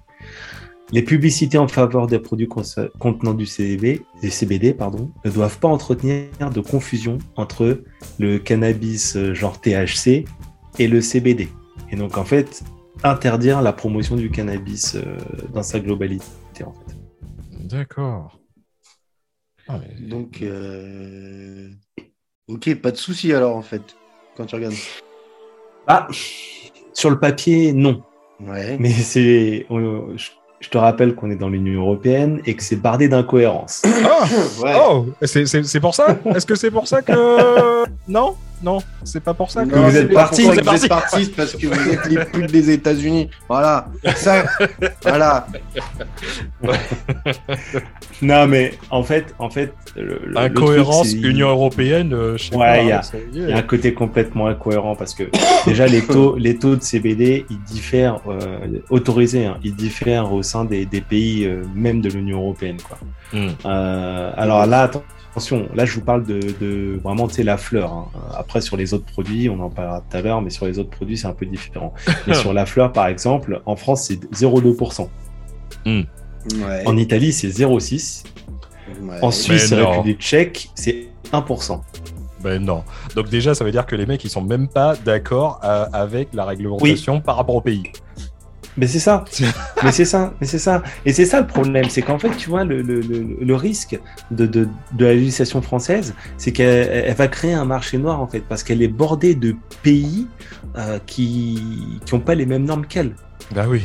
[0.94, 5.66] Les publicités en faveur des produits contenant du CBD, des CBD pardon, ne doivent pas
[5.66, 7.82] entretenir de confusion entre
[8.20, 10.24] le cannabis euh, genre THC
[10.78, 11.48] et le CBD.
[11.90, 12.62] Et donc, en fait,
[13.02, 15.16] interdire la promotion du cannabis euh,
[15.52, 16.24] dans sa globalité,
[16.64, 16.96] en fait.
[17.58, 18.38] D'accord.
[19.66, 21.70] Ah, mais- Donc, euh...
[22.46, 23.82] ok, pas de souci alors en fait,
[24.36, 24.74] quand tu regardes.
[25.88, 26.06] Ah,
[26.92, 28.04] sur le papier, non.
[28.38, 28.76] Ouais.
[28.78, 29.66] Mais c'est.
[29.68, 30.30] Je
[30.64, 33.82] je te rappelle qu'on est dans l'Union européenne et que c'est bardé d'incohérences.
[33.84, 34.24] Ah
[34.62, 34.72] ouais.
[34.88, 36.16] Oh c'est- C'est c'est pour ça?
[36.34, 37.12] Est-ce que c'est pour ça que.
[38.08, 38.34] Non?
[38.62, 39.74] Non, c'est pas pour ça que.
[39.74, 40.42] Vous êtes partis.
[40.44, 43.28] Vous êtes partis parce que vous êtes les putes des États-Unis.
[43.48, 43.86] Voilà.
[44.16, 44.44] Ça,
[45.02, 45.46] voilà.
[48.22, 52.36] non, mais en fait, en fait, le, le- Incohérence le truc, c'est- Union Européenne, euh,
[52.38, 55.24] je sais Ouais, il y a- y un côté complètement incohérent parce que
[55.66, 58.58] déjà les taux, les taux de CBD, ils diffèrent, euh,
[58.90, 62.78] autorisés, hein, ils diffèrent au sein des, des pays euh, même de l'Union européenne.
[62.86, 62.98] Quoi.
[63.32, 63.48] Hmm.
[63.66, 64.90] Euh, alors là,
[65.34, 67.92] attention, là je vous parle de, de vraiment, tu sais, la fleur.
[67.92, 68.06] hein.
[68.36, 70.90] Après, sur les autres produits, on en parlera tout à l'heure, mais sur les autres
[70.90, 71.92] produits, c'est un peu différent.
[72.26, 75.08] Mais sur la fleur, par exemple, en France, c'est 0,2%.
[75.86, 76.82] Ouais.
[76.86, 78.24] En Italie, c'est 0,6%.
[79.02, 79.18] Ouais.
[79.22, 79.90] En Suisse et non.
[79.90, 81.80] République tchèque, c'est 1%.
[82.42, 82.84] Ben non.
[83.16, 86.28] Donc déjà, ça veut dire que les mecs, ils sont même pas d'accord euh, avec
[86.34, 87.84] la réglementation par rapport au pays.
[88.76, 89.24] Mais c'est ça.
[89.84, 90.34] mais c'est ça.
[90.40, 90.82] Mais c'est ça.
[91.06, 91.84] Et c'est ça le problème.
[91.88, 93.98] C'est qu'en fait, tu vois, le, le, le, le risque
[94.30, 98.26] de, de, de la législation française, c'est qu'elle elle va créer un marché noir, en
[98.26, 100.26] fait, parce qu'elle est bordée de pays
[100.76, 103.14] euh, qui qui ont pas les mêmes normes qu'elle.
[103.54, 103.82] Ben oui.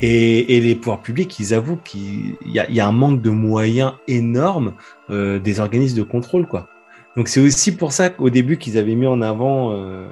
[0.00, 3.30] Et, et les pouvoirs publics, ils avouent qu'il y a, y a un manque de
[3.30, 4.74] moyens énorme
[5.10, 6.68] euh, des organismes de contrôle, quoi.
[7.16, 10.08] Donc c'est aussi pour ça qu'au début qu'ils avaient mis en avant euh,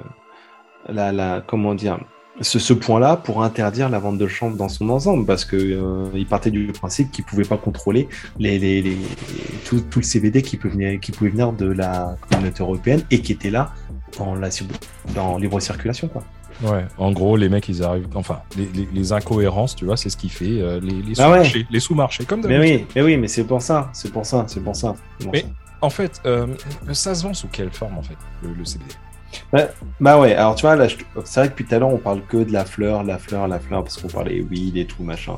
[0.87, 1.99] la, la, comment dire,
[2.41, 6.07] ce, ce point-là pour interdire la vente de chanvre dans son ensemble, parce que euh,
[6.15, 8.07] ils partaient du principe qu'ils pouvaient pas contrôler
[8.39, 8.97] les, les, les,
[9.65, 13.21] tout, tout le CBD qui pouvait venir, qui pouvait venir de la communauté européenne et
[13.21, 13.73] qui était là
[14.17, 14.49] dans la
[15.15, 16.23] dans libre circulation, quoi.
[16.63, 18.07] Ouais, en gros, les mecs, ils arrivent.
[18.13, 21.29] Enfin, les, les- les incohérences, tu vois, c'est ce qui fait euh, les, les Ah
[21.31, 21.37] ouais.
[21.37, 21.67] sous-marchés.
[21.71, 24.59] Les sous-marchés, comme Mais oui, mais oui, mais c'est pour ça, c'est pour ça, c'est
[24.63, 24.93] pour ça.
[25.19, 25.47] pour Mais- ça.
[25.83, 26.45] En fait, euh,
[26.91, 28.91] ça se vend sous quelle forme, en fait, le, le CBD
[29.99, 31.97] Bah ouais, alors tu vois, là, je- c'est vrai que depuis tout à l'heure, on
[31.97, 35.03] parle que de la fleur, la fleur, la fleur, parce qu'on parlait weed et tout,
[35.03, 35.37] machin.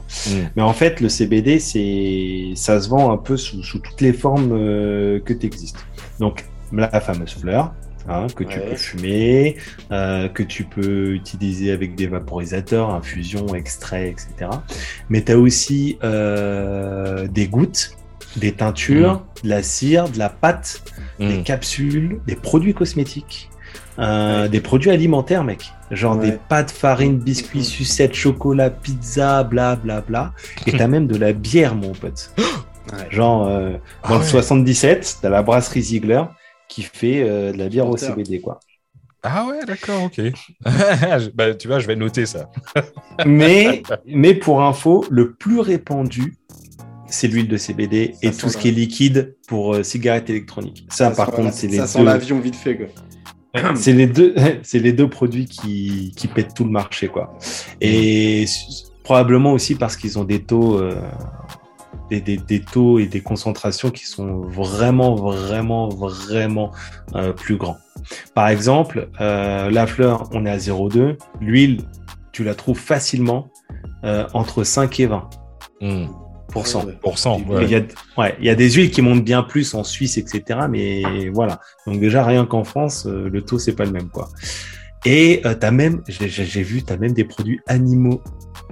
[0.56, 4.14] Mais en fait, le CBD, c'est, ça se vend un peu sous, sous toutes les
[4.14, 5.78] formes euh, que tu existes.
[6.20, 7.74] Donc, la fameuse fleur,
[8.10, 9.58] hein, que tu peux fumer,
[9.92, 14.50] euh, que tu peux utiliser avec des vaporisateurs, infusion, extrait, etc.
[15.10, 17.92] Mais tu as aussi euh, des gouttes,
[18.38, 20.82] des teintures, de la cire, de la pâte,
[21.20, 21.44] des Mm.
[21.44, 23.50] capsules, des produits cosmétiques.
[24.00, 25.72] Euh, des produits alimentaires, mec.
[25.92, 26.32] Genre Ouais.
[26.32, 27.64] des pâtes, farine, biscuits, Mhm.
[27.66, 30.34] sucettes, chocolat, pizza, bla bla bla.
[30.66, 32.34] Et t'as même de la bière, mon pote.
[32.92, 33.08] Ouais.
[33.10, 33.72] Genre, euh,
[34.04, 34.28] Ah dans le ouais.
[34.28, 36.22] 77, t'as la brasserie Ziegler
[36.68, 37.96] qui fait euh, de la bière au.
[37.98, 38.60] CBD, quoi.
[39.24, 40.22] Ah ouais, d'accord, ok.
[41.34, 42.50] bah, tu vois, je vais noter ça.
[43.26, 46.36] Mais, mais pour info, le plus répandu,
[47.08, 50.86] c'est l'huile de CBD et tout ce qui est liquide pour euh, cigarettes électroniques.
[50.90, 52.88] Ça, par contre, c'est les ça sent l'avion vite fait, quoi.
[53.76, 57.38] C'est les deux, c'est les deux produits qui, qui pètent tout le marché, quoi.
[57.82, 58.46] Et
[59.04, 60.96] probablement aussi parce qu'ils ont des taux, euh,
[62.10, 66.72] des, des, des taux et des concentrations qui sont vraiment, vraiment, vraiment
[67.16, 67.78] euh, plus grands.
[68.34, 71.18] Par exemple, euh, la fleur, on est à 0,2.
[71.40, 71.82] L'huile,
[72.32, 73.50] tu la trouves facilement
[74.04, 75.30] euh, entre 5 et 20
[75.82, 76.06] Mm.
[76.54, 76.86] Pour cent.
[76.86, 76.98] Ouais.
[77.02, 77.82] Pour cent, Il y, a,
[78.18, 80.62] ouais, il y a des huiles qui montent bien plus en Suisse, etc.
[80.70, 81.60] Mais voilà.
[81.86, 84.10] Donc déjà, rien qu'en France, euh, le taux, c'est pas le même.
[84.10, 84.30] quoi.
[85.06, 88.22] Et euh, t'as même, j'ai vu, t'as même des produits animaux,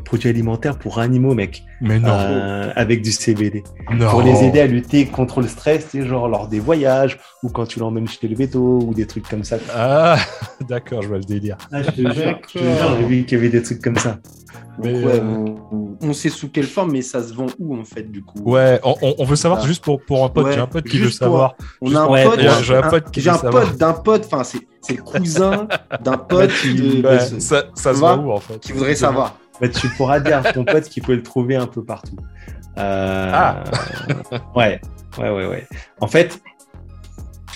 [0.04, 3.64] produits alimentaires pour animaux, mec, Mais non, euh, avec du CBD.
[3.94, 4.10] non.
[4.10, 7.50] Pour les aider à lutter contre le stress, tu sais, genre lors des voyages, ou
[7.50, 9.58] quand tu l'emmènes chez le veto, ou des trucs comme ça.
[9.76, 10.18] Ah,
[10.70, 11.58] d'accord, je vois le délire.
[11.72, 14.18] Ah, je te jure, j'ai vu qu'il y avait des trucs comme ça.
[14.82, 17.76] Mais, Donc, ouais, euh, on, on sait sous quelle forme, mais ça se vend où,
[17.78, 18.40] en fait, du coup?
[18.46, 19.68] Ouais, on, veut savoir Ah.
[19.68, 20.46] juste pour, pour un pote.
[20.46, 21.56] Ouais, J'ai un pote qui juste veut pour- savoir.
[21.82, 23.64] On a un pote, un- j'ai un pote qui j'ai veut un savoir.
[23.66, 25.68] pote d'un pote, enfin, c'est c'est le cousin
[26.04, 28.72] d'un pote de- de Ouais, ce- ça, ça se va voit où en fait qui
[28.72, 29.38] voudrait savoir.
[29.60, 32.18] Bah, tu pourras dire à ton pote qu'il peut le trouver un peu partout.
[32.78, 33.64] Euh, Ah.
[34.56, 34.80] Ouais,
[35.18, 35.68] ouais, ouais, ouais.
[36.00, 36.42] En fait,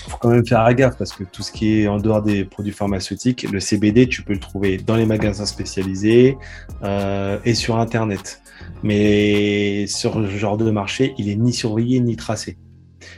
[0.08, 2.72] faut quand même faire gaffe parce que tout ce qui est en dehors des produits
[2.72, 6.36] pharmaceutiques, le CBD, tu peux le trouver dans les magasins spécialisés
[6.84, 8.40] euh, et sur Internet.
[8.82, 12.56] Mais sur ce genre de marché, il est ni surveillé ni tracé.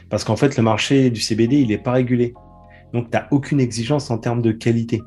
[0.09, 2.33] Parce qu'en fait, le marché du CBD, il n'est pas régulé.
[2.93, 5.01] Donc, tu n'as aucune exigence en termes de qualité.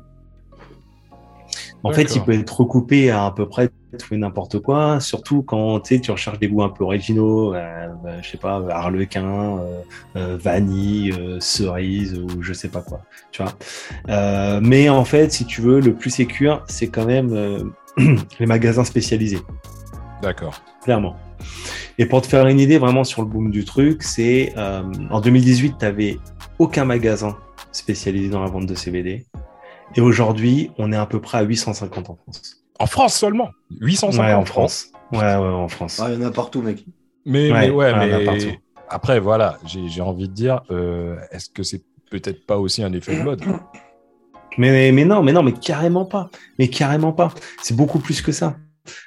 [1.83, 5.43] En fait, il peut être recoupé à à peu près tout et n'importe quoi, surtout
[5.43, 9.81] quand tu recherches des goûts un peu originaux, euh, bah, je sais pas, harlequin, euh,
[10.15, 13.53] euh, vanille, euh, cerise ou je sais pas quoi, tu vois.
[14.09, 17.63] Euh, mais en fait, si tu veux, le plus sécure, c'est quand même euh,
[18.39, 19.39] les magasins spécialisés
[20.21, 20.61] D'accord.
[20.83, 21.15] clairement.
[21.97, 24.81] Et pour te faire une idée vraiment sur le boom du truc, c'est euh,
[25.11, 26.17] en 2018, tu n'avais
[26.57, 27.37] aucun magasin
[27.71, 29.25] spécialisé dans la vente de CBD.
[29.95, 32.63] Et aujourd'hui, on est à peu près à 850 en France.
[32.79, 33.49] En France seulement?
[33.79, 34.87] 850 Ouais, en France.
[35.11, 35.99] Ouais, ouais, en France.
[36.03, 36.83] Ah, il y en a partout, mec.
[37.25, 38.57] Mais Ouais, mais, ouais, ouais, il y en a mais partout.
[38.89, 42.91] après, voilà, j'ai j'ai envie de dire, euh, est-ce que c'est peut-être pas aussi un
[42.93, 43.41] effet de mode?
[44.57, 46.29] Mais, mais non, mais non, mais carrément pas.
[46.59, 47.33] Mais carrément pas.
[47.61, 48.55] C'est beaucoup plus que ça.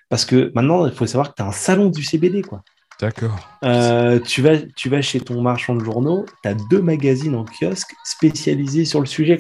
[0.09, 2.62] Parce que maintenant, il faut savoir que tu as un salon du CBD, quoi.
[3.01, 3.39] D'accord.
[3.62, 7.45] Euh, tu, vas, tu vas chez ton marchand de journaux, tu as deux magazines en
[7.45, 9.39] kiosque spécialisés sur le sujet.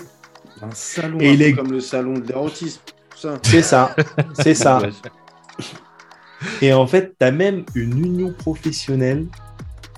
[0.62, 2.80] Un salon, Et un il est- comme le salon de l'érotisme.
[3.42, 3.94] C'est ça,
[4.34, 4.80] c'est ça.
[6.62, 9.26] Et en fait, tu as même une union professionnelle,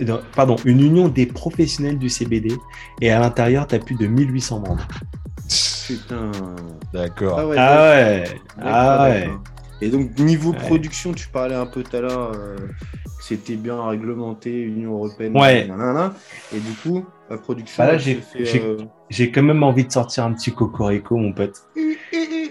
[0.00, 2.52] non, pardon, une union des professionnels du CBD,
[3.00, 4.86] et à l'intérieur, tu as plus de 1800 membres.
[5.86, 6.30] Putain.
[6.92, 7.40] D'accord.
[7.40, 7.56] Ah ouais.
[7.58, 8.24] Ah ouais,
[8.60, 9.30] ah ouais.
[9.80, 10.58] Et donc, niveau Ouais.
[10.58, 15.36] production, tu parlais un peu tout à l'heure euh, que c'était bien réglementé, Union Européenne.
[15.36, 15.66] Ouais.
[15.68, 16.14] nanana.
[16.54, 17.82] Et du coup, la production.
[17.84, 18.76] Bah là, j'ai- j'ai- euh,
[19.10, 21.62] J'ai quand même envie de sortir un petit cocorico, mon pote.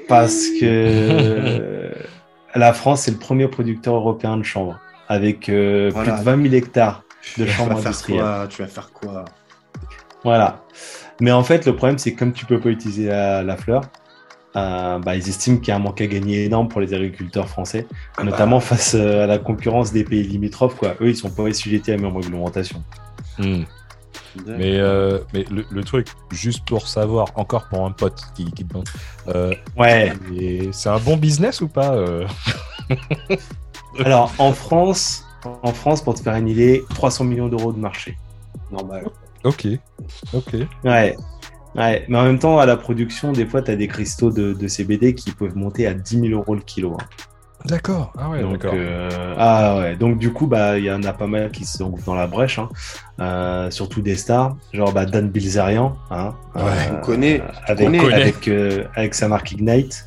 [0.07, 1.91] Parce que
[2.55, 6.13] la France, c'est le premier producteur européen de chanvre, avec euh, Voilà.
[6.13, 7.03] plus de 20 000 hectares
[7.37, 8.21] de Tu chanvre vas faire industrielle.
[8.21, 8.47] quoi?
[8.49, 9.25] Tu vas faire quoi?
[10.23, 10.63] Voilà.
[11.19, 13.81] Mais en fait, le problème, c'est que comme tu peux pas utiliser la, la fleur,
[14.57, 17.47] euh, bah, ils estiment qu'il y a un manque à gagner énorme pour les agriculteurs
[17.47, 18.23] français, Ah bah.
[18.31, 20.75] notamment face euh, à la concurrence des pays limitrophes.
[20.75, 20.95] Quoi.
[21.01, 22.83] Eux, ils sont pas assujettis à la même réglementation.
[23.37, 23.63] Hmm.
[24.45, 28.65] Mais, euh, mais le, le truc, juste pour savoir, encore pour un pote qui, qui
[28.65, 28.87] te demande,
[29.29, 30.13] euh, Ouais.
[30.71, 32.25] c'est un bon business ou pas euh
[33.99, 35.25] Alors, en France,
[35.63, 38.17] en France, pour te faire une idée, 300 millions d'euros de marché.
[38.71, 39.07] Normal.
[39.43, 39.67] Ok,
[40.33, 40.55] ok.
[40.83, 41.15] Ouais.
[41.77, 44.53] Ouais, mais en même temps, à la production, des fois, tu as des cristaux de,
[44.53, 46.97] de, CBD qui peuvent monter à 10 000 euros le kilo.
[46.99, 47.05] Hein.
[47.65, 48.13] D'accord.
[48.17, 48.73] Ah ouais, donc, d'accord.
[48.75, 49.95] euh, ah ouais.
[49.95, 52.59] Donc du coup, bah, il y en a pas mal qui sont dans la brèche,
[52.59, 52.69] hein.
[53.19, 56.61] euh, surtout des stars, genre bah, Dan Bilzerian, hein, Ouais,
[56.91, 57.97] on connaît, avec connaît.
[57.97, 58.13] connaît.
[58.13, 60.05] avec euh, avec sa marque Ignite.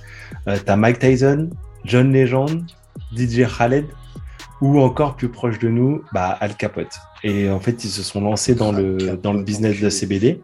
[0.48, 1.50] Euh, T'as Mike Tyson,
[1.84, 2.64] John Legend,
[3.14, 3.86] DJ Khaled,
[4.62, 6.98] ou encore plus proche de nous, bah, Al Capote.
[7.24, 9.90] Et en fait, ils se sont lancés dans le dans le business de.
[9.90, 10.40] CBD.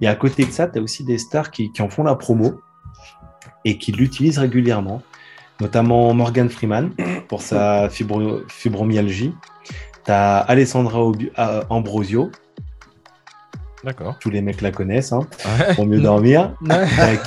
[0.00, 2.14] Et à côté de ça, tu as aussi des stars qui, qui en font la
[2.14, 2.60] promo
[3.64, 5.02] et qui l'utilisent régulièrement,
[5.60, 6.92] notamment Morgan Freeman
[7.28, 9.34] pour sa fibro- fibromyalgie.
[10.04, 11.00] Tu as Alessandra
[11.38, 12.30] euh, Ambrosio,
[13.84, 14.16] D'accord.
[14.20, 15.26] tous les mecs la connaissent, hein,
[15.58, 15.74] Ouais.
[15.74, 16.54] pour mieux dormir.
[16.62, 17.18] Ouais.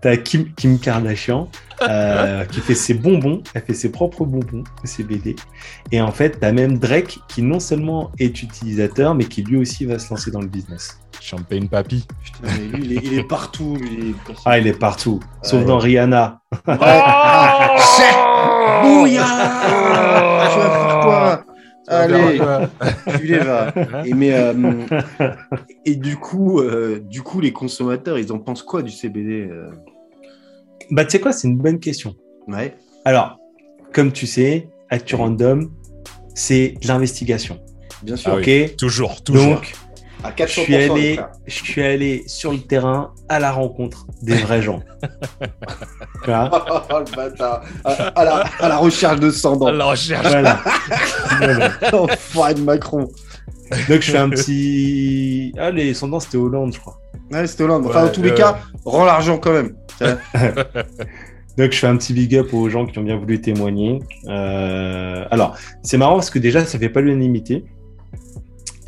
[0.00, 1.48] T'as Kim, Kim, Kim Kardashian
[1.82, 5.36] euh, qui fait ses bonbons, elle fait ses propres bonbons au CBD.
[5.92, 9.84] Et en fait, t'as même Drake qui non seulement est utilisateur, mais qui lui aussi
[9.84, 10.98] va se lancer dans le business.
[11.20, 12.06] Champagne Papy.
[12.22, 13.76] Putain, mais lui, il est, il est partout.
[13.80, 14.14] Lui.
[14.44, 15.66] Ah, il est partout, sauf Ouais.
[15.66, 16.40] dans Rihanna.
[18.82, 19.26] Bouillard
[20.52, 21.44] Tu vas faire quoi?
[21.88, 22.40] Allez,
[23.18, 23.72] tu les vas.
[24.04, 24.52] Et, mais, euh,
[25.84, 29.70] et du coup, euh, du coup, les consommateurs, ils en pensent quoi du CBD euh?
[30.90, 32.14] Bah, tu sais quoi, c'est une bonne question.
[32.48, 32.76] Ouais.
[33.04, 33.38] Alors,
[33.92, 35.70] comme tu sais, Actu Random,
[36.34, 37.58] c'est de l'investigation.
[38.02, 38.32] Bien sûr.
[38.34, 38.64] Ah oui.
[38.66, 39.54] Ok Toujours, toujours.
[39.54, 39.74] Donc,
[40.22, 40.48] À je 400%.
[40.62, 44.82] suis, allé, je suis allé sur le terrain à la rencontre des vrais gens.
[46.24, 46.50] Tu vois
[46.90, 47.62] Oh, le bâtard.
[47.84, 50.26] À, à la, à la recherche de sang dans la recherche.
[50.26, 50.60] Voilà.
[51.38, 51.70] Voilà.
[51.92, 53.08] l'enfoiré de Macron.
[53.88, 55.52] Donc je fais un petit.
[55.58, 56.98] Ah, les sondants, c'était Hollande, je crois.
[57.30, 57.86] Ouais, c'était Hollande.
[57.86, 59.76] Enfin, Ouais, dans tous les cas, rends l'argent quand même.
[61.58, 64.00] Donc je fais un petit big up aux gens qui ont bien voulu témoigner.
[64.28, 67.64] Euh, Alors, c'est marrant parce que déjà, ça fait pas l'unanimité.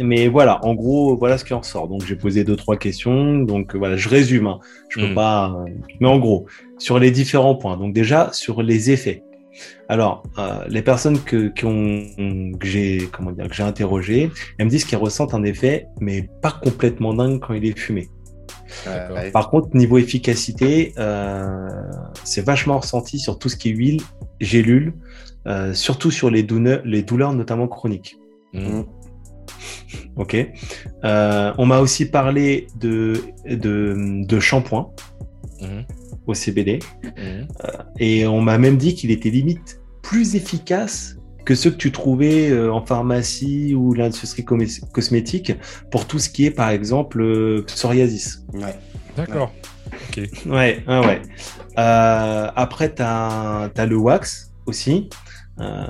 [0.01, 1.89] Mais voilà, en gros, voilà ce qui en ressort.
[1.89, 3.39] Donc j'ai posé deux, trois questions.
[3.39, 4.47] Donc voilà, je résume.
[4.47, 4.61] hein.
[4.91, 5.15] Je peux Mm.
[5.15, 5.51] pas.
[5.67, 6.47] euh, Mais en gros,
[6.79, 7.77] sur les différents points.
[7.77, 9.23] Donc déjà, sur les effets.
[9.89, 12.05] Alors, euh, les personnes que, qui ont,
[12.61, 16.29] que j'ai comment dire, que j'ai interrogées, elles me disent qu'elles ressentent un effet, mais
[16.43, 18.09] pas complètement dingue quand il est fumé.
[19.33, 21.69] Par contre, niveau efficacité, euh,
[22.25, 24.01] c'est vachement ressenti sur tout ce qui est huile,
[24.41, 24.95] gélules,
[25.47, 28.17] euh, surtout sur les douleurs, les douleurs notamment chroniques.
[28.53, 28.83] Mm.
[30.17, 30.37] Ok.
[31.05, 33.15] Euh, on m'a aussi parlé de,
[33.49, 34.91] de, de shampoing
[35.61, 35.85] Mhm.
[36.27, 36.79] au CBD
[37.99, 41.18] et on m'a même dit qu'il était limite plus efficace
[41.49, 45.55] que ceux que tu trouvais euh, en pharmacie ou l'industrie cosmétique
[45.91, 48.45] pour tout ce qui est par exemple euh, psoriasis.
[48.53, 48.79] Ouais.
[49.17, 49.51] D'accord.
[50.11, 50.29] Ok.
[50.45, 51.23] Ouais, ouais, ouais.
[51.79, 55.09] Euh, après, tu as, le wax aussi,
[55.59, 55.87] euh,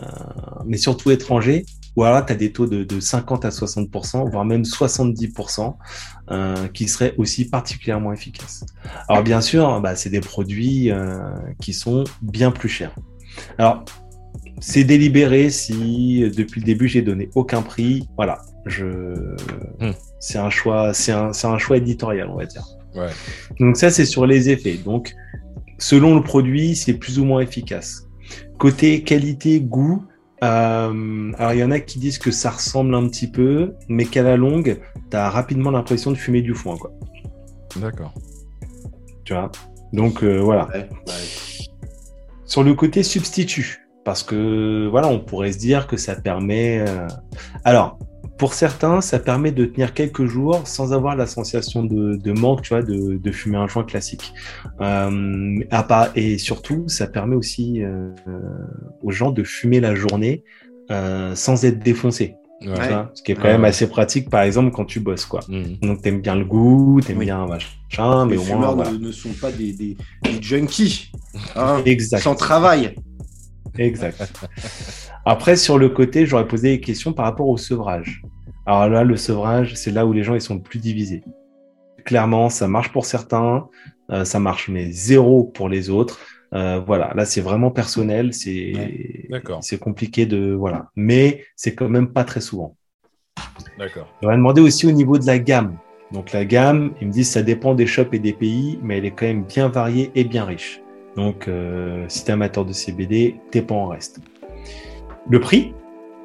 [0.64, 4.44] mais surtout étranger, ou alors tu as des taux de, de 50 à 60%, voire
[4.44, 5.74] même 70%,
[6.30, 8.64] euh, qui seraient aussi particulièrement efficaces.
[9.09, 11.18] Alors bien sûr, bah, c'est des produits euh,
[11.61, 12.94] qui sont bien plus chers.
[13.59, 13.84] Alors,
[14.61, 18.09] c'est délibéré si euh, depuis le début j'ai donné aucun prix.
[18.16, 18.84] Voilà, je...
[19.80, 19.92] Hmm.
[20.20, 22.64] c'est un choix, c'est un, c'est un choix éditorial, on va dire.
[22.94, 23.11] Ouais.
[23.61, 24.74] Donc ça, c'est sur les effets.
[24.74, 25.14] Donc,
[25.78, 28.06] selon le produit, c'est plus ou moins efficace.
[28.59, 30.04] Côté qualité, goût,
[30.44, 34.04] euh, alors il y en a qui disent que ça ressemble un petit peu, mais
[34.04, 34.78] qu'à la longue,
[35.11, 36.92] tu as rapidement l'impression de fumer du foin, quoi.
[37.76, 38.14] D'accord.
[39.24, 39.50] Tu vois?
[39.92, 40.68] Donc euh, voilà.
[40.68, 40.88] Ouais.
[41.07, 41.14] Ouais.
[42.45, 46.83] Sur le côté substitut, parce que voilà, on pourrait se dire que ça permet.
[46.89, 47.07] euh,
[47.63, 47.99] Alors,
[48.39, 52.63] pour certains, ça permet de tenir quelques jours sans avoir la sensation de, de manque,
[52.63, 54.33] tu vois, de, de fumer un joint classique.
[54.80, 58.09] Euh, à part- et surtout, ça permet aussi euh,
[59.03, 60.43] aux gens de fumer la journée
[60.91, 62.35] euh, sans être défoncé.
[62.63, 62.75] Ouais.
[63.14, 63.68] ce qui est quand Ouais, même ouais.
[63.68, 65.41] assez pratique, par exemple, quand tu bosses, quoi.
[65.49, 65.76] Mhm.
[65.83, 67.26] Donc, t'aimes bien le goût, t'aimes Oui.
[67.26, 68.91] bien machin, mais les au moins, fumeurs voilà.
[68.93, 71.13] ne, sont pas des, des, des junkies.
[71.55, 72.21] Hein, Exact.
[72.22, 72.95] sans travail.
[73.79, 74.46] Exact.
[75.25, 78.22] Après, sur le côté, j'aurais posé des questions par rapport au sevrage.
[78.67, 81.22] Alors là, le sevrage, c'est là où les gens ils sont le plus divisés.
[82.05, 83.68] Clairement, ça marche pour certains,
[84.11, 86.21] euh, ça marche mais zéro pour les autres.
[86.55, 92.25] Euh, voilà, là c'est vraiment personnel, c'est compliqué de voilà, mais c'est quand même pas
[92.25, 92.76] très souvent.
[93.79, 94.07] D'accord.
[94.22, 95.76] J'aurais demandé aussi au niveau de la gamme.
[96.11, 99.05] Donc la gamme, ils me disent ça dépend des shops et des pays, mais elle
[99.05, 100.80] est quand même bien variée et bien riche.
[101.17, 104.21] Donc euh, si t'es amateur de CBD, t'es pas en reste.
[105.29, 105.75] Le prix,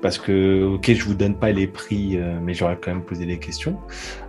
[0.04, 3.26] parce que ok, je vous donne pas les prix, euh, mais j'aurais quand même posé
[3.26, 3.78] des questions.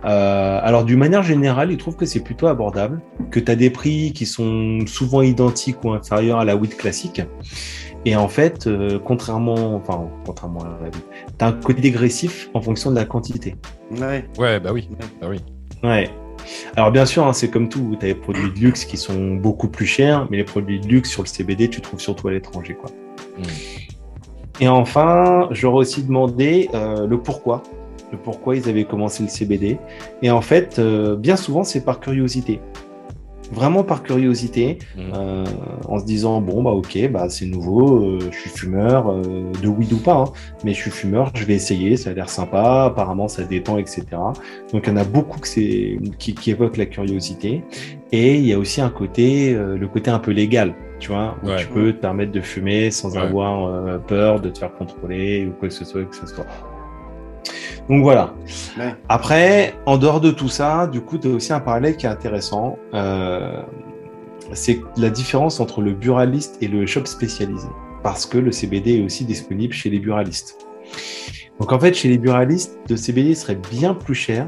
[0.05, 3.69] Euh, alors d'une manière générale, ils trouvent que c'est plutôt abordable, que tu as des
[3.69, 7.21] prix qui sont souvent identiques ou inférieurs à la weed classique.
[8.05, 11.03] Et en fait, euh, contrairement, enfin contrairement à la weed,
[11.37, 13.55] t'as un côté dégressif en fonction de la quantité.
[13.91, 14.25] Ouais.
[14.39, 14.87] Ouais, bah oui.
[15.21, 15.41] Bah oui.
[15.83, 16.09] Ouais.
[16.75, 19.35] Alors bien sûr, hein, c'est comme tout, tu as des produits de luxe qui sont
[19.35, 22.31] beaucoup plus chers, mais les produits de luxe sur le CBD, tu trouves surtout à
[22.31, 22.75] l'étranger.
[22.75, 22.89] quoi.
[23.37, 23.43] Mm.
[24.61, 27.61] Et enfin, j'aurais aussi demandé euh, le pourquoi,
[28.11, 29.77] le pourquoi ils avaient commencé le CBD.
[30.21, 32.61] Et en fait, euh, bien souvent, c'est par curiosité.
[33.51, 34.99] Vraiment par curiosité, Mm.
[35.13, 35.43] euh,
[35.87, 39.21] en se disant bon bah ok, bah c'est nouveau, euh, je suis fumeur, euh,
[39.61, 40.23] de weed ou pas, hein,
[40.63, 44.03] mais je suis fumeur, je vais essayer, ça a l'air sympa, apparemment ça détend, etc.
[44.73, 47.63] Donc il y en a beaucoup que c'est qui, qui évoquent la curiosité,
[48.11, 51.35] et il y a aussi un côté, euh, le côté un peu légal, tu vois,
[51.43, 51.57] où Ouais.
[51.57, 53.21] tu peux te permettre de fumer sans Ouais.
[53.21, 56.45] avoir euh, peur de te faire contrôler ou quoi que ce soit, que ce soit.
[57.89, 58.33] Donc voilà.
[58.77, 58.95] Ouais.
[59.09, 62.09] Après, en dehors de tout ça, du coup, tu as aussi un parallèle qui est
[62.09, 62.77] intéressant.
[62.93, 63.61] Euh,
[64.53, 67.67] c'est la différence entre le buraliste et le shop spécialisé.
[68.03, 70.57] Parce que le CBD est aussi disponible chez les buralistes.
[71.59, 74.47] Donc en fait, chez les buralistes, le CBD serait bien plus cher,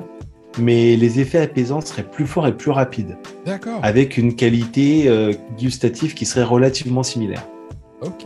[0.60, 3.80] mais les effets apaisants seraient plus forts et plus rapides, D'accord.
[3.84, 7.44] avec une qualité euh, gustative qui serait relativement similaire.
[8.02, 8.26] Ok.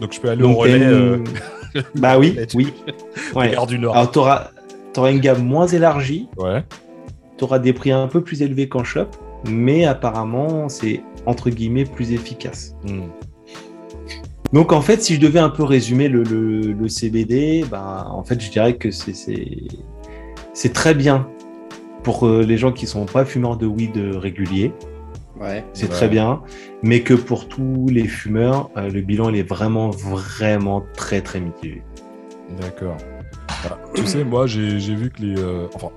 [0.00, 0.84] Donc je peux aller Donc, au relais.
[0.84, 1.18] euh,
[1.94, 2.72] bah oui, oui.
[3.34, 3.50] Ouais.
[3.50, 3.96] Gare du Nord.
[3.96, 4.50] Alors tu auras,
[5.10, 6.64] une gamme moins élargie, Ouais.
[7.38, 9.06] tu auras des prix un peu plus élevés qu'en shop,
[9.48, 12.74] mais apparemment c'est entre guillemets plus efficace.
[12.88, 13.02] Mm.
[14.52, 18.22] Donc en fait, si je devais un peu résumer le, le- le CBD, ben, en
[18.22, 19.58] fait je dirais que c'est- c'est
[20.52, 21.28] c'est très bien
[22.02, 24.72] pour euh, les gens qui sont pas fumeurs de weed euh, réguliers,
[25.40, 25.64] Ouais.
[25.72, 25.92] c'est Ouais.
[25.92, 26.42] très bien,
[26.82, 31.40] mais que pour tous les fumeurs, euh, le bilan il est vraiment vraiment très très
[31.40, 31.82] mitigé.
[32.60, 32.96] D'accord.
[33.62, 33.78] Voilà.
[33.94, 35.36] tu sais, moi, j'ai j'ai vu que les.
[35.38, 35.88] euh, enfin,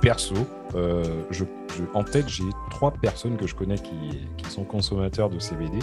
[0.00, 0.34] perso,
[0.76, 1.44] euh, je,
[1.76, 3.94] je- en tête, j'ai trois personnes que je connais qui,
[4.36, 5.78] qui sont consommateurs de CBD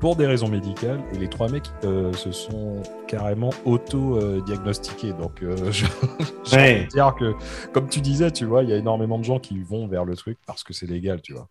[0.00, 1.00] pour des raisons médicales.
[1.14, 5.12] Et les trois mecs euh, se sont carrément auto-diagnostiqués.
[5.12, 5.84] Donc, euh, je,
[6.56, 6.84] Ouais.
[6.84, 7.34] de dire que,
[7.72, 10.16] comme tu disais, tu vois, il y a énormément de gens qui vont vers le
[10.16, 11.48] truc parce que c'est légal, tu vois.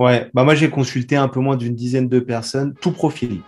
[0.00, 3.40] Ouais, bah moi j'ai consulté un peu moins d'une dizaine de personnes, tout profil.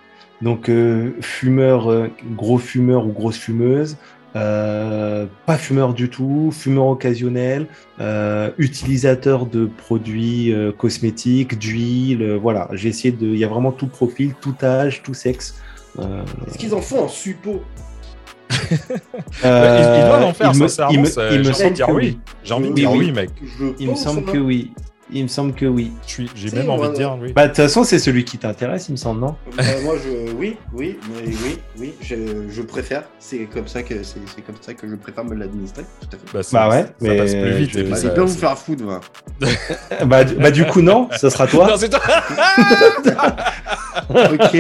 [0.43, 3.97] Donc euh, fumeur, euh, gros fumeur ou grosse fumeuse,
[4.37, 7.67] euh, pas fumeur du tout, fumeur occasionnel,
[8.01, 12.69] euh, utilisateur de produits euh, cosmétiques, d'huile, euh, voilà.
[12.73, 15.55] J'ai essayé de, il y a vraiment tout profil, tout âge, tout sexe.
[15.99, 17.63] Euh, Est-ce qu'ils en font en suppo?
[18.51, 20.93] Ils, ils doivent en faire, il me- sincèrement.
[20.93, 22.19] il me- ça- il me semble dire que oui.
[22.45, 22.99] J'ai envie de Oui, dire oui.
[23.07, 23.31] oui, mec.
[23.59, 24.33] Je Il me semble hein.
[24.33, 24.73] que oui.
[25.15, 25.93] Il me semble que oui.
[26.07, 27.33] Je suis- J'ai même envie de dire oui.
[27.35, 30.33] Bah de toute façon c'est celui qui t'intéresse, il me semble non Euh, moi, je,
[30.33, 32.15] oui, oui, mais oui, oui, je,
[32.51, 33.03] je préfère.
[33.19, 35.85] C'est comme ça que c'est comme ça que je préfère me l'administrer.
[36.33, 37.71] Bah, Bah ouais, ça mais passe plus vite.
[37.73, 39.01] je- puis Bah, bien vous faire foutre, moi.
[40.07, 41.67] bah, du- bah du coup non, ça sera toi.
[41.71, 42.01] Non, c'est toi.
[44.09, 44.57] Ok.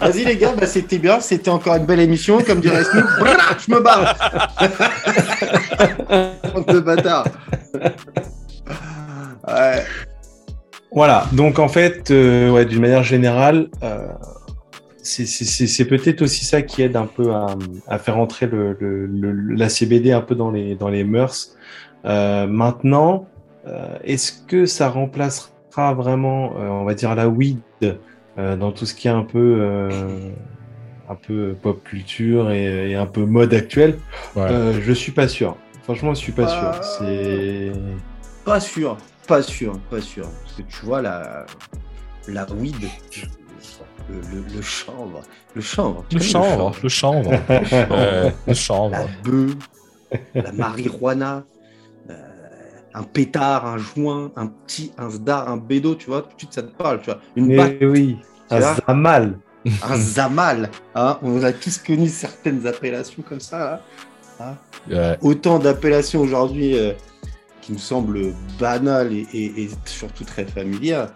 [0.00, 1.20] Vas-y les gars, bah, c'était bien.
[1.20, 3.04] C'était encore une belle émission, comme dirait Snoop.
[3.66, 4.16] Je me barre.
[6.66, 7.24] De bâtard.
[9.48, 9.82] Ouais.
[10.92, 14.08] Voilà, donc en fait, euh, ouais, d'une manière générale, euh,
[15.02, 17.46] c'est- peut-être aussi ça qui aide un peu à,
[17.86, 21.56] à faire entrer le, le- le- la CBD un peu dans les, dans les mœurs.
[22.04, 23.26] Euh, maintenant,
[23.66, 27.58] euh, est-ce que ça remplacera vraiment, euh, on va dire, la weed
[28.38, 29.90] euh, dans tout ce qui est un peu, euh,
[31.10, 33.98] un peu pop culture et, et un peu mode actuel?
[34.36, 34.42] Ouais.
[34.50, 35.56] Euh, Je suis pas sûr.
[35.82, 36.72] Franchement, je suis pas Ah.
[36.72, 36.84] sûr.
[36.84, 37.72] C'est
[38.44, 38.96] Pas sûr,
[39.28, 40.24] pas sûr, pas sûr.
[40.42, 41.46] Parce que tu vois, la,
[42.26, 42.74] la weed,
[44.08, 45.20] le, le, le chanvre,
[45.54, 46.04] le chanvre.
[46.12, 47.30] Le connais chanvre, le chanvre,
[47.72, 48.90] Euh, le chanvre.
[48.96, 49.54] La bœuf,
[50.34, 51.44] la marijuana,
[52.10, 52.14] euh,
[52.94, 56.52] un pétard, un joint, un petit, un zdar, un bédo, tu vois, tout de suite
[56.54, 57.20] ça te parle, tu vois.
[57.36, 58.16] Une batte, Mais oui,
[58.48, 59.38] Tu un zamal.
[59.82, 60.70] un zamal.
[60.94, 63.82] Hein On a tous connu certaines appellations comme ça.
[64.40, 64.54] hein.
[64.90, 65.18] Ouais.
[65.20, 66.92] Autant d'appellations aujourd'hui euh,
[67.68, 71.14] qui me semblent banales et, et- et surtout très familières.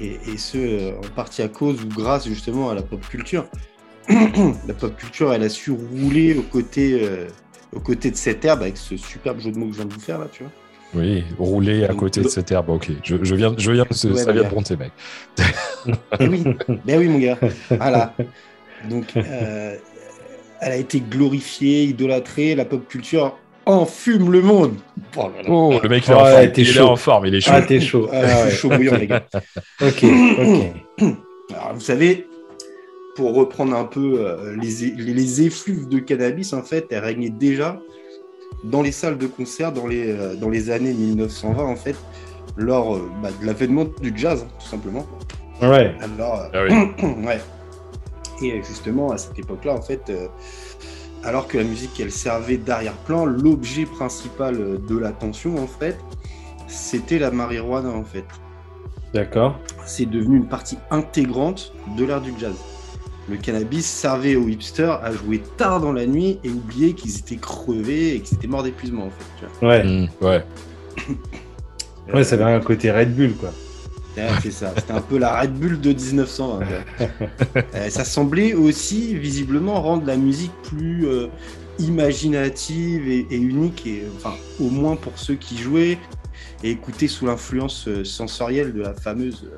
[0.00, 3.46] Et, et ce, euh, en partie à cause ou grâce justement à la pop culture.
[4.08, 7.26] la pop culture, elle a su rouler aux côtés, euh,
[7.74, 9.92] aux côtés de cette herbe avec ce superbe jeu de mots que je viens de
[9.94, 10.52] vous faire là, tu vois.
[10.94, 12.70] Oui, rouler à côté de cette herbe.
[12.70, 14.54] Ok, je, je viens, je viens, de se- Ouais, ça bah, vient de bien.
[14.54, 14.92] monter, mec.
[16.20, 16.44] Eh oui,
[16.84, 17.38] ben oui, mon gars.
[17.70, 18.14] Voilà.
[18.88, 19.76] Donc, euh,
[20.60, 22.54] elle a été glorifiée, idolâtrée.
[22.54, 23.36] La pop culture
[23.68, 24.74] enfume le monde.
[25.16, 25.48] Oh là là.
[25.48, 26.52] Oh, le mec, il est, en, forme.
[26.52, 26.86] t'es il est chaud.
[26.86, 27.52] en forme, il est chaud.
[27.54, 28.08] Ah, t'es chaud.
[28.12, 28.50] Ah, Ah, ouais.
[28.50, 29.24] chaud bouillant, les gars.
[29.80, 31.08] Ok, ok.
[31.50, 32.26] Alors, vous savez,
[33.14, 37.80] pour reprendre un peu euh, les, les, effluves de cannabis, en fait, elles régnaient déjà
[38.64, 41.96] dans les salles de concert dans les, euh, dans les années 1920, en fait,
[42.56, 45.06] lors euh, bah, de l'avènement du jazz, tout simplement.
[45.62, 45.94] Ouais.
[46.00, 47.24] Alors, euh, Ah oui.
[47.26, 47.40] ouais.
[48.42, 50.28] Et justement, à cette époque-là, en fait, euh,
[51.24, 55.98] alors que la musique, elle servait d'arrière-plan, l'objet principal euh, de l'attention, en fait,
[56.66, 58.24] c'était la marijuana en fait.
[59.14, 59.58] D'accord.
[59.86, 62.54] C'est devenu une partie intégrante de l'ère du jazz.
[63.28, 67.36] Le cannabis servait aux hipsters à jouer tard dans la nuit et oublier qu'ils étaient
[67.36, 69.24] crevés et qu'ils étaient morts d'épuisement en fait.
[69.38, 69.68] tu vois.
[69.68, 69.84] Ouais.
[69.84, 70.44] Mm, ouais.
[72.14, 73.50] Ouais, ça avait un côté Red Bull, quoi.
[74.16, 74.72] Ouais, c'est ça.
[74.76, 76.58] C'était un peu la Red Bull de 1920.
[76.98, 77.06] quoi.
[77.74, 81.26] Euh, ça semblait aussi visiblement rendre la musique plus euh,
[81.78, 85.98] imaginative et, et unique, et, enfin, au moins pour ceux qui jouaient
[86.64, 89.56] et écoutaient sous l'influence euh, sensorielle de la fameuse euh,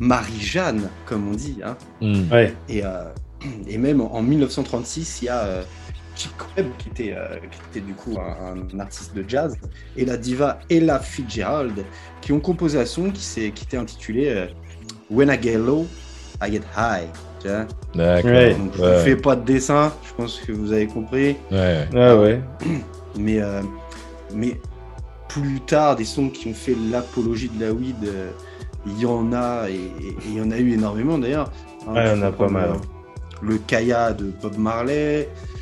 [0.00, 1.58] Marie-Jeanne, comme on dit.
[1.64, 1.76] hein.
[2.00, 2.32] Mm.
[2.32, 2.54] Ouais.
[2.68, 3.04] Et, euh,
[3.68, 5.64] et même en 1936, il y a
[6.14, 9.56] euh, Chick Webb, qui était, euh, qui était du coup un, un artiste de jazz,
[9.96, 11.84] et la diva Ella Fitzgerald,
[12.20, 14.46] qui ont composé un son qui, s'est- qui était intitulé euh,
[15.10, 15.86] When I Get Low,
[16.42, 17.08] I Get High.
[17.94, 18.30] D'accord.
[18.30, 18.54] Ouais.
[18.54, 18.90] Donc, je Ouais.
[18.96, 21.36] ne fais pas de dessin, je pense que vous avez compris.
[21.52, 21.86] Ouais.
[21.94, 22.40] Ah ouais.
[23.18, 23.60] Mais, euh,
[24.34, 24.58] mais
[25.28, 28.30] plus tard, des sons qui ont fait l'apologie de la weed, euh,
[28.86, 29.78] il y en a, et
[30.26, 31.50] il y en a eu énormément d'ailleurs.
[31.86, 32.70] Hein, Ouais, tu il y en a pas mal.
[32.70, 32.74] euh,
[33.42, 35.53] Le Kaya de Bob Marley, euh,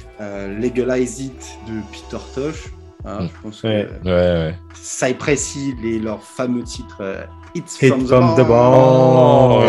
[0.60, 2.66] Legalize It de Peter Tosh.
[3.04, 3.28] hein, Mm.
[3.28, 3.88] Je pense que Ouais.
[4.04, 4.54] Ouais.
[4.74, 7.22] Cypress Hill et leur fameux titre euh,
[7.54, 8.74] It's Hit from, from the the ball.
[8.74, 9.62] Oh,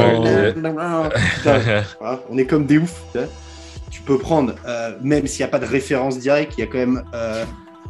[2.30, 3.04] on est comme des oufs.
[3.92, 6.68] tu peux prendre, euh, même s'il n'y a pas de référence directe, il y a
[6.68, 7.44] quand même euh,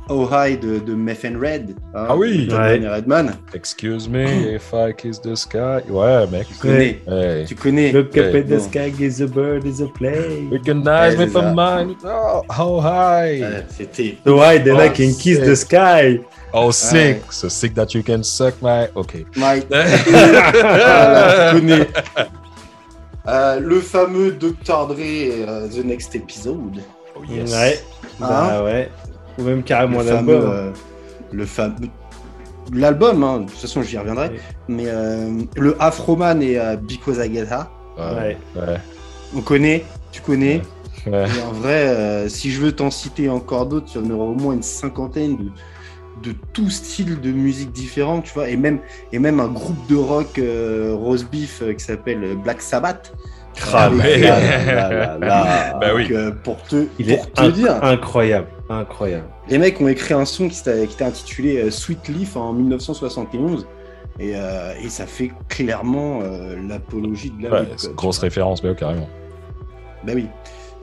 [0.09, 1.75] Oh High de, de Meth and Red.
[1.95, 2.49] hein, Ah oui.
[2.51, 2.77] Ouais.
[2.87, 3.37] Redman.
[3.53, 5.81] Excuse me if I kiss the sky.
[5.89, 6.47] Ouais, mec.
[6.47, 6.99] Tu connais.
[7.47, 7.91] Tu connais.
[7.93, 8.59] Look up at the bon.
[8.59, 10.45] sky, is a bird, is a play.
[10.51, 11.53] Recognize me ça.
[11.53, 11.95] mine.
[12.03, 13.39] Oh, how high.
[13.41, 14.17] Ouais, C'était.
[14.25, 16.19] So why then I Oh, can kiss c'est- the sky?
[16.53, 17.31] Oh, sick.
[17.31, 18.89] So sick that you can suck my.
[18.95, 19.25] Ok.
[19.37, 19.67] Mike.
[19.71, 21.87] Voilà, tu connais.
[23.25, 24.85] Euh, le fameux Dr.
[24.87, 26.81] Dre, euh, The Next Episode.
[27.15, 27.53] Oh, yes.
[27.53, 27.79] Ouais.
[28.19, 28.89] Bah ouais.
[29.37, 30.51] Ou même carrément le fameux, l'album.
[30.51, 30.71] euh,
[31.31, 31.75] le fameux
[32.73, 34.37] l'album hein, de toute façon j'y reviendrai Oui.
[34.69, 37.47] mais euh, le Afroman et euh, Because I Get
[37.97, 38.37] Ouais.
[38.55, 38.77] Ouais.
[39.35, 40.61] on connaît tu connais
[41.05, 41.25] Ouais.
[41.27, 44.25] et en vrai euh, si je veux t'en citer encore d'autres il y en aura
[44.25, 45.45] au moins une cinquantaine de
[46.31, 48.79] de tout style de musique différent tu vois et même
[49.11, 53.11] et même un groupe de rock euh, roast beef euh, qui s'appelle Black Sabbath
[53.73, 56.07] Ah, là, là, là, Bah oui.
[56.11, 58.47] euh, pour te Il pour est te inc- dire incroyable.
[58.69, 59.27] Incroyable.
[59.49, 63.67] Les mecs ont écrit un son qui était intitulé euh, Sweet Leaf en 1971
[64.19, 68.75] et, euh, et ça fait clairement euh, l'apologie de la Ouais, grosse référence, mais oh,
[68.75, 69.09] carrément.
[70.05, 70.27] Bah oui.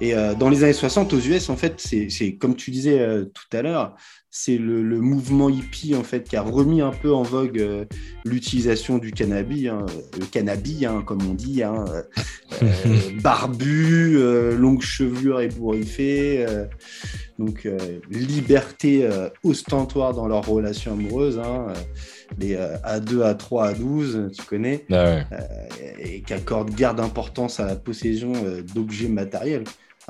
[0.00, 2.98] Et euh, dans les années 60 aux US, en fait, c'est c'est comme tu disais
[2.98, 3.94] euh, tout à l'heure,
[4.32, 7.84] c'est le, le mouvement hippie en fait qui a remis un peu en vogue euh,
[8.24, 9.86] l'utilisation du cannabis, hein,
[10.18, 12.02] le cannabis, hein, comme on dit, hein, euh,
[12.62, 12.66] euh,
[13.22, 16.66] barbu, euh, longue chevelure ébouriffée, euh,
[17.40, 17.76] donc euh,
[18.08, 21.74] liberté euh, ostentatoire dans leurs relations amoureuses, euh,
[22.38, 25.24] les euh, A2, A3, A12, tu connais Ah ouais.
[25.98, 29.64] et qui accorde garde d'importance à la possession euh, d'objets matériels.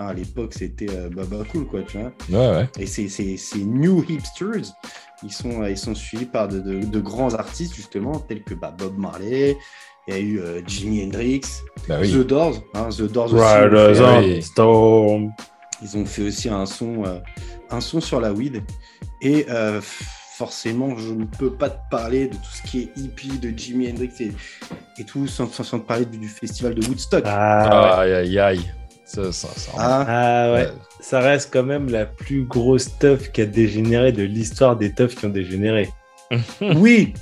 [0.08, 2.12] À l'époque, c'était euh, baba cool, quoi, tu vois.
[2.30, 2.68] Ouais, ouais.
[2.78, 4.72] Et ces, ces, ces new hipsters,
[5.22, 8.54] ils sont, euh, ils sont suivis par de, de- de grands artistes, justement, tels que
[8.54, 9.56] bah, Bob Marley,
[10.08, 11.42] il y a eu euh, Jimi Hendrix,
[11.88, 12.10] Bah oui.
[12.12, 12.62] The Doors.
[12.74, 13.42] hein, The Doors aussi,
[14.02, 14.42] on oui.
[14.42, 15.32] Storm.
[15.82, 17.18] ils ont fait aussi un son, euh,
[17.70, 18.62] un son sur la weed.
[19.22, 23.38] Et euh, forcément, je ne peux pas te parler de tout ce qui est hippie,
[23.38, 24.32] de Jimi Hendrix et,
[24.98, 27.22] et tout, sans, sans, sans te parler du, du festival de Woodstock.
[27.26, 28.14] Ah, ouais.
[28.14, 28.70] Aïe, aïe, aïe.
[29.12, 29.72] Ça, ça, ça.
[29.76, 30.66] Ah, Ah ouais.
[30.66, 30.72] Ouais.
[31.00, 35.16] Ça reste quand même la plus grosse teuf qui a dégénéré de l'histoire des teufs
[35.16, 35.88] qui ont dégénéré.
[36.60, 37.14] oui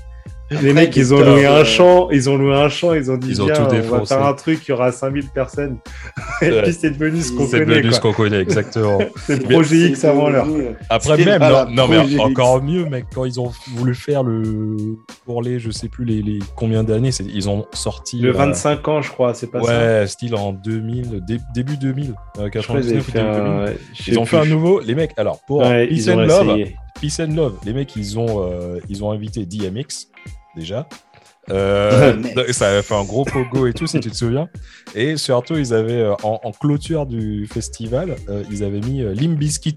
[0.50, 3.10] les Après, mecs, ils ont loué un euh, champ, ils ont loué un champ, ils
[3.10, 5.76] ont dit Ils ont tout on va faire un truc, il y aura 5000 personnes.
[6.40, 6.62] Et Ouais.
[6.62, 7.76] puis c'est devenu ce qu'on C'est connaît.
[7.76, 8.98] devenu ce qu'on connaît, exactement.
[9.26, 10.46] C'est Projet X avant l'heure.
[10.88, 14.76] Après, C'était même, non, mais encore mieux, mec, quand ils ont voulu faire le.
[15.26, 18.18] Pour les, je sais plus les, les combien d'années, c'est- ils ont sorti.
[18.20, 19.70] Le euh, 25 ans, je crois, c'est pas ça
[20.00, 23.18] Ouais, style en 2000, dé- début 2000, euh, Je crois qu'ils avaient 99 ou fait
[23.18, 23.30] 2000.
[23.38, 23.64] un...
[23.66, 26.14] ouais, je sais Ils ont fait un nouveau, les mecs, alors pour Peace ils ont
[26.14, 26.76] and Love, essayé.
[27.00, 30.08] Peace and Love, les mecs, ils ont, euh, ils ont invité DMX,
[30.59, 30.86] déjà.
[31.51, 34.51] Euh, ça avait fait un gros pogo et tout, si tu te souviens.
[34.94, 39.14] Et surtout, ils avaient, euh, en, en clôture du festival, euh, ils avaient mis euh,
[39.14, 39.76] Limp Bizkit.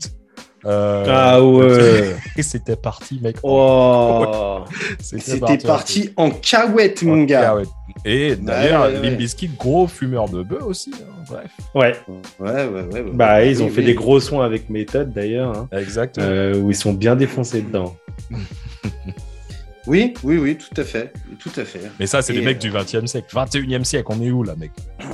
[0.66, 2.14] Euh, Ah ouais.
[2.38, 3.38] Et c'était parti, mec.
[3.44, 4.66] Oh.
[4.99, 7.56] C'était parti en cahuète, mon gars.
[8.03, 9.49] Et d'ailleurs, ouais, ouais.
[9.58, 10.91] Gros fumeur de bœuf aussi.
[10.94, 11.52] hein, bref.
[11.74, 11.95] Ouais.
[12.41, 13.02] Ouais, ouais, ouais.
[13.02, 13.12] ouais.
[13.14, 13.86] Bah, ils ont Oui, fait oui.
[13.88, 15.70] des gros sons avec méthode d'ailleurs, hein,
[16.18, 17.95] euh, où ils sont bien défoncés dedans.
[19.88, 21.12] Oui, oui, oui, tout à fait.
[21.40, 21.82] Tout à fait.
[21.99, 23.28] Mais ça, c'est les mecs euh, du 20e siècle.
[23.36, 24.72] 21e siècle, on est où là, mec?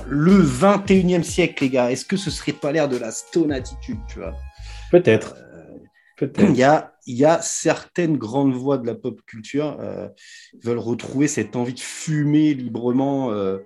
[0.08, 4.00] Le 21e siècle, les gars, est-ce que ce serait pas l'air de la stone attitude,
[4.10, 4.36] tu vois?
[4.92, 5.36] Peut-être.
[6.20, 6.56] Il Peut-être.
[6.58, 10.08] y a, il y a certaines grandes voix de la pop culture euh,
[10.64, 13.60] veulent retrouver cette envie de fumer librement euh,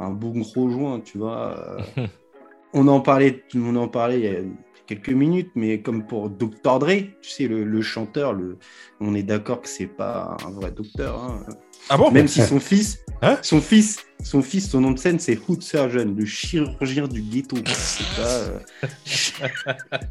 [0.00, 1.78] un bon gros joint, tu vois.
[1.98, 2.06] euh.
[2.74, 4.40] on en parlait, on en parlait il y a
[4.86, 6.88] quelques minutes, mais comme pour Dr Dre,
[7.22, 8.58] tu sais, le, le chanteur, le,
[9.00, 11.44] on est d'accord que c'est pas un vrai docteur, hein.
[11.88, 12.12] Ah bon?
[12.12, 13.38] Même si son fils, Hein?
[13.42, 17.56] son fils, son fils, son nom de scène, c'est Hood Surgeon, le chirurgien du ghetto.
[17.66, 18.58] C'est pas, euh,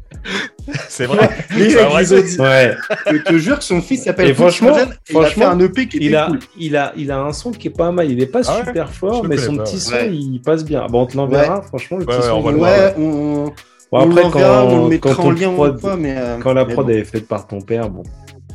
[0.88, 1.28] C'est vrai.
[1.56, 2.74] Les vrai, ils ont dit- Ouais.
[3.10, 5.48] Je te jure que son fils s'appelle Hood franchement- Surgeon, et il a fait franchement,
[5.50, 6.38] un EP qui Il a, cool.
[6.58, 8.10] il, a, il a un son qui est pas mal.
[8.10, 8.64] Il est pas Ah ouais?
[8.66, 10.14] super fort, mais son pas, petit son, ouais.
[10.14, 10.86] il passe bien.
[10.86, 11.62] Bon, on te l'enverra.
[11.62, 13.00] Franchement, le Ouais, petit ouais, son.
[13.00, 13.52] on
[13.92, 16.14] on, après, l'enverra, on le quand, mettra quand, en lien prod- ou pas, mais...
[16.16, 16.92] euh, quand la prod bon.
[16.92, 18.02] est faite par ton père, bon.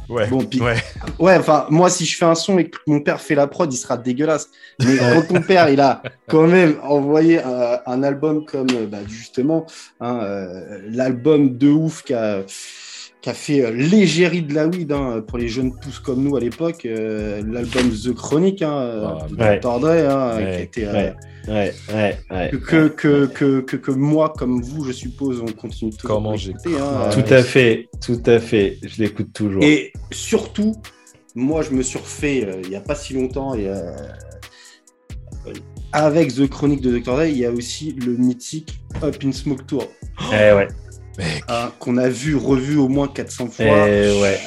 [0.09, 0.27] Ouais.
[0.27, 0.75] Bon, ouais.
[1.19, 3.71] Ouais, enfin, moi, si je fais un son et que mon père fait la prod,
[3.71, 4.49] il sera dégueulasse.
[4.79, 8.99] Mais quand ton père, il a quand même envoyé euh, un album comme, euh, bah,
[9.07, 9.65] justement,
[9.99, 12.43] hein, euh, l'album de ouf qu'a
[13.27, 16.37] qui a fait euh, l'égérie de la weed hein, pour les jeunes tous comme nous
[16.37, 20.07] à l'époque, euh, l'album The Chronic hein, Ah, de ouais.
[20.07, 21.15] Hein, Ouais, qui était, euh, ouais.
[21.49, 22.49] Ouais, ouais, ouais.
[22.51, 27.09] que, que, que, que, que moi, comme vous, je suppose, on continue toujours Comment hein,
[27.11, 28.77] Tout à fait, tout à fait.
[28.83, 29.63] Je l'écoute toujours.
[29.63, 30.75] Et surtout,
[31.35, 33.93] moi, je me suis refait euh, il n'y a pas si longtemps, et, euh,
[35.91, 37.13] avec The Chronic de Dr.
[37.15, 39.83] Dre, il y a aussi le mythique Up in Smoke Tour,
[40.31, 40.67] Eh ouais.
[41.49, 43.83] Hein, qu'on a vu, revu au moins 400 Eh fois.
[44.21, 44.39] ouais.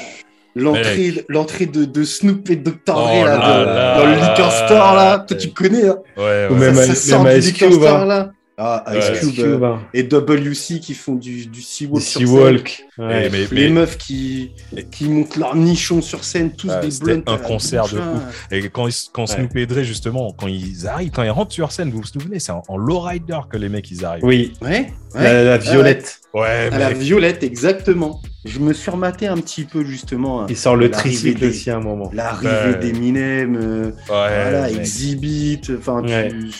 [0.57, 2.75] L'entrée, l'entrée de, de Snoop et de Dr.
[2.87, 5.89] Dre Oh là, là de- là dans le liquor là store là, toi tu connais,
[5.89, 5.99] hein.
[6.17, 6.59] Ouais, Ou ouais.
[6.59, 8.05] même ça, Ice- ça sort même du liquor Cube, store hein.
[8.07, 8.31] là.
[8.62, 9.81] Ah, Ice Cube, Cube, hein.
[9.95, 12.27] et WC qui font du, Seawalk scène.
[12.27, 12.85] Seawalk.
[12.99, 13.31] Eh, Ouais.
[13.31, 14.53] mais, Les mais- meufs qui,
[14.93, 17.23] qui montent leur nichon sur scène, tous Ah, des blunts.
[17.27, 18.23] un concert de bouche, hein.
[18.51, 19.35] et quand, ils, quand Ouais.
[19.35, 22.39] Snoop et Dre, justement, quand ils arrivent, quand ils rentrent sur scène, vous vous souvenez,
[22.39, 24.24] c'est en, en lowrider que les mecs ils arrivent.
[24.24, 25.23] Oui, Ouais, ouais.
[25.23, 26.20] la, la violette.
[26.35, 28.20] Ouais, À la violette, exactement.
[28.45, 30.47] Je me suis rematé un petit peu justement.
[30.49, 32.11] Il sort le tricycle des- aussi à un moment.
[32.12, 32.78] L'arrivée Ouais.
[32.78, 34.77] d'Eminem, euh, Ouais, voilà, mec.
[34.77, 36.51] Exhibit, enfin, tu-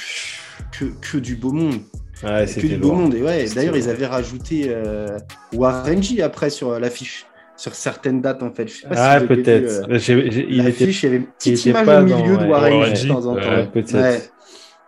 [0.79, 1.81] que, que du beau monde.
[2.23, 3.15] Ouais, que c'était du beau monde.
[3.15, 5.19] Et ouais, d'ailleurs, ils avaient rajouté euh,
[5.55, 7.27] Warren G après sur euh, l'affiche,
[7.57, 8.69] sur certaines dates en fait.
[8.69, 9.89] Je sais pas Ah, si peut-être.
[9.89, 9.99] euh.
[10.63, 12.47] L'affiche, il y avait une petite image au milieu dans-
[12.91, 13.41] de G, de temps en temps.
[13.41, 13.95] Ouais, peut-être.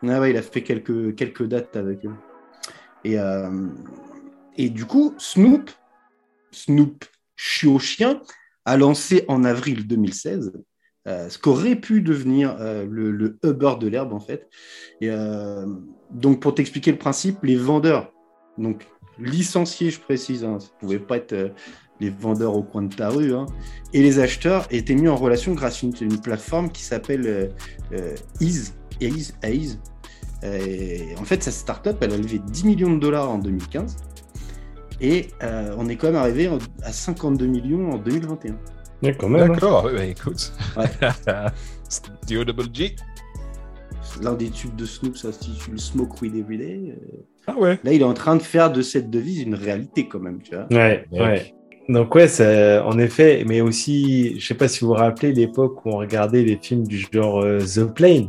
[0.02, 0.18] Ouais.
[0.18, 2.10] Ouais, il a fait quelques, quelques dates avec eux.
[3.04, 3.48] Et, euh,
[4.56, 5.70] et du coup, Snoop,
[6.50, 7.04] Snoop
[7.36, 8.20] Chio Chien,
[8.64, 10.52] a lancé en avril 2016
[11.08, 14.48] euh, ce qu'aurait pu devenir euh, le, le Uber de l'herbe, en fait.
[15.00, 15.66] Et, euh,
[16.12, 18.12] donc, pour t'expliquer le principe, les vendeurs,
[18.58, 18.86] donc
[19.18, 21.48] licenciés, je précise, hein, ça ne pouvait pas être euh,
[22.00, 23.46] les vendeurs au coin de ta rue, hein,
[23.92, 27.46] et les acheteurs étaient mis en relation grâce à une, une plateforme qui s'appelle euh,
[27.92, 29.78] euh, Ease, Ease, Ease.
[30.44, 33.96] Et en fait, cette startup, elle a levé 10 millions de dollars en 2015.
[35.00, 36.50] Et euh, on est quand même arrivé
[36.82, 38.56] à 52 millions en 2021.
[39.02, 39.42] Ouais, quand même.
[39.42, 39.54] hein.
[39.54, 40.52] D'accord, ouais, bah, écoute.
[40.76, 40.84] Ouais.
[42.26, 42.96] Dio Double G.
[44.20, 46.80] L'un des tubes de Snoop s'intitule Smoke Weed Every Day.
[46.90, 47.16] Euh,
[47.46, 47.78] Ah ouais.
[47.84, 50.54] Là, il est en train de faire de cette devise une réalité quand même, tu
[50.54, 50.66] vois.
[50.70, 51.54] Ouais, ouais.
[51.88, 55.84] Donc ouais, ça- en effet, mais aussi, je sais pas si vous vous rappelez l'époque
[55.84, 58.28] où on regardait les films du genre euh, The Plane.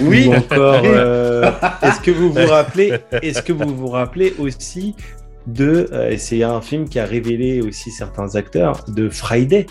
[0.00, 1.50] Oui, Ou encore, euh,
[1.82, 4.94] est-ce que vous vous rappelez, est-ce que vous vous rappelez aussi
[5.48, 9.66] de, euh, et c'est un film qui a révélé aussi certains acteurs de Friday.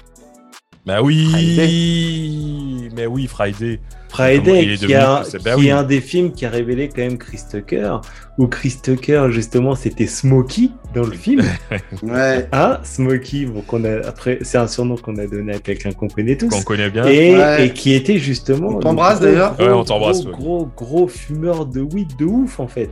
[0.85, 2.89] Bah oui.
[2.93, 3.79] Mais oui, Friday.
[4.15, 5.67] Friday, est qui, devenu a- qui oui.
[5.67, 7.97] est un des films qui a révélé quand même Chris Tucker,
[8.37, 11.43] où Chris Tucker, justement, c'était Smokey dans le film.
[12.03, 12.47] ouais.
[12.51, 16.07] Ah, Smokey, bon, qu'on a, après, c'est un surnom qu'on a donné à quelqu'un qu'on
[16.07, 16.49] connaît tous.
[16.49, 17.05] Qu'on connaît bien.
[17.05, 17.67] Et, Ouais.
[17.67, 18.69] et qui était justement.
[18.69, 19.55] On t'embrasse, d'ailleurs.
[19.59, 20.37] Ouais, on t'embrasse, Gros, ouais.
[20.37, 22.89] gros, gros fumeur de weed de ouf, en fait.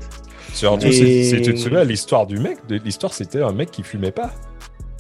[0.54, 4.32] Surtout, Et- souviens, l'histoire du mec, de- l'histoire c'était un mec qui fumait pas.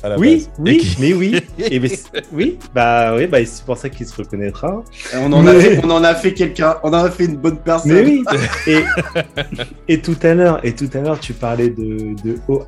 [0.04, 0.50] À la Oui, base.
[0.60, 1.42] Oui, qui- mais oui.
[1.72, 4.84] Et mais c'est- oui, bah oui, bah c'est pour ça qu'il se reconnaîtra.
[5.16, 7.58] On en, a fait, on en a fait quelqu'un, on en a fait une bonne
[7.58, 7.94] personne.
[7.94, 8.24] Mais oui.
[8.68, 8.84] Et,
[9.88, 12.66] et tout à l'heure, et tout à l'heure, tu parlais de, de Oi.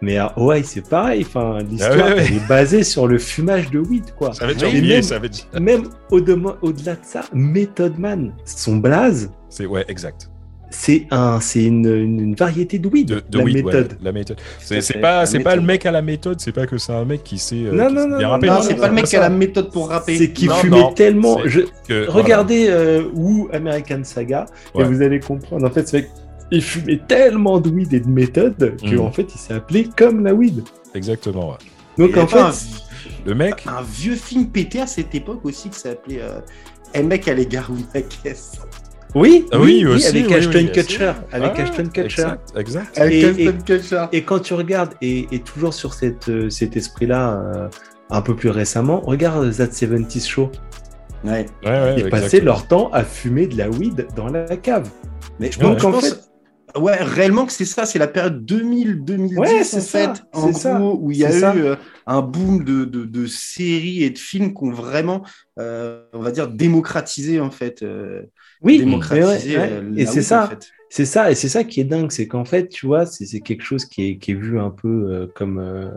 [0.00, 1.24] Mais à Oi, c'est pareil.
[1.26, 2.24] Enfin, l'histoire Ah ouais, ouais.
[2.28, 4.32] elle est basée sur le fumage de weed, quoi.
[4.32, 5.30] Ça avait déjà oublié, même- ça avait.
[5.60, 10.30] Même au-delà au-delà de ça, Method Man, son blaze, C'est ouais, exact.
[10.74, 13.96] C'est un, c'est une, une, une variété de weed, De, de la weed, ouais, méthode.
[14.02, 14.36] la méthode.
[14.38, 15.60] À C'est pas, la c'est pas méthode.
[15.60, 17.56] le mec à la méthode, c'est pas que c'est un mec qui sait.
[17.64, 18.46] euh, Non, qui non, sait non, bien non, rapper.
[18.48, 20.16] Non, non, c'est non, pas le mec a la méthode pour rapper.
[20.18, 21.38] C'est qui Non, fumait non, tellement.
[21.44, 21.60] c'est- Je...
[21.88, 24.82] Que- Regardez euh, Woo American Saga Ouais.
[24.82, 25.66] et vous allez comprendre.
[25.66, 26.10] En fait, c'est
[26.50, 29.00] il fumait tellement de weed et de méthode que Mm.
[29.00, 30.62] en fait, il s'est appelé comme la weed.
[30.94, 31.50] Exactement.
[31.50, 31.56] ouais.
[32.06, 32.38] Donc en fait,
[33.24, 36.40] Le mec, un, un vieux film pété à cette époque aussi qui s'appelait euh,
[36.94, 38.52] Un mec à l'égard ou la caisse.
[39.14, 41.08] Oui, Ah oui, oui, aussi, avec oui, Ashton oui, Kutcher.
[41.10, 41.18] aussi.
[41.32, 42.02] Avec Ah, Ashton Kutcher.
[42.04, 42.98] Exact, exact.
[42.98, 44.04] Avec Et- Ashton Kutcher.
[44.12, 47.68] Et quand tu regardes, et, et toujours sur cette, euh, cet esprit-là, euh,
[48.10, 50.50] un peu plus récemment, regarde That 70 Show.
[51.24, 51.46] Ouais.
[51.64, 54.90] Ouais, ouais, Ils passaient leur temps à fumer de la weed dans la cave.
[55.40, 55.80] Mais je Ouais, pense, ouais.
[55.80, 60.22] je En pense- ouais, réellement que c'est ça, c'est la période 2000-2010 Ouais, en fait,
[60.32, 61.54] en c'est ça, gros, où il y a eu ça.
[61.54, 61.76] euh,
[62.06, 65.22] un boom de, de, de séries et de films qui ont vraiment,
[65.60, 68.22] euh, on va dire, démocratisé en fait, euh,
[68.62, 69.82] Oui, ouais, euh, ouais.
[69.96, 70.44] la et c'est ça.
[70.44, 70.70] en fait.
[70.90, 73.40] C'est ça, et c'est ça qui est dingue, c'est qu'en fait, tu vois, c'est c'est
[73.40, 75.88] quelque chose qui est, qui est vu un peu euh, comme, euh,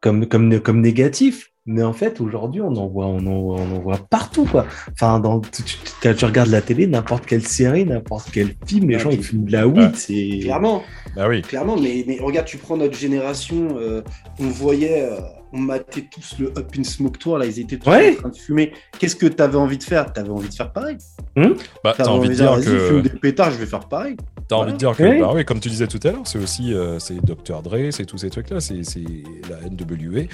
[0.00, 1.48] comme, comme, comme négatif.
[1.64, 3.30] Mais en fait, aujourd'hui, on en voit, on en,
[3.60, 4.66] on en voit partout, quoi.
[4.90, 8.88] Enfin, dans, tu, tu- tu- tu regardes la télé, n'importe quelle série, n'importe quel film,
[8.90, 9.90] les Ah, gens, ils fument de la weed, Ouais.
[9.94, 10.40] c'est...
[10.42, 10.82] Clairement,
[11.14, 11.42] Bah oui.
[11.42, 14.02] clairement, mais, mais regarde, tu prends notre génération, euh,
[14.40, 15.20] on voyait, euh,
[15.52, 18.16] on matait tous le Up in Smoke Tour, là, ils étaient tous Ouais.
[18.16, 18.72] en train de fumer.
[18.98, 20.12] Qu'est-ce que tu avais envie de faire?
[20.12, 20.96] Tu avais envie de faire pareil.
[21.36, 21.44] Bah,
[21.84, 23.08] t'as T'avais envie de dire vas-y, fume que.
[23.08, 24.16] des pétards, je vais faire pareil.
[24.48, 25.20] T'as envie de dire que, Oui.
[25.20, 27.62] bah oui, comme tu disais tout à l'heure, c'est aussi euh, c'est Dr.
[27.62, 29.04] Dre, c'est tous ces trucs-là, c'est c'est
[29.48, 30.24] la NWA.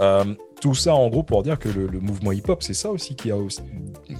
[0.00, 0.24] Euh,
[0.60, 3.30] tout ça, en gros, pour dire que le, le mouvement hip-hop, c'est ça aussi qui
[3.30, 3.62] a, aussi-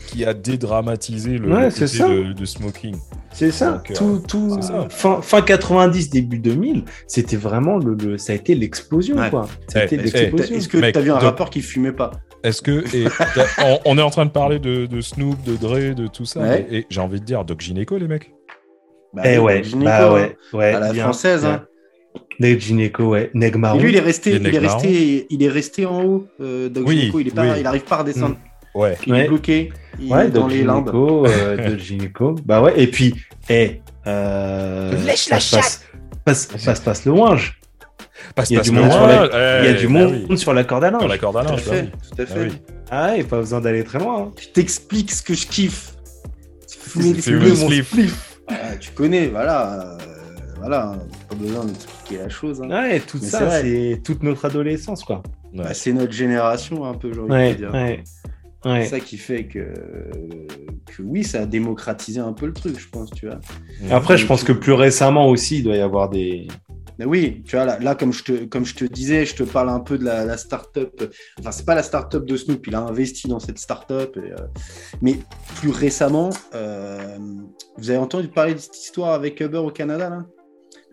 [0.09, 2.09] qui a dédramatisé le, Ouais, le c'est côté ça.
[2.09, 2.97] de, de smoking.
[3.33, 4.87] C'est ça, Donc, euh, tout, ça.
[4.91, 9.31] Fin, fin 90, début 2000, c'était vraiment le, le- ça a été l'explosion, Ouais.
[9.31, 9.49] quoi.
[9.75, 12.13] Est-ce que tu as vu un rapport qui fumait pas?
[12.45, 12.85] Est-ce que.
[12.97, 13.07] et
[13.65, 16.41] on, on est en train de parler de, de Snoop, de Dre, de tout ça.
[16.41, 18.33] Mais- et j'ai envie de dire Doc Gineco, les mecs.
[19.13, 20.13] Bah Eh ouais, Gineco, bah hein.
[20.15, 20.75] ouais, ouais.
[20.75, 21.41] à la bien, française.
[21.43, 21.51] bien.
[21.55, 21.65] hein.
[22.41, 23.31] Neg Gineco, ouais.
[23.35, 26.27] Neg Et lui, il est resté, il est resté, il est resté en haut.
[26.41, 27.49] Euh, Doc Oui, Gineco, il est pas, oui.
[27.61, 28.37] il arrive pas à redescendre.
[28.75, 28.97] Ouais.
[29.07, 29.25] Il Ouais.
[29.25, 29.73] est bloqué.
[30.01, 30.91] Il Ouais, est dans Doc les limbes.
[30.95, 32.37] Euh, Doc Gineco.
[32.45, 33.15] Bah ouais, et puis,
[33.49, 35.51] eh, euh, Lèche la passe,
[36.25, 37.59] passe, passe, passe, passe le ouinge.
[38.35, 40.27] Passe, Il y a du monde sur la- eh, Il y a du bah monde
[40.29, 40.39] oui.
[40.39, 41.09] sur la corde à Sur linge.
[41.09, 42.49] la corde à Tout à bah fait, tout à Ah fait.
[42.91, 44.23] Ah, ouais, pas besoin d'aller très loin.
[44.29, 44.33] hein.
[44.41, 45.95] Je t'explique ce que je kiffe.
[46.69, 47.87] Fumer des Fumer fumer le mon spliff.
[47.89, 48.39] spliff.
[48.49, 49.83] Ah, tu connais, voilà.
[49.83, 49.99] euh,
[50.59, 50.97] voilà,
[51.29, 51.65] pas besoin
[52.17, 52.63] la chose.
[52.63, 52.69] hein.
[52.69, 55.23] Ouais, tout Mais ça, c'est toute notre adolescence, quoi.
[55.53, 55.65] Ouais.
[55.65, 57.73] Bah, c'est notre génération, un peu, j'ai envie de Ouais, te dire.
[57.73, 58.03] ouais.
[58.65, 59.73] C'est ça qui fait que,
[60.87, 63.39] que oui, ça a démocratisé un peu le truc, je pense, tu vois.
[63.91, 66.49] Après, je pense que plus récemment aussi, il doit y avoir des.
[66.99, 69.45] Mais oui, tu vois, là, là, comme, je te, comme je te disais, je te
[69.45, 71.01] parle un peu de la, la start-up.
[71.39, 74.17] Enfin, c'est pas la start-up de Snoop, il a investi dans cette start-up.
[74.17, 74.47] et, euh,
[75.01, 75.15] Mais
[75.61, 77.17] plus récemment, euh,
[77.77, 80.27] vous avez entendu parler de cette histoire avec Uber au Canada, là?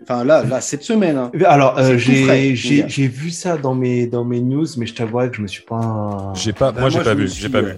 [0.03, 1.17] Enfin, là, là, cette semaine.
[1.17, 1.31] hein.
[1.45, 5.29] Alors, euh, j'ai j'ai- j'ai vu ça dans mes, dans mes news, mais je t'avouerai
[5.31, 6.31] que je me suis pas.
[6.35, 7.27] J'ai pas, Bah, moi, j'ai je pas vu.
[7.27, 7.73] J'ai pas euh, vu.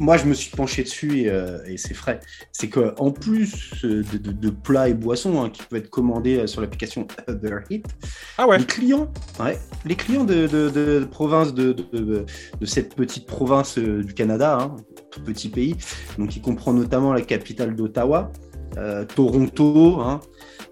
[0.00, 2.20] Moi, je me suis penché dessus et, euh, et c'est frais.
[2.52, 6.38] C'est qu'en plus euh, de, de- de plats et boissons hein, qui peuvent être commandés
[6.38, 7.82] euh, sur l'application Uber Eats,
[8.36, 8.58] Ah ouais.
[8.58, 9.10] les clients,
[9.40, 12.24] ouais, les clients de, de, de province de, de, de-
[12.60, 14.76] de cette petite province euh, du Canada, hein,
[15.10, 15.74] tout petit pays,
[16.16, 18.30] donc qui comprend notamment la capitale d'Ottawa,
[18.76, 20.20] euh, Toronto, hein,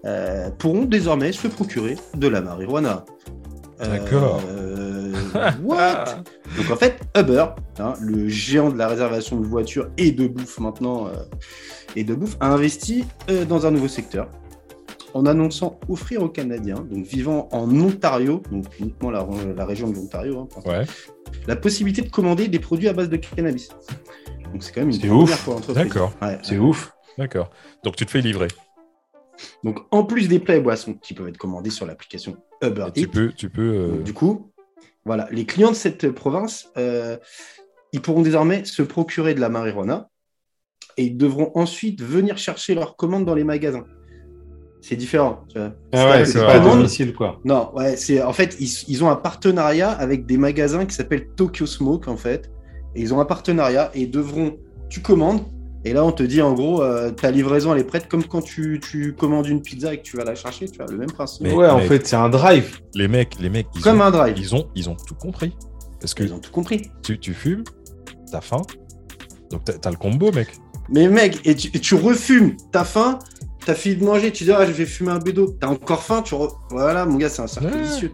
[0.07, 3.05] euh, pourront désormais se procurer de la marijuana.
[3.79, 4.41] D'accord.
[4.49, 5.13] Euh,
[5.63, 6.05] what?
[6.57, 7.45] Donc en fait, Uber,
[7.79, 11.11] hein, le géant de la réservation de voitures et de bouffe maintenant, euh,
[11.95, 14.29] et de bouffe, a investi euh, dans un nouveau secteur
[15.13, 19.25] en annonçant offrir aux Canadiens, donc vivant en Ontario, donc uniquement la,
[19.55, 20.85] la région de l'Ontario, hein, Ouais.
[21.47, 23.69] la possibilité de commander des produits à base de cannabis.
[24.51, 25.43] Donc c'est quand même une première ouf.
[25.43, 25.85] pour l'entreprise.
[25.87, 26.13] D'accord.
[26.21, 26.65] Ouais, C'est ouais.
[26.65, 26.93] ouf.
[27.17, 27.49] D'accord.
[27.83, 28.47] Donc tu te fais livrer.
[29.63, 33.01] Donc en plus des plats et boissons qui peuvent être commandés sur l'application Uber tu
[33.01, 33.61] Eats, peux, tu peux.
[33.61, 34.51] euh, Donc, Du coup,
[35.05, 37.17] voilà, les clients de cette province, euh,
[37.93, 40.09] ils pourront désormais se procurer de la marijuana
[40.97, 43.85] et ils devront ensuite venir chercher leurs commandes dans les magasins.
[44.81, 45.43] C'est différent.
[45.49, 45.73] tu vois.
[45.93, 47.39] Ah ouais, c'est pas domicile, quoi.
[47.45, 51.27] Non, ouais, c'est en fait ils, ils ont un partenariat avec des magasins qui s'appellent
[51.35, 52.49] Tokyo Smoke en fait,
[52.95, 54.57] et ils ont un partenariat et ils devront,
[54.89, 55.41] tu commandes.
[55.87, 58.41] Et là, on te dit en gros, euh, ta livraison elle est prête comme quand
[58.41, 61.11] tu, tu commandes une pizza et que tu vas la chercher, tu vois, le même
[61.11, 61.43] principe.
[61.43, 62.79] Mais- ouais, en fait, c'est un drive.
[62.93, 64.35] Les mecs, les mecs, ils comme ont, un drive.
[64.37, 65.55] ils ont, ils ont tout compris.
[65.99, 66.91] Parce que Ils ont tout compris.
[67.03, 67.63] tu, tu fumes,
[68.31, 68.61] t'as faim,
[69.49, 70.49] donc t'as t'as le combo, mec.
[70.89, 73.17] Mais mec, et tu, et tu refumes, t'as faim,
[73.65, 76.21] t'as fini de manger, tu dis ah je vais fumer un bédo, t'as encore faim,
[76.21, 76.59] tu re...
[76.69, 77.81] voilà mon gars c'est un cercle Ouais.
[77.81, 78.11] vicieux.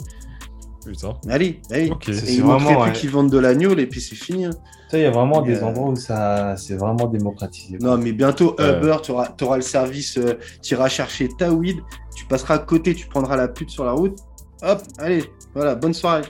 [0.86, 1.14] Putain.
[1.30, 1.90] Allez, allez.
[1.90, 2.10] Ok.
[2.10, 2.98] Et C'est il manquerait vraiment, plus ouais.
[2.98, 4.46] qu'ils vendent de l'agneau et puis c'est fini.
[4.46, 4.52] hein.
[4.90, 7.78] Ça, il y a vraiment Mais, des euh, endroits où ça, c'est vraiment démocratisé.
[7.80, 8.56] Non mais bientôt.
[8.60, 11.78] Uber, tu auras, le service, euh, tu iras chercher ta weed,
[12.16, 14.18] tu passeras à côté, tu prendras la pute sur la route,
[14.62, 15.24] hop, allez,
[15.56, 16.24] voilà, bonne soirée.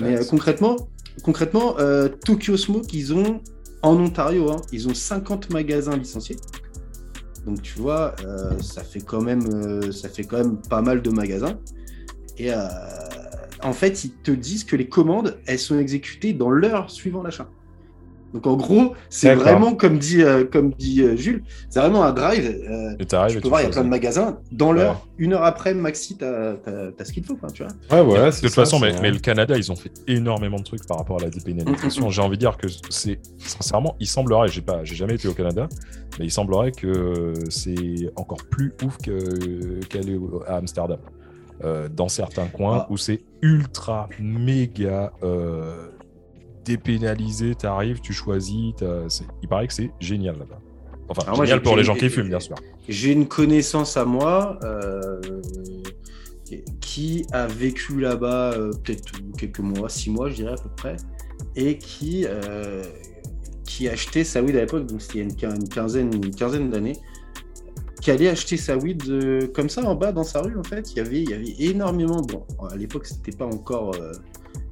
[0.00, 0.76] Mais euh, concrètement,
[1.22, 3.40] concrètement euh, Tokyo Smoke, ils ont
[3.82, 6.36] en Ontario, hein, ils ont 50 magasins licenciés.
[7.46, 11.00] Donc tu vois, euh, ça fait quand même, euh, ça fait quand même pas mal
[11.02, 11.58] de magasins.
[12.38, 12.66] Et euh,
[13.64, 17.50] en fait, ils te disent que les commandes, elles sont exécutées dans l'heure suivant l'achat.
[18.32, 22.12] Donc en gros, c'est vraiment comme dit, euh, comme dit euh, Jules, c'est vraiment un
[22.12, 22.44] drive.
[22.46, 24.40] euh, Et tu peux voir, il y a plein de magasins.
[24.50, 24.74] Dans Ouais.
[24.74, 27.72] l'heure, une heure après, maxi, t'as t'as ce qu'il te faut, quoi, tu vois.
[27.92, 30.98] Ouais, voilà, de toute façon, mais, le Canada, ils ont fait énormément de trucs par
[30.98, 32.10] rapport à la Mm, dépénalisation.
[32.10, 35.34] J'ai envie de dire que c'est sincèrement, il semblerait, j'ai pas, j'ai jamais été au
[35.34, 35.68] Canada,
[36.18, 40.98] mais il semblerait que c'est encore plus ouf au- à Amsterdam.
[41.62, 42.86] Euh, dans certains coins Ah.
[42.90, 45.88] où c'est ultra méga euh,
[46.64, 47.52] dépénalisé,
[48.02, 50.58] tu choisis, t'as- c'est- il paraît que c'est génial là-bas.
[51.08, 52.56] Enfin, Alors génial pour les gens qui fument, bien sûr.
[52.88, 55.20] J'ai une connaissance à moi euh,
[56.80, 58.54] qui a vécu là-bas
[58.84, 60.96] peut-être quelques mois, six mois, je dirais à peu près,
[61.56, 62.26] et qui,
[63.64, 66.70] qui achetait sa weed à l'époque, donc c'était il y a une quinzaine, une quinzaine
[66.70, 66.96] d'années,
[68.04, 70.92] qui allait acheter sa weed euh, comme ça en bas dans sa rue en fait.
[70.92, 74.12] Il y avait, il y avait énormément, bon, à l'époque c'était pas encore euh,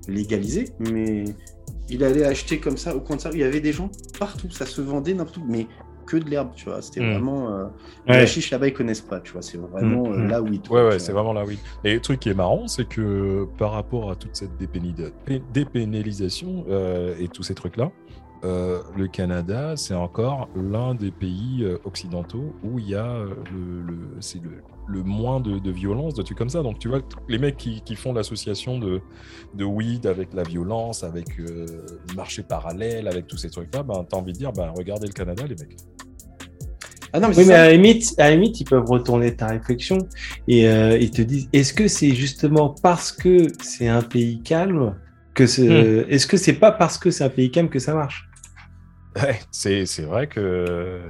[0.06, 1.24] légalisé, mais
[1.88, 3.36] il allait acheter comme ça au coin de sa rue.
[3.36, 5.66] Il y avait des gens partout, ça se vendait n'importe où, mais
[6.04, 6.82] que de l'herbe, tu vois.
[6.82, 7.10] C'était Mm.
[7.12, 7.48] vraiment.
[7.54, 7.64] euh,
[8.08, 8.18] Ouais.
[8.18, 9.40] La chiche là-bas, ils connaissent pas, tu vois.
[9.40, 10.28] C'est vraiment Mm, euh, mm.
[10.28, 11.58] là où ils Ouais, ouais, c'est vraiment là, oui.
[11.84, 14.50] Et le truc qui est marrant, c'est que par rapport à toute cette
[15.54, 16.64] dépénalisation
[17.18, 17.90] et tous ces trucs-là,
[18.44, 23.34] euh, le Canada, c'est encore l'un des pays euh, occidentaux où il y a euh,
[23.52, 26.62] le, le- c'est le, le moins de, de violence, de trucs comme ça.
[26.62, 29.00] Donc, tu vois, les mecs qui, qui font l'association de,
[29.54, 31.66] de weed avec la violence, avec euh,
[32.08, 35.12] le marché parallèle, avec tous ces trucs-là, ben, t'as envie de dire, ben, regardez le
[35.12, 35.76] Canada, les mecs.
[37.12, 39.48] Ah non, mais Oui, mais à la, limite, à la limite, ils peuvent retourner ta
[39.48, 40.08] réflexion
[40.48, 44.98] et euh, ils te disent est-ce que c'est justement parce que c'est un pays calme
[45.34, 45.68] que c'est.
[45.68, 46.04] Hmm.
[46.08, 48.31] Est-ce que c'est pas parce que c'est un pays calme que ça marche?
[49.16, 51.00] Ouais, c'est c'est vrai que.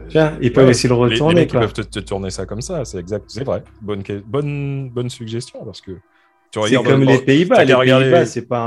[0.41, 1.43] Ils peuvent Ouais, essayer de le Les- les, retourner.
[1.43, 3.63] ils peuvent te, te tourner ça comme ça, c'est exact, c'est vrai.
[3.81, 5.93] Bonne, bonne, bonne suggestion parce que
[6.53, 7.65] tu C'est comme les Pays-Bas.
[7.65, 8.63] Les Pays-Bas, c'est pas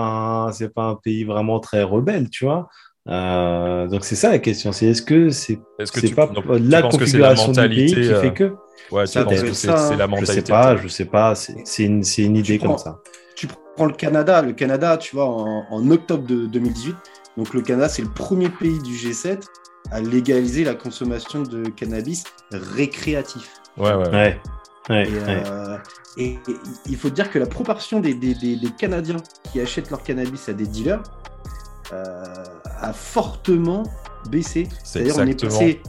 [0.48, 2.70] un, c'est pas un pays vraiment très rebelle, tu vois.
[3.08, 4.72] Euh, donc c'est ça la question.
[4.72, 7.56] C'est est-ce que c'est Est-ce que c'est tu, pas donc, la c'est la configuration du
[7.60, 8.54] pays mentalité qui euh, fait que
[8.92, 9.98] Ouais, Ça que c'est la hein.
[10.00, 10.34] Je mentalité.
[10.34, 11.36] sais pas, je sais pas.
[11.36, 13.00] C'est c'est une, c'est une idée prends- comme ça.
[13.36, 16.96] Tu prends le Canada, le Canada, tu vois, en, en octobre de 2018.
[17.38, 19.44] Donc le Canada, c'est le premier pays du G7
[19.92, 23.52] à légaliser la consommation de cannabis récréatif.
[23.78, 24.10] Ouais, ouais.
[24.10, 24.12] ouais.
[24.12, 24.42] Ouais.
[24.90, 25.44] Ouais, Et, ouais.
[25.48, 25.78] euh,
[26.18, 26.40] et- et
[26.86, 29.18] il faut dire que la proportion des, des- des- des Canadiens
[29.52, 31.02] qui achètent leur cannabis à des dealers
[31.92, 32.24] euh,
[32.82, 33.84] a fortement
[34.30, 34.68] baissé.
[34.84, 35.82] C'est C'est-à-dire on est passé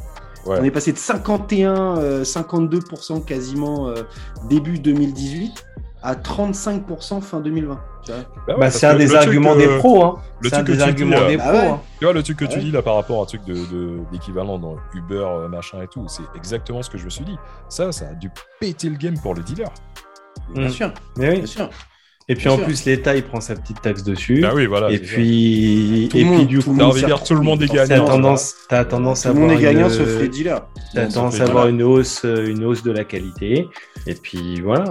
[0.47, 0.59] Ouais.
[0.61, 4.05] On est passé de 51, euh, 52% quasiment euh,
[4.49, 5.67] début 2018
[6.03, 7.81] à 35% fin 2020.
[8.05, 10.05] Tu vois Bah ouais, Bah, c'est un des le arguments euh, des pros.
[10.05, 10.15] Hein.
[10.41, 11.53] le C'est un truc que des tu dis, arguments des Bah pros.
[11.59, 11.67] ouais.
[11.69, 11.81] hein.
[11.99, 12.65] Tu vois, le truc que tu Ouais.
[12.65, 15.89] dis là par rapport à un truc de, de- d'équivalent dans Uber, euh, machin et
[15.89, 17.37] tout, c'est exactement ce que je me suis dit.
[17.69, 19.71] Ça, ça a dû péter le game pour les dealers.
[20.55, 20.71] Bien Mm.
[20.71, 21.37] sûr, Mais oui.
[21.39, 21.71] bien sûr.
[22.29, 22.65] Et puis Bien en sûr.
[22.67, 24.41] plus, l'État, il prend sa petite taxe dessus.
[24.41, 24.91] Bah oui, voilà.
[24.91, 27.07] et puis, Tout et le puis monde- du tout coup, le T'as monde envie de
[27.07, 27.87] dire s'est tout le monde est gagnant.
[28.05, 30.63] t'as tendance, t'as tendance Tout à le monde est gagnant une- sauf les dealers.
[30.93, 33.69] T'as tendance à avoir une hausse, euh, une hausse de la qualité.
[34.09, 34.85] Et puis voilà.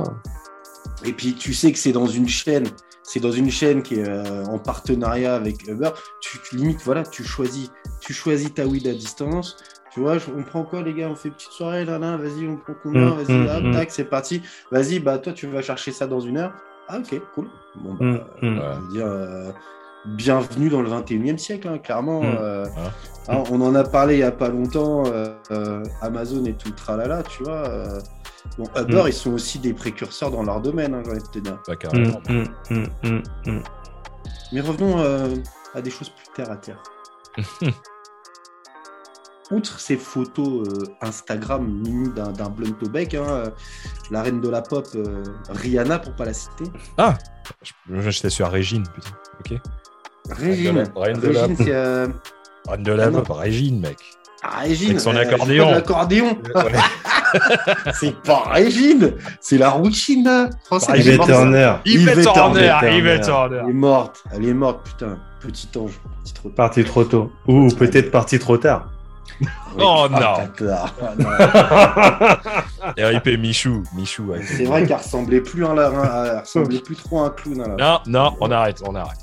[1.05, 2.65] Et puis tu sais que c'est dans une chaîne,
[3.03, 5.91] c'est dans une chaîne qui est euh, en partenariat avec Uber.
[6.21, 7.71] Tu, tu limites, voilà, tu choisis,
[8.01, 9.57] tu choisis ta weed à distance.
[9.93, 11.07] Tu vois, on prend quoi les gars?
[11.09, 13.11] On fait une petite soirée là, là, vas-y, on prend combien?
[13.15, 13.71] Mm, Vas-y, mm, hop, mm.
[13.73, 14.41] tac, c'est parti.
[14.71, 16.53] Vas-y, bah toi tu vas chercher ça dans une heure.
[16.89, 17.47] Ah ok, cool.
[17.75, 18.89] Bon bah, Mm, mm.
[18.91, 19.51] dire, euh,
[20.05, 22.21] bienvenue dans le 21e siècle, hein, clairement.
[22.23, 22.35] Mm.
[22.39, 22.91] euh, Voilà.
[23.29, 26.69] hein, on en a parlé il y a pas longtemps, euh, euh, Amazon et tout
[26.69, 27.69] le tralala, tu vois.
[28.57, 29.07] Bon, Uber, Mm.
[29.07, 31.59] ils sont aussi des précurseurs dans leur domaine, hein, j'ai envie de te dire.
[31.67, 32.21] Bah, carrément.
[32.29, 33.63] hum.
[34.51, 35.35] Mais revenons euh,
[35.73, 36.81] à des choses plus terre à terre.
[39.51, 43.49] Outre ces photos euh, Instagram munies d'un d'un blunt au bec, hein, euh,
[44.09, 46.63] la reine de la pop, euh, Rihanna pour pas la citer.
[46.97, 47.15] Ah
[47.87, 49.11] J'étais sur Régine, putain.
[49.39, 49.59] Ok.
[50.31, 52.07] Régine, la- reine de la- Régine, c'est euh,
[52.67, 53.99] Reine de la Ah pop, Régine, mec.
[54.53, 54.89] Ah, Régine.
[54.91, 55.47] Avec son euh, accordéon.
[55.47, 56.37] c'est pas de l'accordéon.
[56.55, 57.91] Ouais.
[57.99, 60.49] c'est pas Régine, c'est la rouchine.
[60.65, 61.21] Française, Yvette.
[61.23, 61.73] Turner.
[61.85, 62.97] Yvette Horner, Horner.
[62.97, 63.61] Yvette Horner.
[63.63, 65.17] Elle est morte, elle est morte, putain.
[65.39, 65.91] Petit ange,
[66.23, 66.55] petit trop tard.
[66.55, 67.31] Parti trop tôt.
[67.47, 68.89] Ou peut-être parti trop tard.
[69.77, 70.63] Oh, Ah, non.
[70.63, 70.93] bâtard.
[71.01, 72.39] Ah,
[72.97, 73.07] non.
[73.09, 73.83] RIP Michou.
[73.93, 74.31] Michou.
[74.41, 77.61] C'est vrai qu'elle ressemblait plus à un larrin, elle ressemblait plus trop à un clown.
[77.61, 78.01] hein, là.
[78.07, 79.17] Non, non, on arrête, on arrête.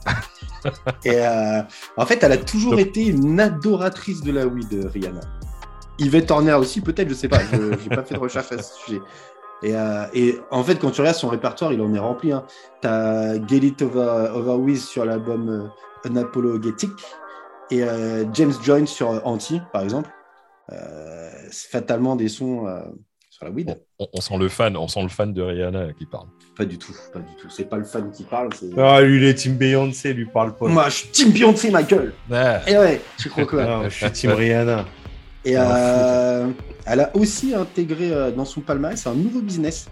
[1.05, 1.62] Et euh,
[1.97, 5.20] en fait, elle a toujours Donc- été une adoratrice de la weed, Rihanna.
[5.98, 7.39] Yvette Horner aussi, peut-être, je sais pas.
[7.52, 9.01] Je n'ai pas fait de recherche à ce sujet.
[9.62, 12.32] Et, euh, et en fait, quand tu regardes son répertoire, il en est rempli.
[12.32, 12.44] Hein.
[12.80, 16.90] Tu as Get It Over, Over With sur l'album euh, Unapologetic
[17.70, 20.10] et euh, James Joyce sur Anti, par exemple.
[21.51, 22.66] C'est fatalement des sons
[23.28, 23.76] sur la weed.
[23.98, 26.28] On, on sent le fan, on sent le fan de Rihanna qui parle.
[26.57, 27.49] Pas du tout, pas du tout.
[27.49, 28.51] C'est pas le fan qui parle.
[28.77, 30.69] Ah, lui, il est Team Beyoncé, lui parle pas.
[30.69, 32.12] Moi, je suis Team Beyoncé, ma gueule.
[32.31, 34.85] Ah, Et ouais, tu crois quoi Non, je suis Team Rihanna.
[35.47, 36.49] Et Ah, euh,
[36.85, 39.87] elle a aussi intégré euh, dans son palmarès un nouveau business.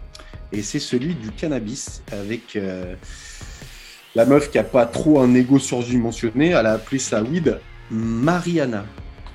[0.53, 2.95] Et c'est celui du cannabis avec euh,
[4.15, 6.51] la meuf qui a pas trop un ego surdimensionné.
[6.51, 7.59] Elle a appelé sa weed
[7.91, 8.85] Mariana.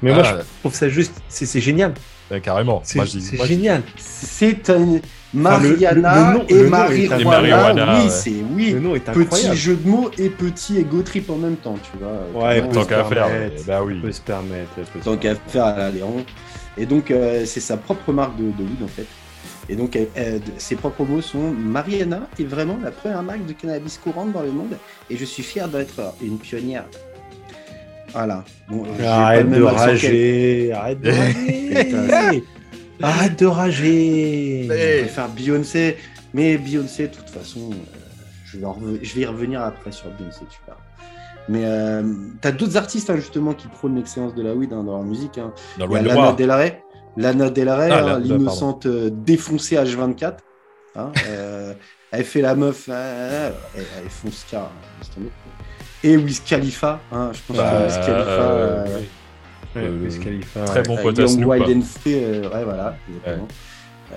[0.03, 0.37] Mais moi, Ah.
[0.41, 1.93] je trouve ça juste, c'est génial.
[2.29, 2.81] ouais, carrément.
[2.83, 3.81] C'est Moi, je dis- c'est moi, je- génial.
[3.97, 4.99] C'est un
[5.37, 7.19] Enfin, le- Mariana le- le nom- et le marijuana.
[7.19, 8.09] Et marijuana, oui, ouais.
[8.09, 8.71] c'est oui.
[8.71, 11.97] Le nom est Petit jeu de mots et petit ego trip en même temps, tu
[11.99, 12.47] vois.
[12.47, 13.27] Ouais, Tant qu'à faire.
[13.67, 13.95] Bah oui.
[13.99, 14.69] On peut se permettre.
[15.03, 16.23] Tant qu'à faire à l'Aléron.
[16.77, 19.05] Et donc, euh, c'est sa propre marque de, de weed, en fait.
[19.67, 19.97] Et donc,
[20.57, 24.51] ses propres mots sont Mariana est vraiment la première marque de cannabis courante dans le
[24.51, 24.77] monde
[25.09, 26.85] et je suis fier d'être une pionnière.
[28.13, 28.43] Voilà.
[28.69, 29.89] Bon, j'ai pas Arrête de même accent qu'elle.
[29.95, 30.71] rager.
[30.71, 32.43] Arrête de rager.
[33.01, 34.63] Arrête de rager.
[34.63, 35.97] Je préfère Beyoncé,
[36.33, 37.75] mais Beyoncé, de toute façon, euh,
[38.45, 40.77] je, vais je y revenir après sur Beyoncé, tu vois.
[41.47, 42.01] Mais euh,
[42.41, 45.37] t'as d'autres artistes hein, justement qui prônent l'excellence de la weed hein, dans leur musique.
[45.37, 45.53] Hein.
[45.77, 46.33] Dans Lana.
[46.33, 46.81] Del Rey,
[47.17, 50.33] Lana Del Rey, Ah, l'innocente euh, défoncée H24.
[50.95, 51.73] hein, euh,
[52.11, 54.71] elle fait la meuf, elle, elle fonce car.
[56.03, 58.83] Et Wiz Khalifa, je pense Bah, que Wiz Khalifa.
[58.87, 59.05] oui.
[59.75, 61.49] Ouais, Euh, Wiz Khalifa, très bon euh, pote à Young Snoop.
[61.49, 63.47] Wild and Free, euh, ouais, voilà, exactement.
[64.13, 64.15] Euh,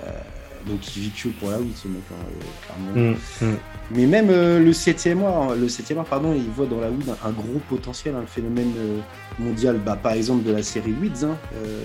[0.67, 3.15] donc il vit que pour la weed, ce mec, hein, euh, clairement.
[3.41, 3.57] Mm, mm.
[3.91, 7.09] Mais même euh, le 7e art, le 7e art, pardon, il voit dans la weed
[7.09, 8.99] un, un gros potentiel, un phénomène euh,
[9.39, 9.77] mondial.
[9.83, 11.37] Bah, par exemple de la série Weeds, hein,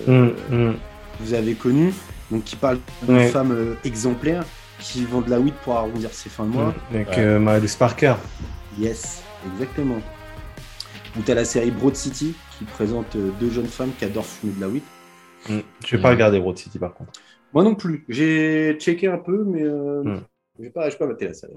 [0.09, 0.75] euh, Mm, mm.
[1.21, 1.93] vous avez connu,
[2.31, 3.27] donc qui parle d'une Ouais.
[3.29, 4.43] femme euh, exemplaire
[4.79, 6.73] qui vend de la weed pour arrondir ses fins de mois.
[6.93, 7.15] Avec Ouais.
[7.19, 8.15] euh, Marius Parker.
[8.77, 9.23] Yes,
[9.53, 9.97] exactement.
[11.17, 14.53] Ou t'as la série Broad City qui présente euh, deux jeunes femmes qui adorent fumer
[14.53, 14.83] de la weed.
[15.49, 15.59] Mm.
[15.85, 16.13] Je vais pas Mm.
[16.13, 17.11] regarder Broad City par contre.
[17.53, 18.03] Moi non plus.
[18.09, 20.21] J'ai checké un peu, mais euh, Hmm.
[20.59, 21.53] je vais pas, pas mater la série.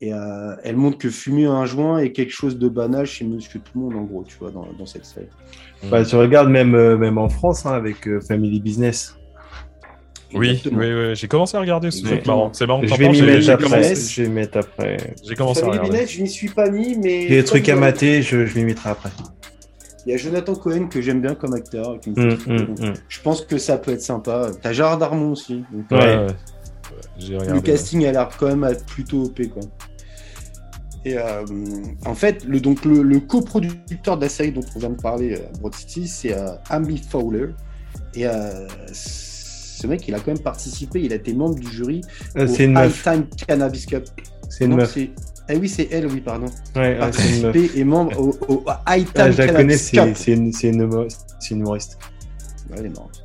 [0.00, 3.60] Et euh, elle montre que fumer un joint est quelque chose de banal chez Monsieur
[3.60, 5.28] Tout le Monde, en gros, tu vois, dans, dans cette série.
[5.90, 9.16] Bah, tu regardes même, euh, même en France hein, avec euh, Family Business.
[10.34, 12.36] Oui, oui, oui, j'ai commencé à regarder ce truc Exactement.
[12.38, 12.52] marrant.
[12.52, 13.94] C'est marrant que Je vais m'y mettre après.
[13.94, 14.96] Je vais m'y mettre après.
[15.22, 15.98] j'ai commencé à Family regarder.
[16.00, 17.24] Business, je n'y suis pas mis, mais.
[17.24, 19.10] Il y a des trucs à mater, je, je m'y mettrai après.
[20.06, 21.98] Il y a Jonathan Cohen que j'aime bien comme acteur.
[22.06, 22.28] Mm, mm,
[22.88, 22.92] mm.
[23.08, 24.50] Je pense que ça peut être sympa.
[24.60, 25.64] T'as Gérard Darmon aussi.
[25.72, 26.16] donc, Ouais, Ouais.
[26.16, 26.26] ouais.
[26.26, 29.62] Ouais, J'ai Le casting a l'air quand même plutôt OP quoi.
[31.06, 31.44] Et euh,
[32.06, 35.34] en fait, le, donc le, le coproducteur de la série dont on vient de parler,
[35.34, 37.48] euh, Broad City, c'est euh, Amy Fowler.
[38.14, 42.00] Et euh, ce mec, il a quand même participé, il a été membre du jury
[42.36, 43.02] Euh, au C'est une meuf.
[43.02, 44.04] Time Cannabis Cup.
[44.48, 44.96] C'est une meuf.
[45.48, 46.46] Ah oui, c'est elle, oui, pardon.
[46.74, 47.10] Ouais, ouais, une meuf.
[47.52, 49.96] Participé et membre au, au High Time Ah, je la connais, c'est
[50.32, 51.98] une, une, une humoriste.
[52.70, 53.22] Ouais, elle est marrante.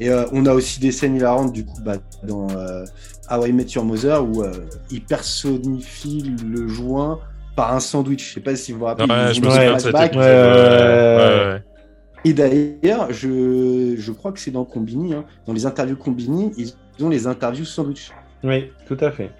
[0.00, 2.84] Et euh, on a aussi des scènes hilarantes du coup bah, dans euh,
[3.30, 4.52] How I Met Your Mother où euh,
[4.90, 7.20] il personnifie le joint
[7.54, 8.28] par un sandwich.
[8.28, 9.06] Je sais pas si vous vous rappelez.
[9.10, 9.76] Ouais, je me souviens.
[9.76, 11.62] Ouais, ouais, ouais, ouais, ouais.
[12.24, 16.74] Et d'ailleurs, je, je crois que c'est dans Combini, hein, dans les interviews Combini, ils
[17.04, 18.10] ont les interviews sandwich.
[18.42, 19.30] Oui, tout à fait.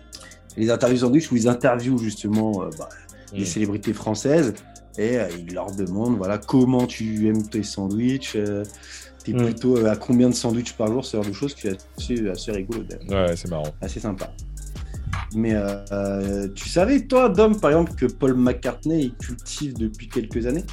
[0.57, 2.89] Les interviews sandwich où ils interviewent justement euh, bah,
[3.33, 4.55] des célébrités françaises
[4.99, 8.35] et euh, ils leur demandent voilà comment tu aimes tes sandwichs.
[8.37, 8.65] euh,
[9.25, 9.45] T'es Mm.
[9.45, 12.29] plutôt euh, à combien de sandwichs par jour, ce genre de choses qui est assez,
[12.29, 12.85] assez rigolo.
[13.09, 13.75] Ouais, c'est marrant.
[13.81, 14.33] assez sympa.
[15.35, 20.47] Mais euh, tu savais, toi, Dom, par exemple, que Paul McCartney il cultive depuis quelques
[20.47, 20.65] années?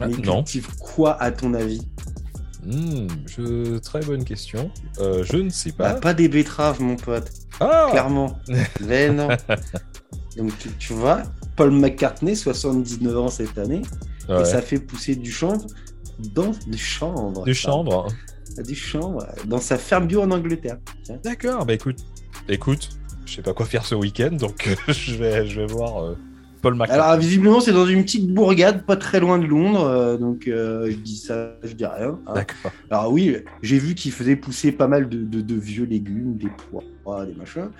[0.00, 0.42] Ah, il non.
[0.42, 1.80] cultive quoi, à ton avis?
[2.68, 3.78] Hmm, je...
[3.78, 4.70] Très bonne question.
[5.00, 6.00] Euh, je ne sais bah, pas.
[6.00, 7.30] Pas des betteraves, mon pote,
[7.60, 8.38] Ah clairement.
[8.86, 9.28] Mais non.
[10.36, 11.22] Donc, tu, tu vois,
[11.56, 13.82] Paul McCartney, 79 ans cette année,
[14.28, 14.42] Ouais.
[14.42, 15.64] et ça fait pousser du chanvre
[16.34, 17.44] dans du chanvre.
[17.44, 18.08] Du chanvre.
[18.66, 20.76] Du chanvre, dans sa ferme bio en Angleterre.
[21.24, 22.00] D'accord, bah écoute,
[22.48, 22.90] écoute,
[23.24, 26.18] je sais pas quoi faire ce week-end, donc euh, je, vais, je vais voir euh,
[26.60, 27.00] Paul McCartney.
[27.04, 30.90] Alors, visiblement, c'est dans une petite bourgade, pas très loin de Londres, euh, donc euh,
[30.90, 32.18] je dis ça, je dis rien.
[32.26, 32.32] hein.
[32.34, 32.72] D'accord.
[32.90, 36.48] Alors oui, j'ai vu qu'il faisait pousser pas mal de, de- de vieux légumes, des
[37.04, 37.70] pois, des machins,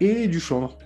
[0.00, 0.76] et du chanvre.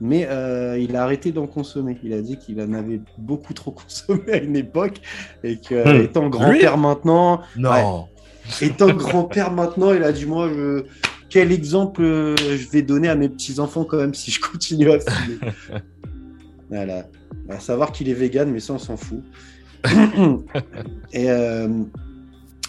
[0.00, 1.96] Mais euh, il a arrêté d'en consommer.
[2.02, 5.00] Il a dit qu'il en avait beaucoup trop consommé à une époque,
[5.44, 6.02] et que Hmm.
[6.04, 8.06] étant grand-père maintenant, Non.
[8.60, 10.82] étant grand-père maintenant, il a dit moi, je...
[11.30, 15.38] quel exemple je vais donner à mes petits-enfants quand même si je continue à fumer.
[16.74, 17.06] voilà.
[17.48, 19.22] À savoir qu'il est vegan, mais ça on s'en fout.
[21.12, 21.68] et euh,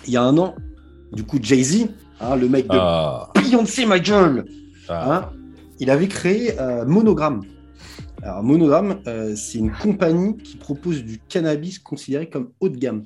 [0.08, 0.56] il y a un an,
[1.12, 1.88] du coup Jay-Z,
[2.20, 3.30] hein, le mec de Ah.
[3.36, 4.46] Beyoncé ma gueule,
[4.90, 5.14] Ah.
[5.16, 5.30] hein,
[5.80, 7.42] il avait créé euh, Monogram.
[8.22, 13.06] Alors Monogram, euh, c'est une compagnie qui propose du cannabis considéré comme haut de gamme.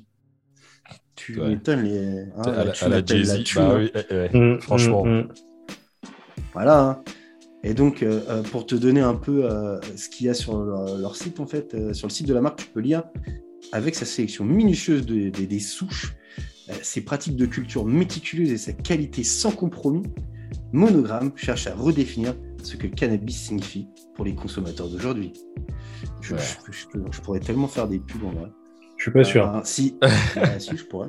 [1.16, 1.48] Tu Ouais.
[1.48, 2.20] m'étonnes les.
[2.36, 3.42] hein, à la, à la Jay-Z.
[3.56, 3.88] Bah hein.
[4.32, 4.38] oui.
[4.40, 5.04] Mm, Franchement.
[5.04, 5.28] mm, mm.
[6.54, 7.02] Voilà.
[7.64, 10.62] Et donc, euh, euh, pour te donner un peu euh, ce qu'il y a sur
[10.62, 13.02] leur, leur site, en fait, euh, sur le site de la marque, tu peux lire
[13.72, 16.14] avec sa sélection minutieuse de- de- des souches,
[16.70, 20.04] euh, ses pratiques de culture méticuleuses et sa qualité sans compromis.
[20.72, 25.32] Monogramme cherche à redéfinir ce que le cannabis signifie pour les consommateurs d'aujourd'hui.
[26.20, 26.40] Je, Ouais.
[26.70, 28.50] je- je- je pourrais tellement faire des pubs en vrai.
[28.96, 29.46] Je suis pas sûr.
[29.48, 29.96] Euh, si.
[30.60, 31.08] Si, je pourrais.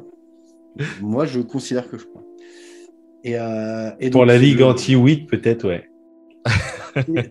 [1.02, 2.24] Moi, je considère que je pourrais.
[3.24, 5.89] Et, euh, et Pour donc, la ligue anti-weed, peut-être, ouais.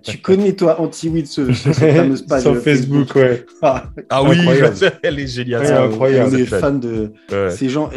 [0.03, 3.45] Tu connais, toi, Anti-Weed, ce, ce, fameuse page Sur Facebook, ouais.
[3.63, 4.37] Ah, Ah oui,
[5.03, 5.63] elle est géniale.
[5.63, 7.51] Ouais, incroyable, On est fan de Ouais.
[7.51, 7.91] ces gens.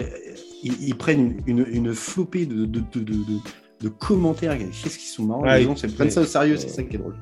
[0.64, 3.40] Ils, ils prennent une, une, une flopée de, de, de, de, de-
[3.82, 4.56] de commentaires.
[4.58, 6.96] Qu'est-ce qu'ils sont marrants Ouais, Les gens se prennent ça au sérieux, c'est ça qui
[6.98, 7.16] est drôle.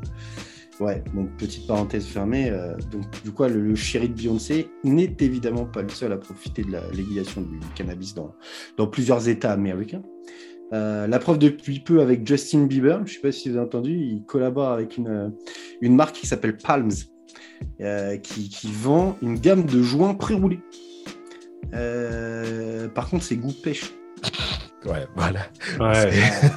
[0.81, 2.49] Ouais, donc petite parenthèse fermée.
[2.49, 6.17] euh, donc, du coup, le, le chéri de Beyoncé n'est évidemment pas le seul à
[6.17, 8.33] profiter de la légalisation du cannabis dans,
[8.77, 10.01] dans plusieurs États américains.
[10.71, 13.65] Euh, la preuve depuis peu avec Justin Bieber, je ne sais pas si vous avez
[13.65, 15.33] entendu, il collabore avec une,
[15.81, 16.91] une marque qui s'appelle Palms,
[17.81, 20.59] euh, qui, qui vend une gamme de joints pré-roulés.
[21.73, 23.93] Euh, par contre, c'est goût pêche.
[24.85, 25.39] Ouais, voilà.
[25.79, 26.11] Ouais.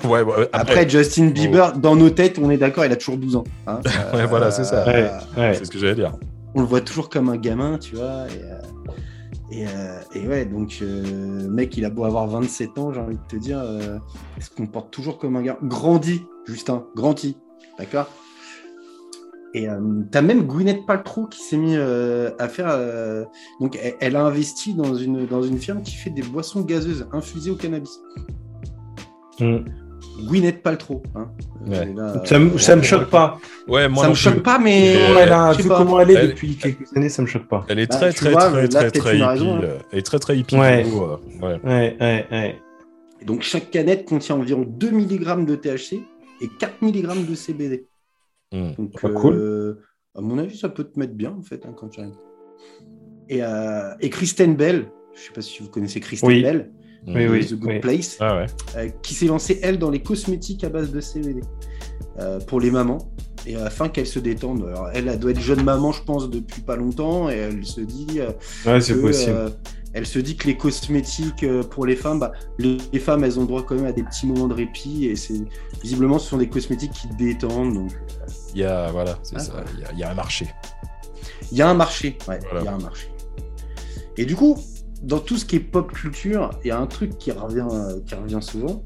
[0.09, 3.45] Ouais, Après, Justin Bieber, dans nos têtes, on est d'accord, il a toujours 12 ans.
[3.67, 3.81] hein.
[4.15, 4.87] Ouais, voilà, c'est ça.
[4.87, 5.55] Ouais, ouais.
[5.55, 6.13] c'est ce que j'allais dire.
[6.55, 8.27] on le voit toujours comme un gamin, tu vois.
[8.29, 8.59] Et, euh,
[9.53, 13.19] et, euh, et ouais, donc, euh, mec, il a beau avoir 27 ans, j'ai envie
[13.19, 13.99] de te dire, euh,
[14.39, 15.59] il se comporte toujours comme un gars?
[15.63, 17.37] Grandi, Justin, grandi.
[17.79, 18.09] D'accord?
[19.53, 19.79] Et euh,
[20.11, 23.27] t'as même Gwyneth Paltrow qui s'est mis à faire.
[23.61, 27.07] donc, elle, elle a investi dans une, dans une firme qui fait des boissons gazeuses
[27.13, 28.01] infusées au cannabis.
[29.39, 29.82] Mm.
[30.21, 31.03] Gwyneth Paltrow.
[31.15, 31.31] Hein.
[31.67, 31.93] Ouais.
[31.95, 33.39] Là, Ça, me- euh, ça me choque pas.
[33.69, 34.95] Ouais, moi ça me choque pas, mais.
[35.09, 35.79] Comment elle a- vu pas.
[35.79, 37.65] comment elle est Elle- depuis quelques années, ça me choque pas.
[37.69, 39.29] Elle est Bah, très, très, vois, très, là, très, peut-être très une hippie.
[39.29, 39.61] raison, hein.
[39.63, 40.57] euh, Elle est très, très hippie.
[40.57, 40.85] Ouais.
[40.85, 41.61] du coup, euh, ouais.
[41.65, 42.57] Ouais, ouais, ouais.
[43.21, 46.03] Et donc chaque canette contient environ 2 mg de THC
[46.41, 47.87] et 4 mg de CBD.
[48.53, 48.73] Mm.
[48.79, 49.35] Donc, Pas cool.
[49.35, 49.81] euh,
[50.17, 52.15] à mon avis, ça peut te mettre bien en fait hein, quand tu arrives.
[53.29, 56.43] Et, euh, et Kristen Bell, je sais pas si vous connaissez Kristen Oui.
[56.43, 56.71] Bell,
[57.07, 57.81] Oui, oui, The Good oui.
[57.81, 58.47] Place, Ah ouais.
[58.77, 61.41] euh, qui s'est lancée elle dans les cosmétiques à base de CBD
[62.19, 62.99] euh, pour les mamans.
[63.45, 64.65] Et afin qu'elles se détendent.
[64.69, 67.81] Alors, elle, elle doit être jeune maman, je pense, depuis pas longtemps, et elle se
[67.81, 68.07] dit.
[68.21, 68.31] euh,
[68.65, 69.51] Ouais, c'est que, possible.
[69.95, 73.65] elle se dit que les cosmétiques pour les femmes, bah, les, femmes, elles ont droit
[73.65, 75.41] quand même à des petits moments de répit et c'est
[75.83, 77.75] visiblement ce sont des cosmétiques qui détendent.
[77.75, 77.91] Donc
[78.55, 79.55] Il y a, voilà, c'est Ah, ça.
[79.57, 79.63] ouais.
[79.75, 80.47] Il y a- il y, a un marché.
[81.51, 83.09] il y a un marché, ouais, il y a un marché.
[84.17, 84.57] Et du coup,
[85.03, 87.99] dans tout ce qui est pop culture, il y a un truc qui revient, euh,
[88.07, 88.83] qui revient souvent.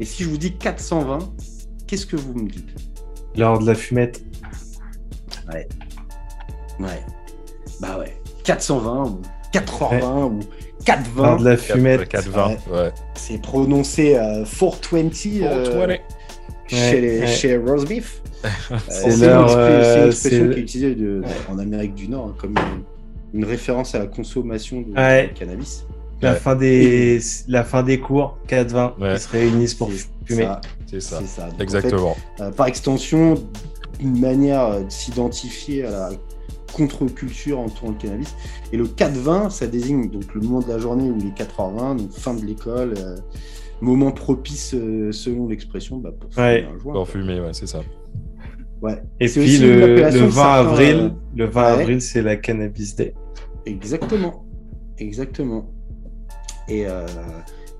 [0.00, 1.18] Et si je vous dis 420,
[1.86, 2.68] qu'est-ce que vous me dites?
[3.36, 4.22] L'heure de la fumette.
[5.52, 5.66] Ouais,
[7.80, 9.20] bah ouais, 420 ou
[9.52, 10.40] 420 ou
[10.84, 11.22] 420.
[11.26, 12.08] L'heure de la fumette.
[12.08, 12.48] 420.
[12.70, 12.92] Ouais.
[13.14, 15.96] C'est prononcé euh, 420 euh, 420.
[16.68, 17.26] chez, les- ouais.
[17.26, 18.22] chez Roast Beef.
[18.70, 22.54] Euh, C'est une, euh, expression qui est utilisée de- en Amérique du Nord hein, comme
[23.34, 25.32] une, référence à la consommation de, Ouais.
[25.34, 25.86] cannabis.
[26.20, 26.38] La, Ouais.
[26.38, 29.14] fin des, la fin des cours, 4-20, Ouais.
[29.14, 29.90] ils se réunissent pour
[30.24, 30.48] fumer.
[30.86, 31.20] C'est ça.
[31.24, 31.46] ça.
[31.46, 32.14] Donc, en Exactement.
[32.36, 33.34] fait, euh, par extension,
[34.00, 36.10] une manière euh, de s'identifier à la
[36.72, 38.34] contre-culture entourant le cannabis.
[38.72, 41.96] Et le 4-20, ça désigne donc le moment de la journée où il est 4h20,
[41.96, 43.16] donc fin de l'école, euh,
[43.80, 46.62] moment propice euh, selon l'expression bah, pour Ouais.
[46.62, 46.92] fumer un joint.
[46.94, 47.06] Pour quoi.
[47.06, 47.80] fumer, ouais, c'est ça.
[48.82, 49.02] Ouais.
[49.20, 51.80] Et puis le, appellation le de 20 certains, avril, euh, le 20 ouais.
[51.80, 53.14] avril, c'est la Cannabis Day.
[53.66, 54.44] Exactement.
[54.98, 55.70] Exactement.
[56.68, 57.06] Et, euh,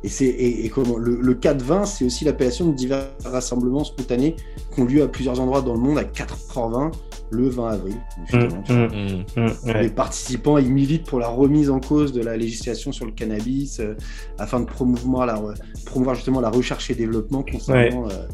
[0.02, 4.36] et, c'est, et, et comment le, le 4-20, c'est aussi l'appellation de divers rassemblements spontanés
[4.74, 6.92] qui ont lieu à plusieurs endroits dans le monde à 4h20
[7.30, 7.94] le 20 avril.
[8.26, 8.82] justement, tu vois.
[8.84, 9.24] Hum, Mm.
[9.36, 9.82] hum, ouais.
[9.82, 13.80] Les participants ils militent pour la remise en cause de la législation sur le cannabis
[13.80, 13.94] euh,
[14.38, 15.40] afin de promouvoir, la,
[15.84, 18.26] promouvoir justement la recherche et développement concernant, euh,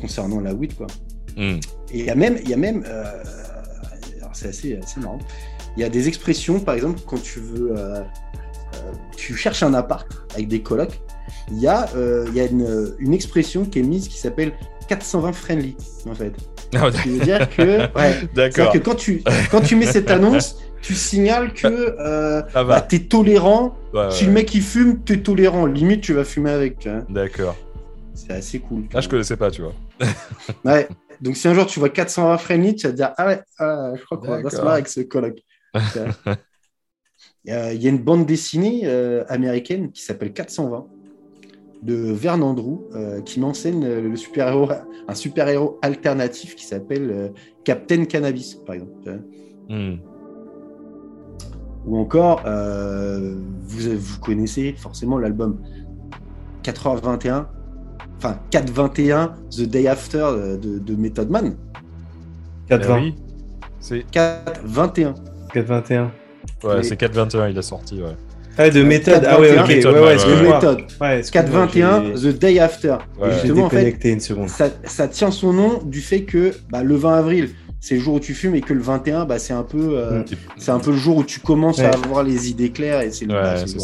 [0.00, 0.74] concernant la weed.
[0.74, 0.88] Quoi.
[1.36, 1.60] Mm.
[1.92, 3.04] Et il y a même, il y a même euh,
[4.20, 5.18] alors c'est assez, assez marrant,
[5.76, 8.02] il y a des expressions, par exemple, quand tu veux, euh, euh,
[9.16, 11.00] tu cherches un appart avec des colocs,
[11.50, 14.52] il y a, euh, il y a une, une expression qui est mise qui s'appelle
[14.88, 15.76] 420 friendly,
[16.08, 16.32] en fait.
[16.72, 21.52] Ce qui veut dire que, ouais, quand tu, quand tu mets cette annonce, tu signales
[21.52, 21.66] que
[21.98, 22.80] euh, bah, va.
[22.80, 23.76] t'es tolérant.
[23.92, 25.66] Ouais, Si le mec il fume, t'es tolérant.
[25.66, 26.78] Limite, tu vas fumer avec.
[26.78, 27.02] tu vois.
[27.08, 27.56] D'accord.
[28.14, 28.84] C'est assez cool.
[28.94, 29.74] Ah, je connaissais pas, tu vois.
[30.64, 30.88] Ouais.
[31.20, 33.92] Donc si un jour tu vois 420 friendly, tu vas te dire ah ouais, ah,
[33.94, 35.00] je crois qu'on va se marrer avec ce.
[37.44, 40.86] Il y a il y a une bande dessinée euh, américaine qui s'appelle 420
[41.82, 44.68] de Vern Andrew euh, qui m'enseigne euh, le super héros,
[45.08, 47.28] un super héros alternatif qui s'appelle euh,
[47.64, 48.92] Captain Cannabis par exemple.
[49.02, 49.18] tu vois.
[49.76, 50.00] Mm.
[51.86, 55.62] Ou encore, euh, vous, vous connaissez forcément l'album
[56.62, 57.46] 4h21,
[58.22, 61.56] enfin 421, The Day After euh, de, de Method Man.
[62.68, 62.98] 420.
[62.98, 63.14] Eh oui.
[63.80, 65.14] C'est 421.
[65.54, 66.10] 421.
[66.64, 68.00] ouais, c'est 421, il a sorti.
[68.02, 68.14] Ouais.
[68.58, 69.24] Ah, de méthode.
[69.26, 69.66] Ah ouais, ok.
[69.68, 69.72] 421.
[69.72, 70.54] Ouais, Méthode, ouais, ouais, The excuse-moi.
[70.54, 70.78] Method.
[71.00, 72.96] Ouais, excuse-moi, 421, j'ai- The Day After.
[73.18, 73.28] Ouais.
[73.28, 74.48] Et justement, en fait, une seconde.
[74.48, 77.50] ça, ça tient son nom du fait que bah, le 20 avril,
[77.82, 80.20] c'est le jour où tu fumes et que le 21, bah, c'est un peu, euh,
[80.20, 80.24] Mm.
[80.58, 83.24] c'est un peu le jour où tu commences à avoir les idées claires et c'est
[83.24, 83.80] le, Ouais, c'est le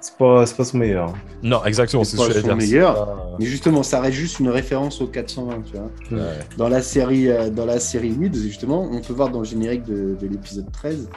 [0.00, 1.12] c'est pas, c'est pas son meilleur.
[1.42, 2.48] Non, exactement, C'est c'est ce pas son dire.
[2.48, 2.94] c'est meilleur.
[3.06, 5.90] pas- Mais justement, ça reste juste une référence au 420, tu vois.
[6.18, 6.38] Ouais.
[6.56, 9.84] Dans la série, euh, dans la série Weeds, justement, on peut voir dans le générique
[9.84, 11.08] de, de l'épisode 13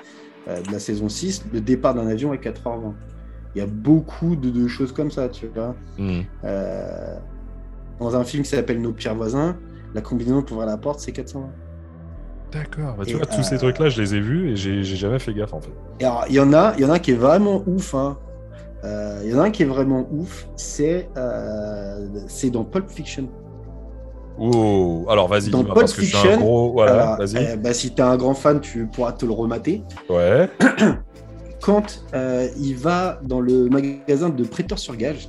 [0.49, 2.93] euh, de la saison 6 le départ d'un avion à 4h20.
[3.55, 5.75] Il y a beaucoup de, de choses comme ça, tu vois.
[6.43, 7.15] Euh,
[7.99, 9.55] dans un film qui s'appelle Nos pires voisins,
[9.95, 11.49] la combinaison pour ouvrir la porte, c'est 420.
[12.51, 12.95] D'accord.
[12.97, 15.19] Bah, tu Et, vois, tous ces euh, trucs-là, je les ai vus et j'ai jamais
[15.19, 15.71] fait gaffe en fait.
[15.99, 17.93] Et alors, il y en a, il y en a un qui est vraiment ouf.
[17.93, 18.17] hein.
[18.83, 20.47] Euh, Il y en a un qui est vraiment ouf.
[20.55, 23.27] C'est euh, c'est dans Pulp Fiction.
[24.39, 26.71] Oh, alors vas-y, Dans dis-moi, Pulp parce que je suis un Fiction, gros.
[26.73, 27.37] Voilà, vas-y.
[27.37, 29.83] euh, bah, si t'es un grand fan, tu pourras te le remater.
[30.09, 30.49] Ouais.
[31.61, 35.27] Quand euh, il va dans le magasin de prêteurs sur gage,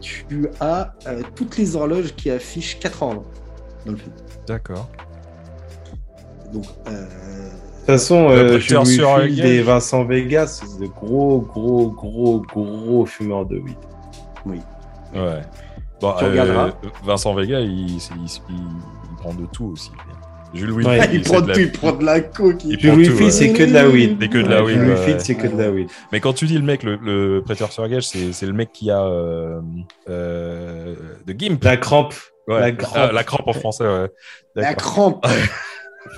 [0.00, 3.22] tu as euh, toutes les horloges qui affichent 4 heures
[3.84, 4.12] dans le film.
[4.46, 4.88] D'accord.
[6.54, 10.62] Donc, euh, De toute façon, Le euh, je prêteur lui sur file des Vincent Vegas,
[10.64, 13.76] c'est de gros, gros, gros, gros fumeurs de weed.
[14.46, 14.60] oui.
[15.14, 15.42] Ouais.
[16.00, 16.70] Bon, Tu euh, regarderas.
[17.04, 18.00] Vincent Vega, il, il, il-
[18.50, 19.90] il prend de tout aussi.
[20.52, 22.58] Jules Louis, Ouais, il, prend de la- tout, il prend de la coke.
[22.58, 23.30] Prend Louis ouais.
[23.30, 24.18] c'est que de la weed.
[24.20, 24.96] C'est que de la weed, Louis ouais.
[24.96, 25.88] Fils, c'est que de la weed.
[26.12, 28.70] Mais quand tu dis le mec, le, le prêteur sur gage, c'est c'est le mec
[28.72, 29.60] qui a euh,
[30.08, 30.94] euh,
[31.26, 31.62] de Gimp.
[31.64, 32.14] La crampe.
[32.48, 32.60] Ouais.
[32.60, 32.92] la crampe.
[32.96, 34.08] Ah, la crampe en français, ouais.
[34.54, 35.24] La crampe.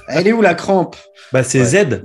[0.08, 0.96] Elle est où la crampe
[1.32, 2.04] Bah, c'est Z.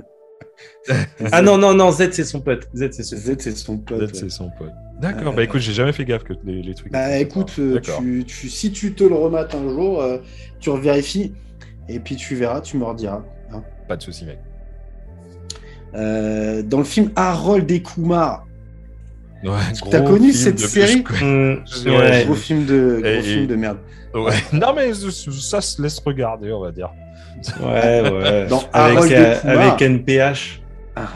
[1.30, 2.68] Ah non, non, non, Z, c'est son pote.
[2.74, 4.00] Z, c'est son Z, c'est son pote.
[4.00, 4.06] Ouais.
[4.12, 4.72] c'est son pote.
[5.00, 6.90] D'accord, Euh, bah écoute, j'ai jamais fait gaffe que les, les trucs.
[6.92, 8.00] Bah écoute, euh, D'accord.
[8.00, 10.18] tu, tu- si tu te le remates un jour, euh,
[10.58, 11.34] tu revérifies
[11.88, 13.22] et puis tu verras, tu me rediras.
[13.52, 13.62] hein.
[13.86, 14.38] Pas de souci, mec.
[15.94, 18.46] Euh, dans le film Harold et Kumar,
[19.44, 19.50] Ouais,
[19.90, 22.24] T'as connu film cette de- série je- Mmh, Ouais.
[22.26, 23.78] gros film de, gros Et- film de merde.
[24.14, 24.34] Ouais.
[24.52, 26.90] Non, mais ça se laisse regarder, on va dire.
[27.60, 28.46] Ouais, ouais.
[28.46, 29.60] Dans avec, Harold euh, et Kumar.
[29.60, 30.62] avec NPH.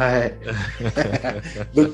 [0.01, 0.39] Ouais.
[1.75, 1.93] Donc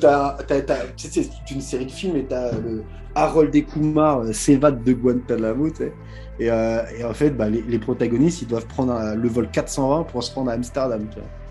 [0.97, 2.85] tu c'est une série de films et t'as le
[3.15, 5.93] Harold et Kumar euh, s'évadent de Guantanamo, tu sais.
[6.39, 9.49] Et, euh, et en fait, bah, les, les protagonistes, ils doivent prendre un- le vol
[9.51, 11.07] 420 pour se rendre à Amsterdam.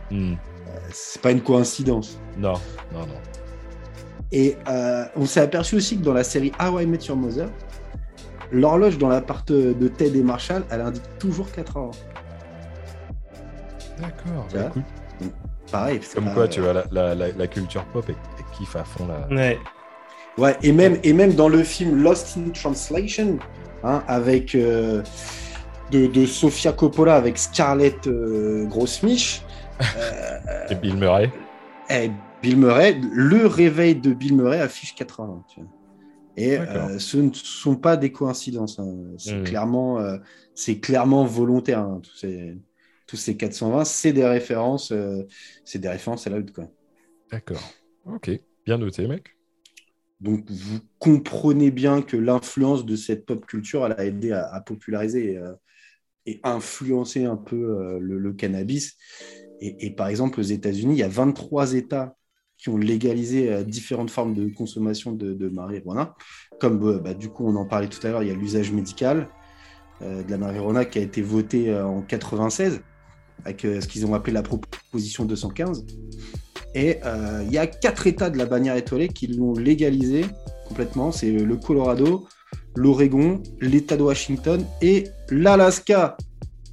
[0.10, 0.16] tu.
[0.16, 0.36] Hmm.
[0.92, 2.20] C'est pas une coïncidence.
[2.38, 2.54] Non,
[2.94, 3.20] non, non.
[4.32, 7.48] Et euh, on s'est aperçu aussi que dans la série How I Met Your Mother,
[8.52, 11.92] l'horloge dans l'appart de Ted et Marshall, elle indique toujours 4 heures.
[14.02, 14.48] D'accord.
[14.54, 14.84] Bah, écoute,
[15.72, 16.00] Pareil.
[16.00, 18.76] parce que, comme quoi, tu vois, la, la, la, la culture pop, elle, elle kiffe
[18.76, 19.28] à fond là.
[19.30, 19.60] Ouais.
[20.38, 23.38] Ouais, et même, et même dans le film Lost in Translation,
[23.84, 25.04] hein, avec euh,
[25.92, 29.44] de, de Sofia Coppola avec Scarlett euh, Grossmich,
[29.98, 31.30] euh, Et Bill Murray.
[31.90, 32.12] et
[32.42, 35.44] Bill Murray, le réveil de Bill Murray affiche 80.
[35.54, 35.70] tu vois.
[36.38, 38.80] Et euh, ce ne sont pas des coïncidences.
[38.80, 38.88] hein.
[39.18, 39.44] C'est Hmm.
[39.44, 40.18] clairement, euh,
[40.56, 41.80] c'est clairement volontaire.
[41.80, 42.58] hein, tous, ces,
[43.12, 45.24] tous ces 420, c'est des références, euh,
[45.66, 46.70] c'est des références à la haute, quoi.
[47.30, 47.62] D'accord.
[48.06, 48.32] Ok.
[48.66, 49.36] Bien noté, mec.
[50.22, 54.62] Donc vous comprenez bien que l'influence de cette pop culture, elle a aidé à, à
[54.62, 55.52] populariser et, euh,
[56.26, 58.96] et influencer un peu euh, le, le cannabis.
[59.60, 62.16] Et, et par exemple, aux États-Unis, il y a 23 États
[62.58, 66.16] qui ont légalisé euh, différentes formes de consommation de, de marijuana.
[66.62, 69.28] Comme bah, du coup, on en parlait tout à l'heure, il y a l'usage médical
[70.00, 72.82] de la marijuana qui a été voté en 96
[73.46, 75.86] avec euh, ce qu'ils ont appelé la proposition 215.
[76.74, 80.26] Et euh, il y a quatre États de la bannière étoilée qui l'ont légalisé
[80.68, 81.12] complètement.
[81.12, 82.28] C'est le Colorado,
[82.76, 86.16] l'Oregon, l'État de Washington et l'Alaska.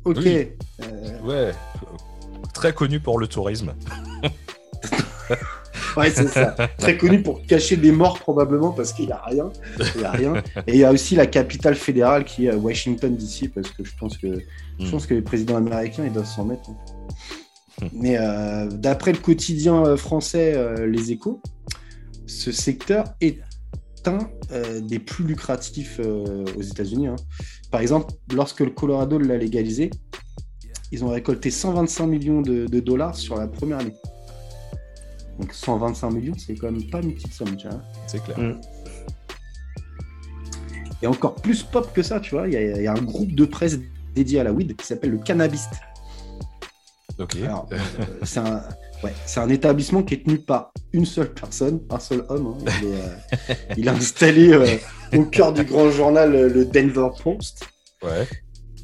[0.04, 0.18] Ok.
[0.18, 0.48] Oui.
[0.82, 1.52] Euh, Ouais.
[2.54, 3.74] Très connu pour le tourisme.
[5.98, 6.54] ouais, c'est ça.
[6.78, 9.50] Très connu pour cacher des morts probablement parce qu'il n'y a rien.
[9.96, 10.34] Il y a rien.
[10.66, 13.92] Et il y a aussi la capitale fédérale qui est Washington DC parce que je
[13.98, 14.28] pense que
[14.80, 14.90] je Hmm.
[14.92, 16.70] pense que les présidents américains ils doivent s'en mettre.
[16.70, 16.76] hein.
[17.92, 21.40] Mais euh, d'après le quotidien euh, français euh, Les Échos,
[22.26, 23.38] ce secteur est
[24.06, 24.18] un
[24.52, 27.08] euh, des plus lucratifs aux États-Unis.
[27.08, 27.16] hein.
[27.72, 29.90] Par exemple, lorsque le Colorado l'a légalisé,
[30.92, 33.94] ils ont récolté 125 millions de, de dollars sur la première année.
[35.38, 37.80] Donc 125 millions, c'est quand même pas une petite somme, tu vois.
[38.06, 38.38] C'est clair.
[38.38, 38.60] Mm.
[41.02, 42.48] Et encore plus pop que ça, tu vois.
[42.48, 43.78] Il y, a- il y a un groupe de presse
[44.14, 45.70] dédié à la weed qui s'appelle le Cannabist.
[47.18, 47.36] Ok.
[47.44, 47.78] Alors, euh,
[48.24, 48.62] c'est un,
[49.04, 52.56] Ouais, c'est un établissement qui est tenu par une seule personne, un seul homme.
[52.58, 52.64] hein.
[52.82, 54.66] Il, est, euh, il installé euh,
[55.16, 57.64] au cœur du grand journal le Denver Post.
[58.02, 58.26] Ouais.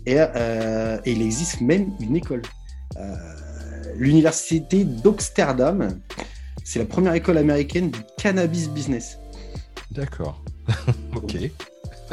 [0.07, 2.43] Et, euh, et il existe même une école.
[2.97, 3.15] Euh,
[3.97, 6.01] L'université d'Amsterdam,
[6.65, 9.19] c'est la première école américaine du cannabis business.
[9.91, 10.43] D'accord.
[11.15, 11.37] ok.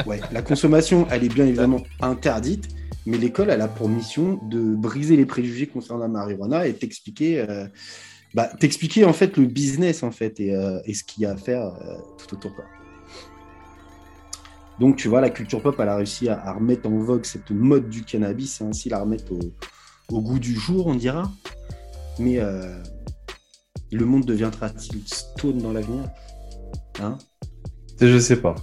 [0.06, 2.68] Ouais, la consommation, elle est bien évidemment interdite,
[3.06, 7.40] mais l'école, elle a pour mission de briser les préjugés concernant la marijuana et t'expliquer,
[7.40, 7.66] euh,
[8.34, 11.32] bah, t'expliquer en fait le business en fait et, euh, et ce qu'il y a
[11.32, 12.54] à faire euh, tout autour.
[12.56, 12.66] Quoi.
[14.80, 17.52] Donc tu vois, la culture pop, elle a réussi à, à remettre en vogue cette
[17.52, 19.40] mode du cannabis et ainsi la remettre au,
[20.16, 21.32] au goût du jour, on dira.
[22.20, 22.82] Mais euh,
[23.92, 26.04] le monde deviendra-t-il stone dans l'avenir?
[27.02, 27.18] Hein?
[28.00, 28.56] Je sais pas.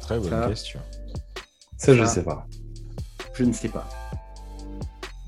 [0.00, 0.80] Très bonne Ça- question.
[1.78, 2.06] Ça, je Ah.
[2.06, 2.46] sais pas.
[3.34, 3.88] Je ne sais pas.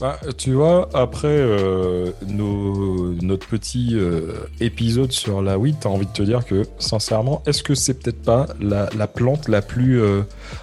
[0.00, 6.06] Bah, tu vois, après euh, nos- notre petit euh, épisode sur la weed, t'as envie
[6.06, 10.00] de te dire que, sincèrement, est-ce que c'est peut-être pas la, la plante la plus
[10.00, 10.22] euh,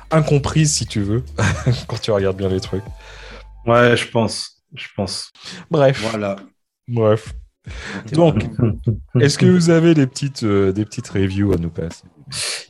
[0.09, 1.21] incomprise, si tu veux,
[1.87, 2.83] quand tu regardes bien les trucs?
[3.65, 4.63] Ouais, je pense.
[4.73, 5.31] Je pense.
[5.69, 6.37] Bref, Voilà.
[6.87, 7.33] bref.
[8.13, 8.45] Donc,
[9.19, 12.03] est-ce que vous avez des petites, euh, des petites reviews à nous passer?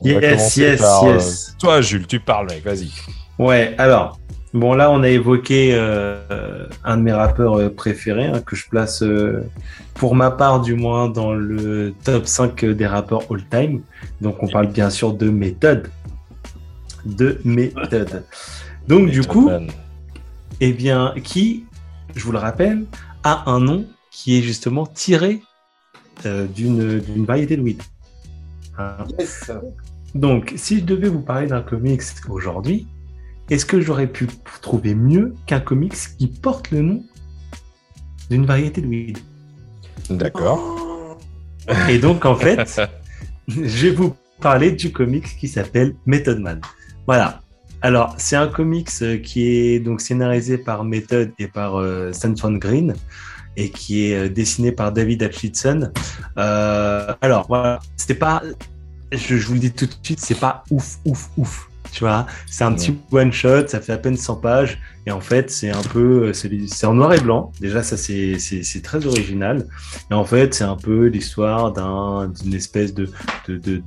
[0.00, 1.56] On Yes, yes, euh, yes.
[1.58, 2.90] Toi, Jules, tu parles, mec, vas-y.
[3.38, 4.18] Ouais, alors,
[4.52, 9.02] bon, là, on a évoqué euh, un de mes rappeurs préférés, hein, que je place,
[9.94, 13.82] pour ma part, du moins, dans le top 5 des rappeurs all-time.
[14.20, 15.90] Donc, on parle bien sûr de méthode.
[17.04, 18.24] De méthode.
[18.88, 19.68] Donc, du coup, Man.
[20.60, 21.64] eh bien, qui,
[22.14, 22.84] je vous le rappelle,
[23.24, 23.86] a un nom
[24.16, 25.42] qui est justement tiré
[26.24, 27.82] euh, d'une variété de weed.
[28.78, 29.04] Hein.
[29.18, 29.50] Yes.
[30.14, 32.86] Donc, si je devais vous parler d'un comics aujourd'hui,
[33.50, 34.26] est-ce que j'aurais pu
[34.62, 37.04] trouver mieux qu'un comics qui porte le nom
[38.30, 39.18] d'une variété de weed?
[40.08, 41.18] D'accord.
[41.90, 42.80] Et donc, en fait,
[43.48, 46.62] je vais vous parler du comics qui s'appelle Method Man.
[47.06, 47.42] Voilà.
[47.82, 52.52] Alors, c'est un comics euh, qui est donc scénarisé par Method et par euh, Stanford
[52.52, 52.94] Green
[53.56, 55.90] et qui est euh, dessiné par David Hutchinson.
[56.38, 58.42] Euh, alors, voilà, c'était pas,
[59.12, 61.68] je, je vous le dis tout de suite, c'est pas ouf, ouf, ouf.
[61.92, 65.20] Tu vois, c'est un petit one shot, ça fait à peine 100 pages et en
[65.20, 67.52] fait, c'est un peu, c'est c'est en noir et blanc.
[67.60, 69.66] Déjà, ça c'est c'est- c'est très original.
[70.10, 73.08] Et en fait, c'est un peu l'histoire d'un d'une espèce de,
[73.48, 73.78] de, de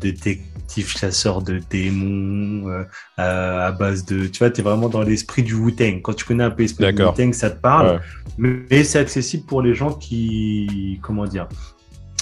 [0.70, 2.84] détective chasseur de démons euh,
[3.18, 4.28] à, à base de.
[4.28, 6.02] Tu vois, tu es vraiment dans l'esprit du Wu-Tang.
[6.02, 7.02] Quand tu connais un peu l'esprit du.
[7.02, 7.88] Wu-Tang, ça te parle.
[7.88, 8.00] Ouais.
[8.38, 11.00] Mais, mais c'est accessible pour les gens qui.
[11.02, 11.48] Comment dire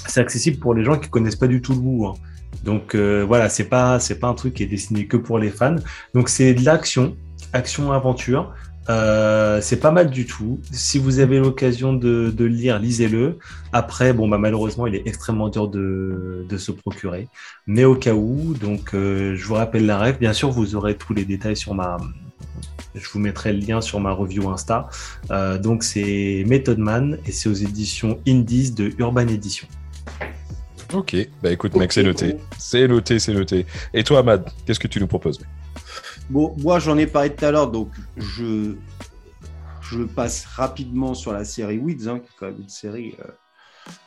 [0.07, 2.07] C'est accessible pour les gens qui connaissent pas du tout le Wu.
[2.07, 2.13] hein.
[2.63, 5.49] Donc euh, voilà, c'est pas c'est pas un truc qui est destiné que pour les
[5.49, 5.75] fans.
[6.13, 7.15] Donc c'est de l'action,
[7.53, 8.53] action aventure.
[8.89, 10.59] Euh, c'est pas mal du tout.
[10.71, 13.37] Si vous avez l'occasion de, de le lire, lisez-le.
[13.73, 17.27] Après, bon, bah, malheureusement, il est extrêmement dur de, de se procurer.
[17.65, 20.19] Mais au cas où, donc, euh, je vous rappelle la règle.
[20.19, 21.97] Bien sûr, vous aurez tous les détails sur ma.
[22.95, 24.89] Je vous mettrai le lien sur ma review Insta.
[25.31, 29.67] Euh, donc, c'est Method Man et c'est aux éditions Indies de Urban Edition.
[30.93, 32.37] Ok, bah écoute, mec, c'est noté.
[32.57, 33.65] C'est noté, c'est noté.
[33.93, 35.39] Et toi, Mad, qu'est-ce que tu nous proposes
[36.29, 38.75] Bon, moi j'en ai parlé tout à l'heure, donc je,
[40.13, 43.31] passe rapidement sur la série Weeds, hein, qui est quand même une série, euh,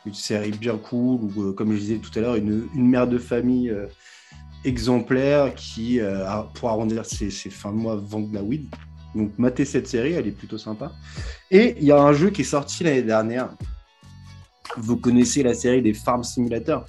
[0.05, 3.17] une série bien cool, ou euh, comme je disais tout à l'heure, une, mère de
[3.17, 3.87] famille euh,
[4.63, 5.99] exemplaire qui,
[6.53, 8.67] pour arrondir ses, fins de mois, vend de la weed.
[9.15, 10.91] Donc matez cette série, elle est plutôt sympa.
[11.49, 13.49] Et il y a un jeu qui est sorti l'année dernière.
[14.77, 16.85] Vous connaissez la série des Farm Simulator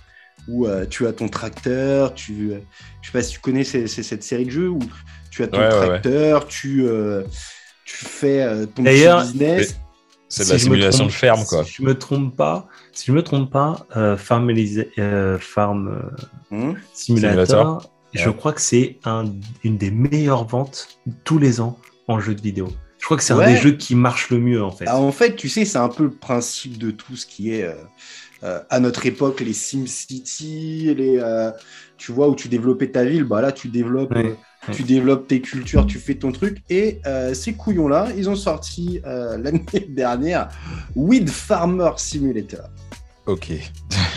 [0.49, 2.59] où tu as ton tracteur, tu, euh,
[3.01, 4.71] je sais pas si tu connais cette série de jeux
[5.33, 5.87] tu as ton Ouais, ouais, ouais.
[5.89, 7.23] tracteur, tu, euh,
[7.85, 9.77] tu fais euh, ton petit business.
[10.29, 11.65] C'est de Si la simulation trompe- de ferme, quoi.
[11.65, 14.55] Si je me trompe pas, si je me trompe pas, euh, Farm, euh,
[14.99, 15.39] euh,
[16.53, 17.91] Hein Simulator, Simulator.
[18.15, 18.37] je Ouais.
[18.37, 19.25] crois que c'est un,
[19.65, 20.89] une des meilleures ventes
[21.25, 21.79] tous les ans
[22.09, 22.69] en jeu de vidéo.
[22.99, 23.45] Je crois que c'est Ouais.
[23.45, 24.85] un des jeux qui marche le mieux en fait.
[24.89, 27.65] Ah, en fait, tu sais, c'est un peu le principe de tout ce qui est
[27.65, 27.75] euh,
[28.45, 31.51] euh, à notre époque, les SimCity, les, euh,
[31.99, 33.25] tu vois, où tu développais ta ville.
[33.25, 34.35] Bah là, tu développes, Ouais, euh,
[34.69, 34.75] ouais.
[34.75, 36.63] tu développes tes cultures, tu fais ton truc.
[36.71, 40.49] Et euh, ces couillons-là, ils ont sorti euh, l'année dernière
[40.95, 42.69] Weed Farmer Simulator.
[43.27, 43.53] Ok.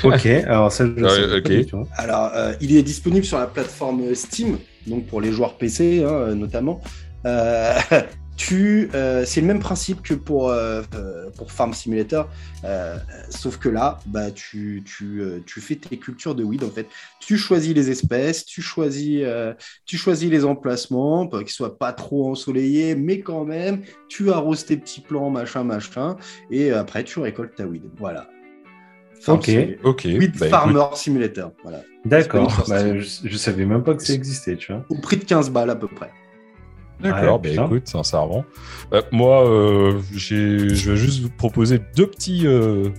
[0.04, 1.78] Ok, alors ça je pas.
[1.96, 4.58] Alors, euh, il est disponible sur la plateforme Steam,
[4.88, 6.82] donc pour les joueurs PC hein, notamment.
[8.36, 12.30] Euh, tu, euh, c'est le même principe que pour, euh, euh, pour Farm Simulator,
[12.64, 12.98] euh,
[13.30, 16.88] sauf que là, bah, tu, tu, tu fais tes cultures de weed en fait.
[17.20, 19.24] Tu choisis les espèces, tu choisis,
[19.86, 24.66] tu choisis les emplacements, pour qu'ils soient pas trop ensoleillés, mais quand même, tu arroses
[24.66, 26.18] tes petits plants, machin, machin,
[26.52, 27.84] et après tu récoltes ta weed.
[27.98, 28.28] Voilà.
[29.22, 29.45] Farm Ok.
[29.45, 29.86] Simulator.
[29.86, 30.03] Ok.
[30.06, 31.52] With bah, Farmer Simulator.
[31.64, 31.82] Voilà.
[32.03, 32.66] D'accord.
[32.68, 34.86] Bah, je, je savais même pas que ça existait, tu vois.
[34.90, 36.12] Au prix de 15 balles à peu près.
[37.00, 37.66] D'accord, Ouais, bah putain.
[37.66, 38.46] écoute, sincèrement.
[38.94, 42.90] Euh, moi, euh, j'ai- je vais juste vous proposer deux petits euh,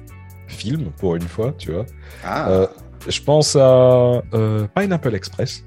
[0.49, 1.87] films pour une fois, tu vois.
[2.25, 2.67] Ah, Euh,
[3.09, 5.65] je pense à euh, Pineapple Express.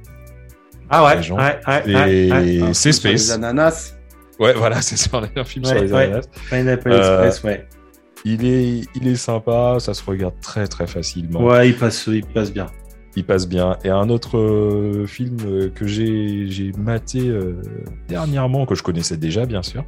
[0.90, 3.36] Ah ouais, ouais, ouais, Et c'est sur les Space.
[3.36, 3.96] ananas.
[4.40, 6.04] Ouais, voilà, c'est sur un film sur les ouais.
[6.06, 6.26] ananas.
[6.50, 7.68] Pineapple Euh, Express, ouais.
[8.26, 11.42] Il est, il est sympa, ça se regarde très très facilement.
[11.44, 12.66] Ouais, il passe, il passe bien.
[13.16, 13.78] Il passe bien.
[13.84, 15.38] Et un autre euh, film
[15.76, 17.62] que j'ai j'ai maté euh,
[18.08, 19.84] dernièrement, que je connaissais déjà, bien sûr.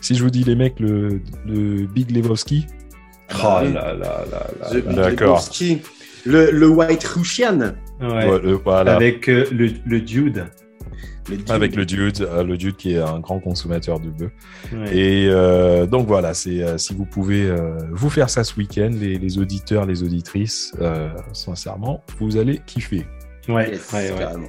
[0.00, 2.66] Si je vous dis, les mecs, le, le Big Lebowski.
[3.30, 4.70] Ah Oh là là là là.
[4.70, 4.80] The là.
[4.80, 5.36] Big D'accord.
[5.36, 5.78] Lebowski.
[6.24, 7.58] Le, le White Russian.
[8.00, 8.08] Ouais.
[8.08, 8.94] Ouais, euh, voilà.
[8.94, 10.46] Avec euh, le, le dude.
[11.30, 11.50] Le dude.
[11.50, 14.30] Avec le dude, euh, le dude qui est un grand consommateur de bœuf.
[14.72, 14.96] Ouais.
[14.96, 18.90] Et euh, donc voilà, c'est euh, si vous pouvez euh, vous faire ça ce week-end,
[18.92, 23.06] les, les auditeurs, les auditrices, euh, sincèrement, vous allez kiffer.
[23.48, 24.18] Ouais, Yes, ouais, ouais.
[24.18, 24.48] carrément.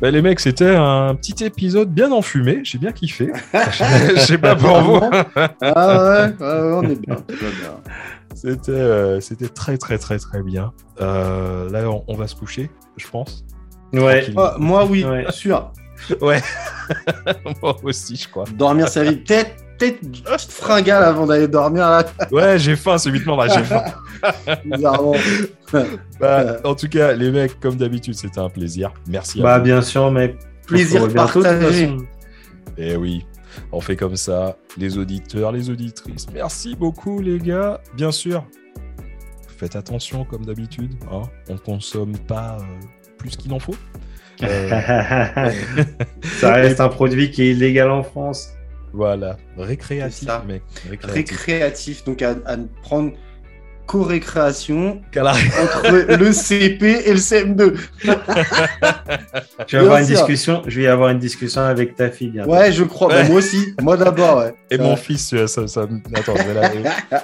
[0.00, 3.30] Bah, les mecs, c'était un petit épisode bien enfumé, j'ai bien kiffé.
[3.54, 5.00] Je sais pas pour vous.
[5.62, 7.16] Ah ouais, on est bien.
[8.34, 10.72] C'était euh, c'était très très très très bien.
[11.00, 13.44] Euh, là, on, on va se coucher, je pense.
[13.92, 14.26] Ouais.
[14.36, 15.24] Ah, moi, oui, Ouais.
[15.30, 15.70] sûr.
[16.20, 16.40] Ouais.
[17.62, 18.44] Moi aussi, je crois.
[18.54, 19.16] Dormir sa vie.
[19.16, 23.82] Peut-être peut-être fringale avant d'aller dormir, là, Ouais, j'ai faim, subitement là, j'ai faim.
[24.64, 25.14] bizarrement.
[26.20, 28.92] Bah, en tout cas, les mecs, comme d'habitude, c'était un plaisir.
[29.08, 29.40] Merci.
[29.40, 29.64] à Bah, vous.
[29.64, 30.36] bien sûr, mec.
[30.66, 31.96] Plaisir partagé.
[32.78, 33.26] Eh oui,
[33.72, 34.56] on fait comme ça.
[34.76, 37.80] Les auditeurs, les auditrices, merci beaucoup, les gars.
[37.96, 38.44] Bien sûr,
[39.58, 40.94] faites attention, comme d'habitude.
[41.12, 41.22] Hein.
[41.48, 42.64] On consomme pas euh,
[43.18, 43.76] plus qu'il en faut.
[44.42, 44.68] Euh,
[46.40, 48.48] Ça reste un produit qui est illégal en France.
[48.92, 50.62] voilà, récréatif, mec.
[50.90, 51.14] Récréatif.
[51.14, 53.12] Récréatif, donc à, à ne prendre
[53.86, 57.74] co-récréation entre le CP et le CM2.
[59.66, 60.62] Je vais avoir une discussion.
[60.66, 62.30] Je vais avoir une discussion avec ta fille.
[62.30, 62.50] bientôt.
[62.50, 63.08] Ouais, je crois.
[63.08, 63.74] Bah, moi aussi.
[63.82, 64.54] Moi d'abord, ouais.
[64.70, 66.72] Et mon fils, ça, ça- Attends, je vais, la-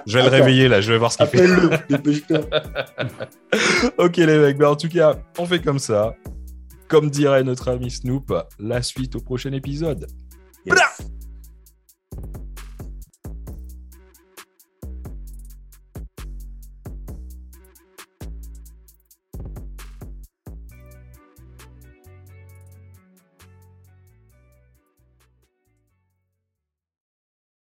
[0.06, 1.38] je vais le réveiller là, je vais voir ce qu'il fait.
[1.40, 2.38] Appelle-le, dépêche-toi.
[3.98, 6.14] Ok les mecs, bah en tout cas, on fait comme ça.
[6.90, 10.08] Comme dirait notre ami Snoop, la suite au prochain épisode.
[10.66, 10.76] Yes.